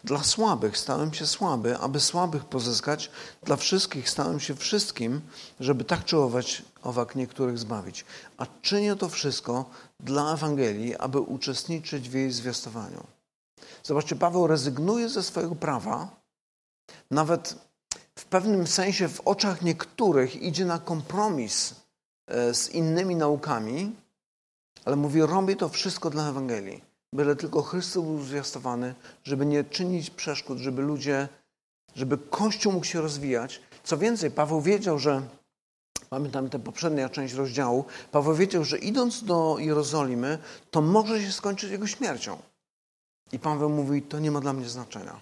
Dla 0.03 0.23
słabych 0.23 0.77
stałem 0.77 1.13
się 1.13 1.27
słaby, 1.27 1.77
aby 1.77 1.99
słabych 1.99 2.45
pozyskać, 2.45 3.11
dla 3.43 3.55
wszystkich 3.55 4.09
stałem 4.09 4.39
się 4.39 4.55
wszystkim, 4.55 5.21
żeby 5.59 5.83
tak 5.83 6.05
czy 6.05 6.17
owak, 6.17 6.45
owak 6.83 7.15
niektórych 7.15 7.57
zbawić. 7.57 8.05
A 8.37 8.45
czynię 8.61 8.95
to 8.95 9.09
wszystko 9.09 9.65
dla 9.99 10.33
Ewangelii, 10.33 10.95
aby 10.95 11.19
uczestniczyć 11.19 12.09
w 12.09 12.13
jej 12.13 12.31
zwiastowaniu. 12.31 13.03
Zobaczcie, 13.83 14.15
Paweł 14.15 14.47
rezygnuje 14.47 15.09
ze 15.09 15.23
swojego 15.23 15.55
prawa, 15.55 16.07
nawet 17.11 17.55
w 18.15 18.25
pewnym 18.25 18.67
sensie 18.67 19.07
w 19.07 19.21
oczach 19.21 19.61
niektórych 19.61 20.41
idzie 20.41 20.65
na 20.65 20.79
kompromis 20.79 21.75
e, 22.27 22.53
z 22.53 22.69
innymi 22.69 23.15
naukami, 23.15 23.95
ale 24.85 24.95
mówi, 24.95 25.21
robię 25.21 25.55
to 25.55 25.69
wszystko 25.69 26.09
dla 26.09 26.29
Ewangelii. 26.29 26.83
Byle 27.13 27.35
tylko 27.35 27.61
Chrystus 27.61 28.03
był 28.03 28.23
zwiastowany, 28.23 28.95
żeby 29.23 29.45
nie 29.45 29.63
czynić 29.63 30.09
przeszkód, 30.09 30.57
żeby 30.57 30.81
ludzie, 30.81 31.27
żeby 31.95 32.17
Kościół 32.17 32.73
mógł 32.73 32.85
się 32.85 33.01
rozwijać. 33.01 33.61
Co 33.83 33.97
więcej, 33.97 34.31
Paweł 34.31 34.61
wiedział, 34.61 34.99
że 34.99 35.21
pamiętam 36.09 36.49
tę 36.49 36.59
poprzednia 36.59 37.09
część 37.09 37.33
rozdziału, 37.33 37.85
Paweł 38.11 38.35
wiedział, 38.35 38.63
że 38.63 38.77
idąc 38.77 39.23
do 39.23 39.55
Jerozolimy, 39.59 40.37
to 40.71 40.81
może 40.81 41.21
się 41.21 41.31
skończyć 41.31 41.71
jego 41.71 41.87
śmiercią. 41.87 42.37
I 43.31 43.39
Paweł 43.39 43.69
mówi, 43.69 44.01
to 44.01 44.19
nie 44.19 44.31
ma 44.31 44.41
dla 44.41 44.53
mnie 44.53 44.69
znaczenia. 44.69 45.21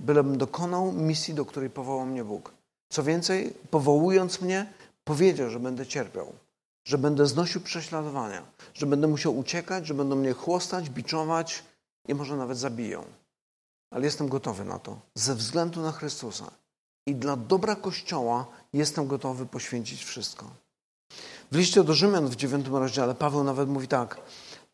Bylebym 0.00 0.38
dokonał 0.38 0.92
misji, 0.92 1.34
do 1.34 1.44
której 1.44 1.70
powołał 1.70 2.06
mnie 2.06 2.24
Bóg. 2.24 2.52
Co 2.88 3.02
więcej, 3.02 3.54
powołując 3.70 4.40
mnie, 4.40 4.72
powiedział, 5.04 5.50
że 5.50 5.60
będę 5.60 5.86
cierpiał, 5.86 6.32
że 6.84 6.98
będę 6.98 7.26
znosił 7.26 7.60
prześladowania, 7.60 8.42
że 8.74 8.86
będę 8.86 9.06
musiał 9.06 9.38
uciekać, 9.38 9.86
że 9.86 9.94
będą 9.94 10.16
mnie 10.16 10.32
chłostać, 10.32 10.90
biczować 10.90 11.62
i 12.08 12.14
może 12.14 12.36
nawet 12.36 12.58
zabiją. 12.58 13.04
Ale 13.92 14.04
jestem 14.04 14.28
gotowy 14.28 14.64
na 14.64 14.78
to, 14.78 15.00
ze 15.14 15.34
względu 15.34 15.82
na 15.82 15.92
Chrystusa. 15.92 16.50
I 17.06 17.14
dla 17.14 17.36
dobra 17.36 17.76
Kościoła 17.76 18.46
jestem 18.72 19.06
gotowy 19.06 19.46
poświęcić 19.46 20.04
wszystko. 20.04 20.50
W 21.52 21.56
liście 21.56 21.84
do 21.84 21.94
Rzymian 21.94 22.28
w 22.28 22.36
dziewiątym 22.36 22.76
rozdziale 22.76 23.14
Paweł 23.14 23.44
nawet 23.44 23.68
mówi 23.68 23.88
tak– 23.88 24.16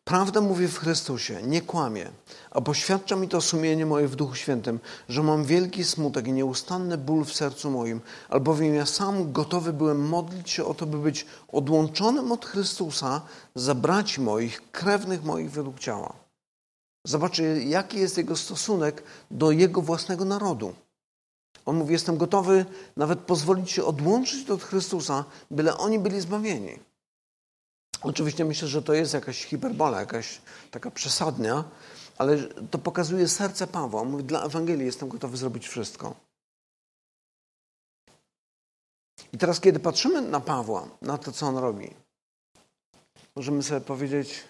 Prawdę 0.07 0.41
mówię 0.41 0.67
w 0.67 0.79
Chrystusie, 0.79 1.41
nie 1.43 1.61
kłamię, 1.61 2.11
a 2.51 2.61
poświadcza 2.61 3.15
mi 3.15 3.27
to 3.27 3.41
sumienie 3.41 3.85
moje 3.85 4.07
w 4.07 4.15
Duchu 4.15 4.35
Świętym, 4.35 4.79
że 5.09 5.23
mam 5.23 5.43
wielki 5.45 5.83
smutek 5.83 6.27
i 6.27 6.31
nieustanny 6.31 6.97
ból 6.97 7.25
w 7.25 7.33
sercu 7.33 7.71
moim, 7.71 8.01
albowiem 8.29 8.75
ja 8.75 8.85
sam 8.85 9.31
gotowy 9.31 9.73
byłem 9.73 10.07
modlić 10.07 10.49
się 10.49 10.65
o 10.65 10.73
to, 10.73 10.85
by 10.85 10.97
być 10.97 11.25
odłączonym 11.51 12.31
od 12.31 12.45
Chrystusa 12.45 13.21
za 13.55 13.75
braci 13.75 14.21
moich, 14.21 14.71
krewnych 14.71 15.23
moich 15.23 15.51
według 15.51 15.79
ciała. 15.79 16.13
Zobaczcie, 17.05 17.63
jaki 17.63 17.99
jest 17.99 18.17
jego 18.17 18.35
stosunek 18.35 19.03
do 19.31 19.51
jego 19.51 19.81
własnego 19.81 20.25
narodu. 20.25 20.73
On 21.65 21.75
mówi, 21.75 21.93
jestem 21.93 22.17
gotowy 22.17 22.65
nawet 22.97 23.19
pozwolić 23.19 23.71
się 23.71 23.83
odłączyć 23.85 24.49
od 24.49 24.63
Chrystusa, 24.63 25.25
byle 25.51 25.77
oni 25.77 25.99
byli 25.99 26.21
zbawieni. 26.21 26.79
Oczywiście 28.01 28.45
myślę, 28.45 28.67
że 28.67 28.81
to 28.81 28.93
jest 28.93 29.13
jakaś 29.13 29.45
hiperbola, 29.45 29.99
jakaś 29.99 30.41
taka 30.71 30.91
przesadnia, 30.91 31.63
ale 32.17 32.37
to 32.71 32.77
pokazuje 32.77 33.27
serce 33.27 33.67
Pawła. 33.67 34.03
Mówi, 34.03 34.23
dla 34.23 34.43
Ewangelii 34.43 34.85
jestem 34.85 35.09
gotowy 35.09 35.37
zrobić 35.37 35.67
wszystko. 35.67 36.15
I 39.33 39.37
teraz, 39.37 39.59
kiedy 39.59 39.79
patrzymy 39.79 40.21
na 40.21 40.39
Pawła, 40.39 40.87
na 41.01 41.17
to, 41.17 41.31
co 41.31 41.47
on 41.47 41.57
robi, 41.57 41.93
możemy 43.35 43.63
sobie 43.63 43.81
powiedzieć, 43.81 44.43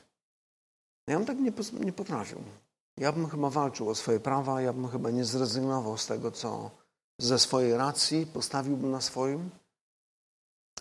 no 1.08 1.12
ja 1.12 1.18
bym 1.18 1.28
tak 1.28 1.38
nie, 1.38 1.52
nie 1.86 1.94
potrafił. 1.94 2.44
Ja 2.98 3.12
bym 3.12 3.30
chyba 3.30 3.50
walczył 3.50 3.90
o 3.90 3.96
swoje 3.96 4.20
prawa, 4.20 4.62
ja 4.62 4.74
bym 4.74 4.88
chyba 4.88 5.10
nie 5.10 5.26
zrezygnował 5.26 5.98
z 5.98 6.06
tego, 6.06 6.32
co 6.32 6.72
ze 7.18 7.40
swojej 7.40 7.78
racji 7.78 8.26
postawiłbym 8.26 8.92
na 8.92 9.02
swoim. 9.02 9.50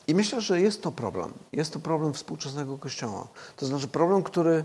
I 0.06 0.14
myślę, 0.14 0.40
że 0.40 0.60
jest 0.60 0.82
to 0.82 0.92
problem. 0.92 1.32
Jest 1.52 1.72
to 1.72 1.78
problem 1.78 2.14
współczesnego 2.14 2.78
Kościoła. 2.78 3.28
To 3.56 3.66
znaczy 3.66 3.88
problem, 3.88 4.22
który, 4.22 4.64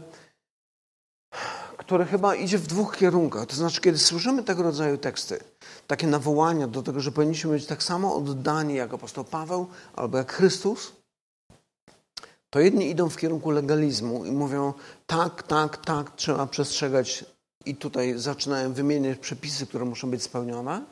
który 1.78 2.06
chyba 2.06 2.36
idzie 2.36 2.58
w 2.58 2.68
dwóch 2.68 2.98
kierunkach. 2.98 3.46
To 3.46 3.56
znaczy, 3.56 3.82
kiedy 3.82 3.98
słyszymy 3.98 4.44
tego 4.44 4.64
rodzaju 4.64 4.98
teksty, 4.98 5.40
takie 5.88 6.08
nawołania 6.08 6.68
do 6.68 6.84
tego, 6.84 7.00
że 7.00 7.12
powinniśmy 7.12 7.52
być 7.52 7.66
tak 7.66 7.84
samo 7.84 8.16
oddani 8.16 8.76
jak 8.76 8.94
apostoł 8.94 9.24
Paweł 9.24 9.68
albo 9.96 10.18
jak 10.18 10.34
Chrystus, 10.34 10.92
to 12.50 12.60
jedni 12.60 12.90
idą 12.90 13.10
w 13.10 13.18
kierunku 13.18 13.52
legalizmu 13.52 14.26
i 14.26 14.32
mówią 14.32 14.74
tak, 15.08 15.44
tak, 15.44 15.78
tak, 15.78 16.16
trzeba 16.16 16.48
przestrzegać 16.48 17.26
i 17.66 17.76
tutaj 17.76 18.14
zaczynają 18.18 18.74
wymieniać 18.74 19.20
przepisy, 19.20 19.68
które 19.68 19.86
muszą 19.86 20.12
być 20.12 20.24
spełnione. 20.24 20.86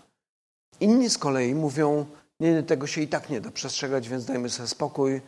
Inni 0.79 1.09
z 1.09 1.17
kolei 1.17 1.55
mówią 1.55 2.05
nie, 2.39 2.63
tego 2.63 2.87
się 2.87 3.01
i 3.01 3.07
tak 3.07 3.29
nie 3.29 3.41
da 3.41 3.51
przestrzegać, 3.51 4.09
więc 4.09 4.25
dajmy 4.25 4.49
sobie 4.49 4.67
spokój. 4.67 5.21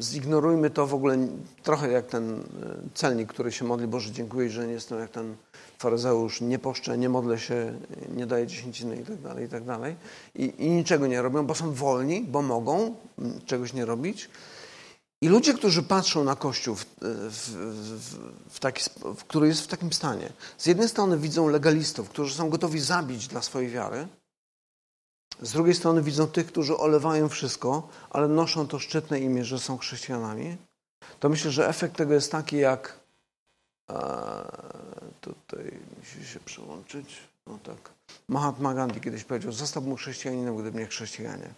Zignorujmy 0.00 0.70
to 0.70 0.86
w 0.86 0.94
ogóle 0.94 1.18
trochę 1.62 1.90
jak 1.90 2.06
ten 2.06 2.34
e, 2.34 2.42
celnik, 2.94 3.28
który 3.28 3.52
się 3.52 3.64
modli, 3.64 3.86
Boże 3.86 4.12
dziękuję, 4.12 4.50
że 4.50 4.66
nie 4.66 4.72
jestem 4.72 4.98
jak 4.98 5.10
ten 5.10 5.36
faryzeusz, 5.78 6.40
nie 6.40 6.58
poszczę, 6.58 6.98
nie 6.98 7.08
modlę 7.08 7.38
się, 7.38 7.78
nie 8.16 8.26
daję 8.26 8.46
dziesięciny 8.46 8.96
i 8.96 9.04
tak 9.04 9.20
dalej, 9.20 9.46
i 9.46 9.48
tak 9.48 9.64
dalej. 9.64 9.96
I, 10.34 10.54
I 10.58 10.70
niczego 10.70 11.06
nie 11.06 11.22
robią, 11.22 11.46
bo 11.46 11.54
są 11.54 11.72
wolni, 11.72 12.20
bo 12.20 12.42
mogą 12.42 12.94
czegoś 13.46 13.72
nie 13.72 13.84
robić. 13.84 14.30
I 15.22 15.28
ludzie, 15.28 15.54
którzy 15.54 15.82
patrzą 15.82 16.24
na 16.24 16.36
Kościół, 16.36 16.74
w, 16.74 16.84
w, 17.02 17.50
w, 17.90 18.18
w 18.54 18.60
taki, 18.60 18.82
który 19.28 19.48
jest 19.48 19.60
w 19.60 19.66
takim 19.66 19.92
stanie, 19.92 20.32
z 20.58 20.66
jednej 20.66 20.88
strony 20.88 21.18
widzą 21.18 21.48
legalistów, 21.48 22.08
którzy 22.08 22.34
są 22.34 22.50
gotowi 22.50 22.80
zabić 22.80 23.28
dla 23.28 23.42
swojej 23.42 23.70
wiary, 23.70 24.08
z 25.42 25.52
drugiej 25.52 25.74
strony 25.74 26.02
widzą 26.02 26.26
tych, 26.26 26.46
którzy 26.46 26.76
olewają 26.76 27.28
wszystko, 27.28 27.88
ale 28.10 28.28
noszą 28.28 28.68
to 28.68 28.78
szczytne 28.78 29.20
imię, 29.20 29.44
że 29.44 29.58
są 29.58 29.78
chrześcijanami. 29.78 30.56
To 31.20 31.28
myślę, 31.28 31.50
że 31.50 31.68
efekt 31.68 31.96
tego 31.96 32.14
jest 32.14 32.32
taki, 32.32 32.56
jak 32.56 33.00
tutaj 35.20 35.80
musi 35.98 36.32
się 36.32 36.40
przełączyć. 36.40 37.20
No 37.46 37.58
tak. 37.62 37.90
Mahatma 38.28 38.74
Gandhi 38.74 39.00
kiedyś 39.00 39.24
powiedział: 39.24 39.52
Zostałbym 39.52 39.96
chrześcijaninem, 39.96 40.56
gdyby 40.56 40.78
nie 40.78 40.86
chrześcijanie. 40.86 41.54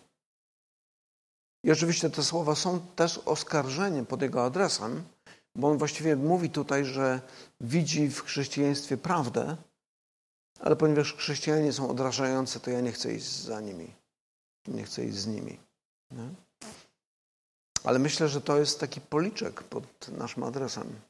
I 1.64 1.72
oczywiście 1.72 2.10
te 2.10 2.22
słowa 2.22 2.54
są 2.54 2.80
też 2.96 3.18
oskarżeniem 3.18 4.06
pod 4.06 4.22
jego 4.22 4.44
adresem, 4.44 5.02
bo 5.54 5.68
on 5.68 5.78
właściwie 5.78 6.16
mówi 6.16 6.50
tutaj, 6.50 6.84
że 6.84 7.20
widzi 7.60 8.08
w 8.08 8.22
chrześcijaństwie 8.22 8.96
prawdę, 8.96 9.56
ale 10.60 10.76
ponieważ 10.76 11.14
chrześcijanie 11.14 11.72
są 11.72 11.90
odrażające, 11.90 12.60
to 12.60 12.70
ja 12.70 12.80
nie 12.80 12.92
chcę 12.92 13.14
iść 13.14 13.26
za 13.26 13.60
nimi. 13.60 13.94
Nie 14.66 14.84
chcę 14.84 15.04
iść 15.04 15.16
z 15.16 15.26
nimi. 15.26 15.58
Nie? 16.10 16.28
Ale 17.84 17.98
myślę, 17.98 18.28
że 18.28 18.40
to 18.40 18.58
jest 18.58 18.80
taki 18.80 19.00
policzek 19.00 19.62
pod 19.62 20.08
naszym 20.08 20.42
adresem. 20.42 21.00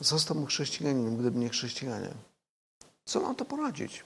Zostałbym 0.00 0.46
chrześcijaninem, 0.46 1.16
gdyby 1.16 1.38
nie 1.38 1.48
chrześcijanie. 1.48 2.14
Co 3.04 3.20
nam 3.20 3.36
to 3.36 3.44
poradzić? 3.44 4.04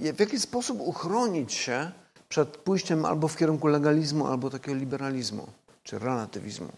W 0.00 0.20
jaki 0.20 0.40
sposób 0.40 0.80
uchronić 0.80 1.52
się 1.52 1.92
przed 2.28 2.56
pójściem 2.56 3.04
albo 3.04 3.28
w 3.28 3.36
kierunku 3.36 3.66
legalizmu, 3.66 4.26
albo 4.26 4.50
takiego 4.50 4.78
liberalizmu, 4.78 5.52
czy 5.82 5.98
relatywizmu? 5.98 6.72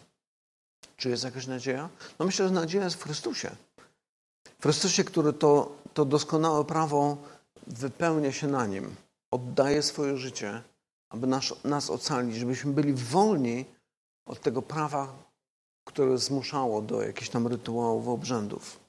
Czy 0.97 1.09
jest 1.09 1.25
jakaś 1.25 1.47
nadzieja? 1.47 1.89
No 2.19 2.27
myślę, 2.27 2.49
że 2.49 2.55
nadzieja 2.55 2.85
jest 2.85 2.97
w 2.97 3.03
Chrystusie. 3.03 3.51
Chrystusie, 4.65 5.05
który 5.05 5.33
to, 5.33 5.73
to 5.95 6.05
doskonałe 6.05 6.65
prawo 6.65 7.17
wypełnia 7.67 8.33
się 8.33 8.47
na 8.47 8.67
nim, 8.67 8.97
oddaje 9.31 9.83
swoje 9.83 10.17
życie, 10.17 10.63
aby 11.09 11.27
nas, 11.27 11.65
nas 11.65 11.91
ocalić, 11.91 12.37
żebyśmy 12.37 12.73
byli 12.73 12.93
wolni 12.93 13.65
od 14.27 14.41
tego 14.41 14.63
prawa, 14.63 15.17
które 15.85 16.19
zmuszało 16.19 16.83
do 16.83 17.03
jakichś 17.03 17.29
tam 17.29 17.47
rytuałów, 17.47 18.09
obrzędów. 18.09 18.81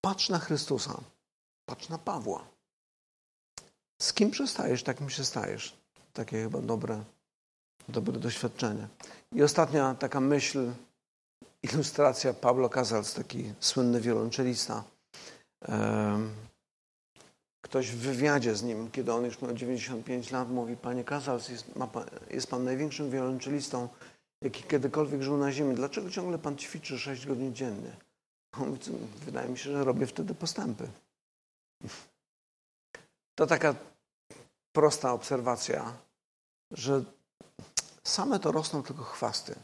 Patrz 0.00 0.28
na 0.28 0.38
Chrystusa, 0.38 1.00
patrz 1.66 1.88
na 1.88 1.98
Pawła. 1.98 2.44
Z 4.02 4.12
kim 4.12 4.30
przestajesz, 4.30 4.82
takim 4.82 5.06
przestajesz. 5.06 5.76
Takie 6.12 6.42
chyba 6.42 6.60
dobre, 6.60 7.04
dobre 7.88 8.20
doświadczenie. 8.20 8.88
I 9.32 9.42
ostatnia 9.42 9.94
taka 9.94 10.20
myśl, 10.20 10.72
ilustracja 11.64 12.34
Pablo 12.34 12.68
Casals, 12.68 13.14
taki 13.14 13.52
słynny 13.60 14.00
wiolonczelista. 14.00 14.84
Ktoś 17.60 17.90
w 17.90 17.98
wywiadzie 17.98 18.56
z 18.56 18.62
nim, 18.62 18.90
kiedy 18.90 19.12
on 19.12 19.24
już 19.24 19.42
miał 19.42 19.54
95 19.54 20.30
lat, 20.30 20.50
mówi: 20.50 20.76
Panie 20.76 21.04
Casals, 21.04 21.48
jest, 21.48 21.64
pan, 21.92 22.04
jest 22.30 22.46
pan 22.46 22.64
największym 22.64 23.10
wiolonczelistą, 23.10 23.88
jaki 24.42 24.62
kiedykolwiek 24.62 25.22
żył 25.22 25.36
na 25.36 25.52
ziemi. 25.52 25.74
Dlaczego 25.74 26.10
ciągle 26.10 26.38
pan 26.38 26.56
ćwiczy 26.56 26.98
6 26.98 27.26
godzin 27.26 27.54
dziennie? 27.54 27.96
On 28.62 28.68
mówi, 28.68 28.80
wydaje 29.24 29.48
mi 29.48 29.58
się, 29.58 29.70
że 29.70 29.84
robię 29.84 30.06
wtedy 30.06 30.34
postępy. 30.34 30.88
To 33.38 33.46
taka 33.46 33.74
prosta 34.72 35.12
obserwacja, 35.12 35.96
że 36.70 37.04
same 38.04 38.38
to 38.38 38.52
rosną 38.52 38.82
tylko 38.82 39.04
chwasty. 39.04 39.54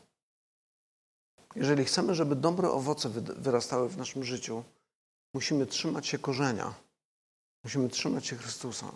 Jeżeli 1.57 1.85
chcemy, 1.85 2.15
żeby 2.15 2.37
dobre 2.37 2.71
owoce 2.71 3.09
wyrastały 3.37 3.89
w 3.89 3.97
naszym 3.97 4.25
życiu, 4.25 4.65
musimy 5.35 5.67
trzymać 5.67 6.07
się 6.07 6.19
korzenia. 6.19 6.75
Musimy 7.65 7.89
trzymać 7.89 8.27
się 8.27 8.37
Chrystusa. 8.37 8.93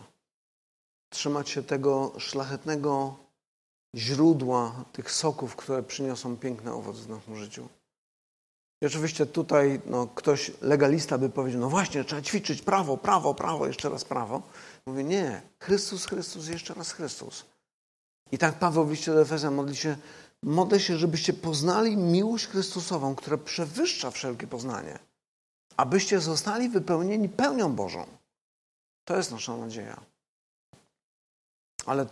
Trzymać 1.09 1.48
się 1.48 1.62
tego 1.62 2.12
szlachetnego 2.18 3.16
źródła 3.94 4.84
tych 4.92 5.11
soków, 5.11 5.57
które 5.57 5.82
przyniosą 5.82 6.36
piękny 6.36 6.72
owoc 6.72 6.96
w 6.96 7.09
naszym 7.09 7.36
życiu. 7.36 7.68
I 8.82 8.86
oczywiście 8.86 9.26
tutaj 9.26 9.80
no, 9.86 10.07
ktoś, 10.07 10.52
legalista 10.61 11.18
by 11.18 11.28
powiedział, 11.28 11.61
no 11.61 11.68
właśnie, 11.68 12.05
trzeba 12.05 12.22
ćwiczyć 12.22 12.62
prawo, 12.62 12.96
prawo, 12.96 13.34
prawo, 13.34 13.66
jeszcze 13.66 13.88
raz 13.88 14.05
prawo. 14.05 14.42
Mówię, 14.86 15.05
nie, 15.05 15.42
Chrystus, 15.59 16.07
Chrystus, 16.07 16.48
jeszcze 16.48 16.74
raz 16.74 16.92
Chrystus. 16.92 17.44
I 18.32 18.38
tak 18.38 18.59
Paweł 18.59 18.84
w 18.84 18.90
liście 18.90 19.12
do 19.12 19.20
Efezjan 19.20 19.55
modli 19.55 19.76
się, 19.76 19.96
modlę 20.45 20.80
się, 20.80 20.97
żebyście 20.97 21.32
poznali 21.32 21.97
miłość 21.97 22.47
Chrystusową, 22.47 23.14
która 23.14 23.38
przewyższa 23.38 24.11
wszelkie 24.11 24.47
poznanie, 24.47 24.99
abyście 25.76 26.20
zostali 26.20 26.68
wypełnieni 26.68 27.28
pełnią 27.28 27.74
Bożą. 27.74 28.07
To 29.05 29.16
jest 29.16 29.30
nasza 29.30 29.57
nadzieja. 29.57 30.01
Ale 31.86 32.07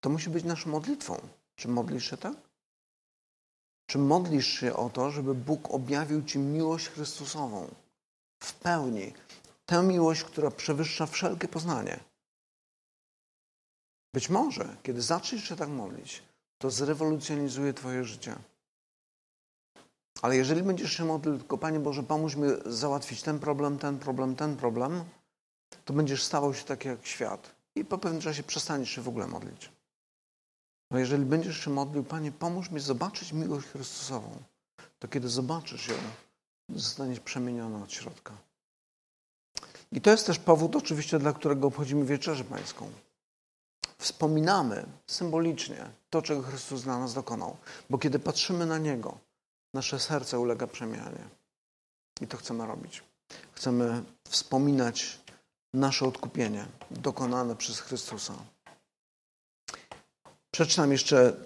to 0.00 0.10
musi 0.10 0.30
być 0.30 0.44
naszą 0.44 0.70
modlitwą. 0.70 1.20
Czy 1.56 1.68
modlisz 1.68 2.10
się 2.10 2.16
tak? 2.16 2.34
Czy 3.86 3.98
modlisz 3.98 4.46
się 4.46 4.76
o 4.76 4.90
to, 4.90 5.10
żeby 5.10 5.34
Bóg 5.34 5.70
objawił 5.70 6.22
Ci 6.22 6.38
miłość 6.38 6.88
Chrystusową 6.88 7.68
w 8.38 8.54
pełni? 8.54 9.12
Tę 9.66 9.82
miłość, 9.82 10.24
która 10.24 10.50
przewyższa 10.50 11.06
wszelkie 11.06 11.48
poznanie. 11.48 12.00
Być 14.14 14.28
może, 14.28 14.76
kiedy 14.82 15.02
zaczniesz 15.02 15.44
się 15.44 15.56
tak 15.56 15.68
modlić, 15.68 16.22
to 16.62 16.70
zrewolucjonizuje 16.70 17.74
Twoje 17.74 18.04
życie. 18.04 18.34
Ale 20.22 20.36
jeżeli 20.36 20.62
będziesz 20.62 20.92
się 20.92 21.04
modlił, 21.04 21.38
tylko 21.38 21.58
Panie 21.58 21.80
Boże, 21.80 22.02
pomóż 22.02 22.36
mi 22.36 22.48
załatwić 22.66 23.22
ten 23.22 23.38
problem, 23.38 23.78
ten 23.78 23.98
problem, 23.98 24.36
ten 24.36 24.56
problem, 24.56 25.04
to 25.84 25.92
będziesz 25.92 26.22
stawał 26.22 26.54
się 26.54 26.64
tak 26.64 26.84
jak 26.84 27.06
świat. 27.06 27.54
I 27.74 27.84
po 27.84 27.98
pewnym 27.98 28.22
czasie 28.22 28.42
przestaniesz 28.42 28.90
się 28.90 29.02
w 29.02 29.08
ogóle 29.08 29.26
modlić. 29.26 29.70
No 30.90 30.98
jeżeli 30.98 31.24
będziesz 31.24 31.64
się 31.64 31.70
modlił, 31.70 32.04
Panie, 32.04 32.32
pomóż 32.32 32.70
mi 32.70 32.80
zobaczyć 32.80 33.32
miłość 33.32 33.66
Chrystusową, 33.66 34.42
to 34.98 35.08
kiedy 35.08 35.28
zobaczysz 35.28 35.88
ją, 35.88 35.94
zostaniesz 36.68 37.20
przemieniony 37.20 37.84
od 37.84 37.92
środka. 37.92 38.32
I 39.92 40.00
to 40.00 40.10
jest 40.10 40.26
też 40.26 40.38
powód 40.38 40.76
oczywiście, 40.76 41.18
dla 41.18 41.32
którego 41.32 41.66
obchodzimy 41.66 42.04
Wieczerzę 42.04 42.44
Pańską. 42.44 42.90
Wspominamy 44.02 44.86
symbolicznie 45.06 45.90
to, 46.10 46.22
czego 46.22 46.42
Chrystus 46.42 46.82
dla 46.82 46.98
nas 46.98 47.14
dokonał. 47.14 47.56
Bo 47.90 47.98
kiedy 47.98 48.18
patrzymy 48.18 48.66
na 48.66 48.78
Niego, 48.78 49.18
nasze 49.74 50.00
serce 50.00 50.38
ulega 50.38 50.66
przemianie. 50.66 51.28
I 52.20 52.26
to 52.26 52.36
chcemy 52.36 52.66
robić. 52.66 53.02
Chcemy 53.52 54.02
wspominać 54.28 55.18
nasze 55.74 56.06
odkupienie 56.06 56.66
dokonane 56.90 57.56
przez 57.56 57.80
Chrystusa. 57.80 58.34
Przeczytam 60.50 60.92
jeszcze 60.92 61.36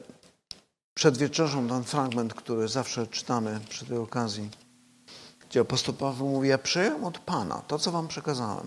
przed 0.95 1.19
wieczerzą 1.19 1.69
ten 1.69 1.85
fragment, 1.85 2.35
który 2.35 2.69
zawsze 2.69 3.07
czytamy 3.07 3.61
przy 3.69 3.87
tej 3.87 3.99
okazji, 3.99 4.51
gdzie 5.49 5.61
apostoł 5.61 5.95
Paweł 5.95 6.29
mówi, 6.29 6.49
ja 6.49 6.59
przyjąłem 6.59 7.05
od 7.05 7.19
Pana 7.19 7.63
to, 7.69 7.79
co 7.79 7.93
wam 7.93 8.09
przekazałem, 8.09 8.67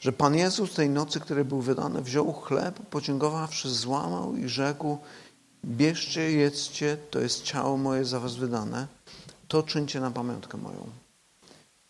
że 0.00 0.12
Pan 0.12 0.34
Jezus 0.34 0.74
tej 0.74 0.90
nocy, 0.90 1.20
której 1.20 1.44
był 1.44 1.60
wydany, 1.60 2.02
wziął 2.02 2.32
chleb, 2.32 2.80
podziękowawszy, 2.90 3.70
złamał 3.70 4.36
i 4.36 4.48
rzekł, 4.48 4.98
bierzcie, 5.64 6.32
jedzcie, 6.32 6.96
to 7.10 7.20
jest 7.20 7.42
ciało 7.42 7.76
moje 7.76 8.04
za 8.04 8.20
was 8.20 8.36
wydane, 8.36 8.86
to 9.48 9.62
czyńcie 9.62 10.00
na 10.00 10.10
pamiątkę 10.10 10.58
moją. 10.58 10.90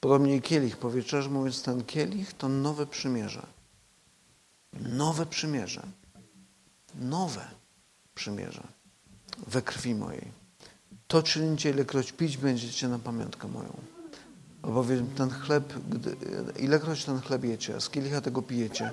Podobnie 0.00 0.40
kielich 0.40 0.76
po 0.76 0.90
mówiąc, 1.30 1.62
ten 1.62 1.84
kielich 1.84 2.32
to 2.32 2.48
nowe 2.48 2.86
przymierze. 2.86 3.46
Nowe 4.72 5.26
przymierze 5.26 5.82
nowe 6.94 7.48
przymierze 8.14 8.62
we 9.46 9.62
krwi 9.62 9.94
mojej. 9.94 10.32
To 11.08 11.22
czynicie, 11.22 11.70
ilekroć 11.70 12.12
pić 12.12 12.36
będziecie 12.36 12.88
na 12.88 12.98
pamiątkę 12.98 13.48
moją. 13.48 13.72
Albowiem 14.62 15.06
ten 15.06 15.30
chleb, 15.30 15.74
gdy, 15.90 16.16
ilekroć 16.58 17.04
ten 17.04 17.20
chleb 17.20 17.44
jecie, 17.44 17.80
z 17.80 17.90
kielicha 17.90 18.20
tego 18.20 18.42
pijecie, 18.42 18.90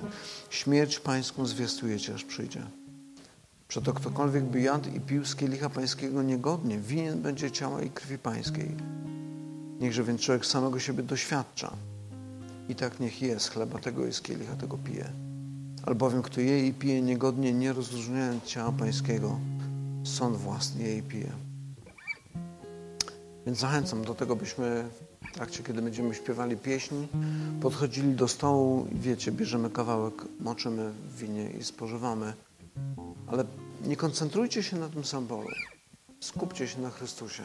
śmierć 0.50 0.98
pańską 0.98 1.46
zwiastujecie, 1.46 2.14
aż 2.14 2.24
przyjdzie. 2.24 2.66
Przeto 3.68 3.92
ktokolwiek 3.92 4.44
by 4.44 4.60
jadł 4.60 4.90
i 4.90 5.00
pił 5.00 5.24
z 5.24 5.36
kielicha 5.36 5.70
pańskiego 5.70 6.22
niegodnie, 6.22 6.78
winien 6.78 7.22
będzie 7.22 7.50
ciała 7.50 7.82
i 7.82 7.90
krwi 7.90 8.18
pańskiej. 8.18 8.76
Niechże 9.80 10.04
więc 10.04 10.20
człowiek 10.20 10.46
samego 10.46 10.78
siebie 10.78 11.02
doświadcza. 11.02 11.72
I 12.68 12.74
tak 12.74 13.00
niech 13.00 13.22
jest 13.22 13.50
chleba 13.50 13.78
tego 13.78 14.06
i 14.06 14.12
z 14.12 14.20
kielicha 14.20 14.56
tego 14.56 14.78
pije. 14.78 15.10
Albowiem 15.86 16.22
kto 16.22 16.40
je 16.40 16.66
i 16.66 16.72
pije 16.72 17.02
niegodnie, 17.02 17.52
nie 17.52 17.72
rozróżniając 17.72 18.44
ciała 18.44 18.72
pańskiego, 18.72 19.38
sąd 20.04 20.36
własny 20.36 20.82
je 20.82 20.96
i 20.96 21.02
pije. 21.02 21.32
Więc 23.46 23.58
zachęcam 23.58 24.04
do 24.04 24.14
tego, 24.14 24.36
byśmy 24.36 24.88
w 25.22 25.32
trakcie, 25.32 25.62
kiedy 25.62 25.82
będziemy 25.82 26.14
śpiewali 26.14 26.56
pieśni, 26.56 27.08
podchodzili 27.60 28.14
do 28.14 28.28
stołu 28.28 28.86
i 28.92 28.98
wiecie, 28.98 29.32
bierzemy 29.32 29.70
kawałek, 29.70 30.14
moczymy 30.40 30.90
w 30.90 31.16
winie 31.16 31.50
i 31.50 31.64
spożywamy. 31.64 32.32
Ale 33.26 33.44
nie 33.86 33.96
koncentrujcie 33.96 34.62
się 34.62 34.76
na 34.76 34.88
tym 34.88 35.04
symbolu. 35.04 35.48
Skupcie 36.20 36.68
się 36.68 36.80
na 36.80 36.90
Chrystusie, 36.90 37.44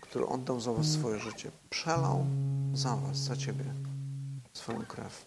który 0.00 0.26
oddał 0.26 0.60
za 0.60 0.72
was 0.72 0.86
swoje 0.86 1.18
życie. 1.18 1.50
Przelał 1.70 2.26
za 2.74 2.96
was, 2.96 3.16
za 3.16 3.36
ciebie 3.36 3.64
swoją 4.52 4.86
krew. 4.86 5.26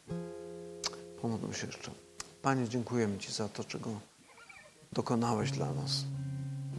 Pomódlmy 1.22 1.54
się 1.54 1.68
jeszcze. 1.68 1.92
Panie, 2.42 2.70
dziękujemy 2.70 3.18
Ci 3.18 3.32
za 3.32 3.50
to, 3.50 3.64
czego 3.64 3.90
dokonałeś 4.94 5.52
dla 5.52 5.74
nas. 5.74 6.06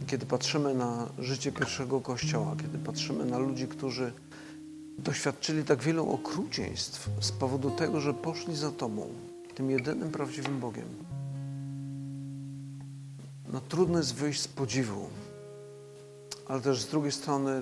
Kiedy 0.07 0.25
patrzymy 0.25 0.73
na 0.73 1.09
życie 1.19 1.51
pierwszego 1.51 2.01
Kościoła, 2.01 2.55
kiedy 2.61 2.77
patrzymy 2.77 3.25
na 3.25 3.37
ludzi, 3.37 3.67
którzy 3.67 4.13
doświadczyli 4.97 5.63
tak 5.63 5.83
wielu 5.83 6.09
okrucieństw 6.09 7.09
z 7.19 7.31
powodu 7.31 7.71
tego, 7.71 8.01
że 8.01 8.13
poszli 8.13 8.55
za 8.55 8.71
Tobą, 8.71 9.07
tym 9.55 9.71
jedynym 9.71 10.11
prawdziwym 10.11 10.59
Bogiem, 10.59 10.87
no 13.53 13.61
trudno 13.61 13.97
jest 13.97 14.15
wyjść 14.15 14.41
z 14.41 14.47
podziwu, 14.47 15.09
ale 16.47 16.61
też 16.61 16.81
z 16.81 16.87
drugiej 16.87 17.11
strony 17.11 17.61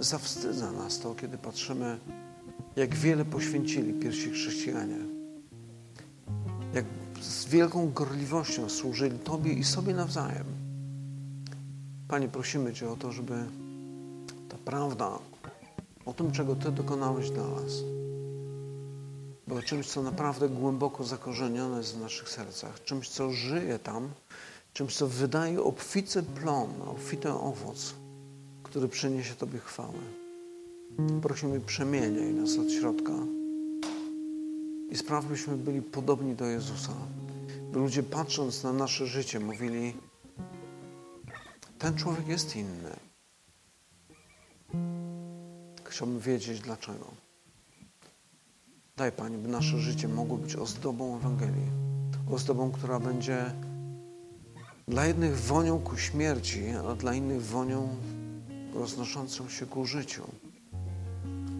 zawstydza 0.00 0.72
nas 0.72 0.98
to, 1.00 1.14
kiedy 1.14 1.38
patrzymy, 1.38 1.98
jak 2.76 2.94
wiele 2.94 3.24
poświęcili 3.24 3.92
pierwsi 3.92 4.30
chrześcijanie 4.30 5.14
jak 6.74 6.84
z 7.20 7.46
wielką 7.46 7.92
gorliwością 7.92 8.68
służyli 8.68 9.18
Tobie 9.18 9.52
i 9.52 9.64
sobie 9.64 9.94
nawzajem. 9.94 10.44
Panie, 12.08 12.28
prosimy 12.28 12.72
Cię 12.72 12.90
o 12.90 12.96
to, 12.96 13.12
żeby 13.12 13.44
ta 14.48 14.56
prawda 14.64 15.18
o 16.06 16.12
tym, 16.12 16.32
czego 16.32 16.56
Ty 16.56 16.72
dokonałeś 16.72 17.30
dla 17.30 17.48
nas, 17.48 17.72
była 19.46 19.62
czymś, 19.62 19.86
co 19.86 20.02
naprawdę 20.02 20.48
głęboko 20.48 21.04
zakorzenione 21.04 21.78
jest 21.78 21.96
w 21.96 22.00
naszych 22.00 22.28
sercach, 22.28 22.84
czymś, 22.84 23.08
co 23.08 23.30
żyje 23.30 23.78
tam, 23.78 24.08
czymś, 24.72 24.96
co 24.96 25.06
wydaje 25.06 25.62
obficy 25.62 26.22
plon, 26.22 26.70
obfity 26.86 27.32
owoc, 27.32 27.94
który 28.62 28.88
przyniesie 28.88 29.34
Tobie 29.34 29.58
chwałę. 29.58 29.98
Prosimy, 31.22 31.60
przemieniaj 31.60 32.34
nas 32.34 32.58
od 32.58 32.72
środka 32.72 33.12
i 34.90 34.96
spraw, 34.96 35.24
byśmy 35.24 35.56
byli 35.56 35.82
podobni 35.82 36.34
do 36.34 36.46
Jezusa. 36.46 36.92
By 37.72 37.78
ludzie 37.78 38.02
patrząc 38.02 38.62
na 38.62 38.72
nasze 38.72 39.06
życie 39.06 39.40
mówili, 39.40 39.94
ten 41.78 41.96
człowiek 41.96 42.28
jest 42.28 42.56
inny. 42.56 42.96
Chciałbym 45.94 46.20
wiedzieć 46.20 46.60
dlaczego. 46.60 47.06
Daj 48.96 49.12
Panie, 49.12 49.38
by 49.38 49.48
nasze 49.48 49.78
życie 49.78 50.08
mogło 50.08 50.36
być 50.36 50.56
ozdobą 50.56 51.16
Ewangelii. 51.16 51.70
Ozdobą, 52.30 52.72
która 52.72 53.00
będzie 53.00 53.52
dla 54.88 55.06
jednych 55.06 55.40
wonią 55.40 55.80
ku 55.80 55.96
śmierci, 55.96 56.62
a 56.88 56.94
dla 56.94 57.14
innych 57.14 57.42
wonią 57.42 57.96
roznoszącą 58.72 59.48
się 59.48 59.66
ku 59.66 59.86
życiu. 59.86 60.22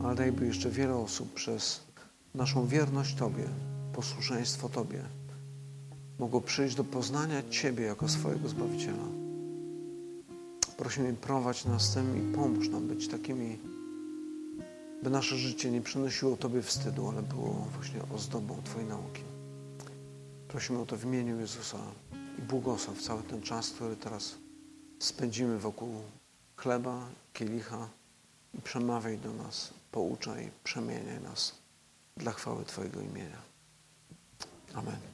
Ale 0.04 0.14
daj, 0.14 0.32
by 0.32 0.46
jeszcze 0.46 0.70
wiele 0.70 0.96
osób 0.96 1.34
przez 1.34 1.80
naszą 2.34 2.66
wierność 2.66 3.14
Tobie, 3.14 3.44
posłuszeństwo 3.92 4.68
Tobie 4.68 5.02
mogło 6.18 6.40
przyjść 6.40 6.76
do 6.76 6.84
poznania 6.84 7.42
Ciebie 7.50 7.84
jako 7.84 8.08
swojego 8.08 8.48
Zbawiciela. 8.48 9.08
Prosimy, 10.76 11.12
prowadź 11.12 11.64
nas 11.64 11.94
tym 11.94 12.32
i 12.32 12.34
pomóż 12.34 12.68
nam 12.68 12.88
być 12.88 13.08
takimi, 13.08 13.73
by 15.04 15.10
nasze 15.10 15.36
życie 15.36 15.70
nie 15.70 15.82
przynosiło 15.82 16.36
Tobie 16.36 16.62
wstydu, 16.62 17.08
ale 17.08 17.22
było 17.22 17.52
właśnie 17.52 18.00
ozdobą 18.14 18.62
Twojej 18.64 18.88
nauki. 18.88 19.22
Prosimy 20.48 20.78
o 20.80 20.86
to 20.86 20.96
w 20.96 21.04
imieniu 21.04 21.40
Jezusa 21.40 21.78
i 22.38 22.42
błogosław 22.42 23.02
cały 23.02 23.22
ten 23.22 23.42
czas, 23.42 23.70
który 23.70 23.96
teraz 23.96 24.34
spędzimy 24.98 25.58
wokół 25.58 26.02
chleba, 26.56 27.06
kielicha 27.32 27.88
i 28.54 28.60
przemawiaj 28.60 29.18
do 29.18 29.32
nas, 29.32 29.74
pouczaj, 29.92 30.50
przemieniaj 30.64 31.20
nas 31.20 31.54
dla 32.16 32.32
chwały 32.32 32.64
Twojego 32.64 33.00
imienia. 33.00 33.38
Amen. 34.74 35.13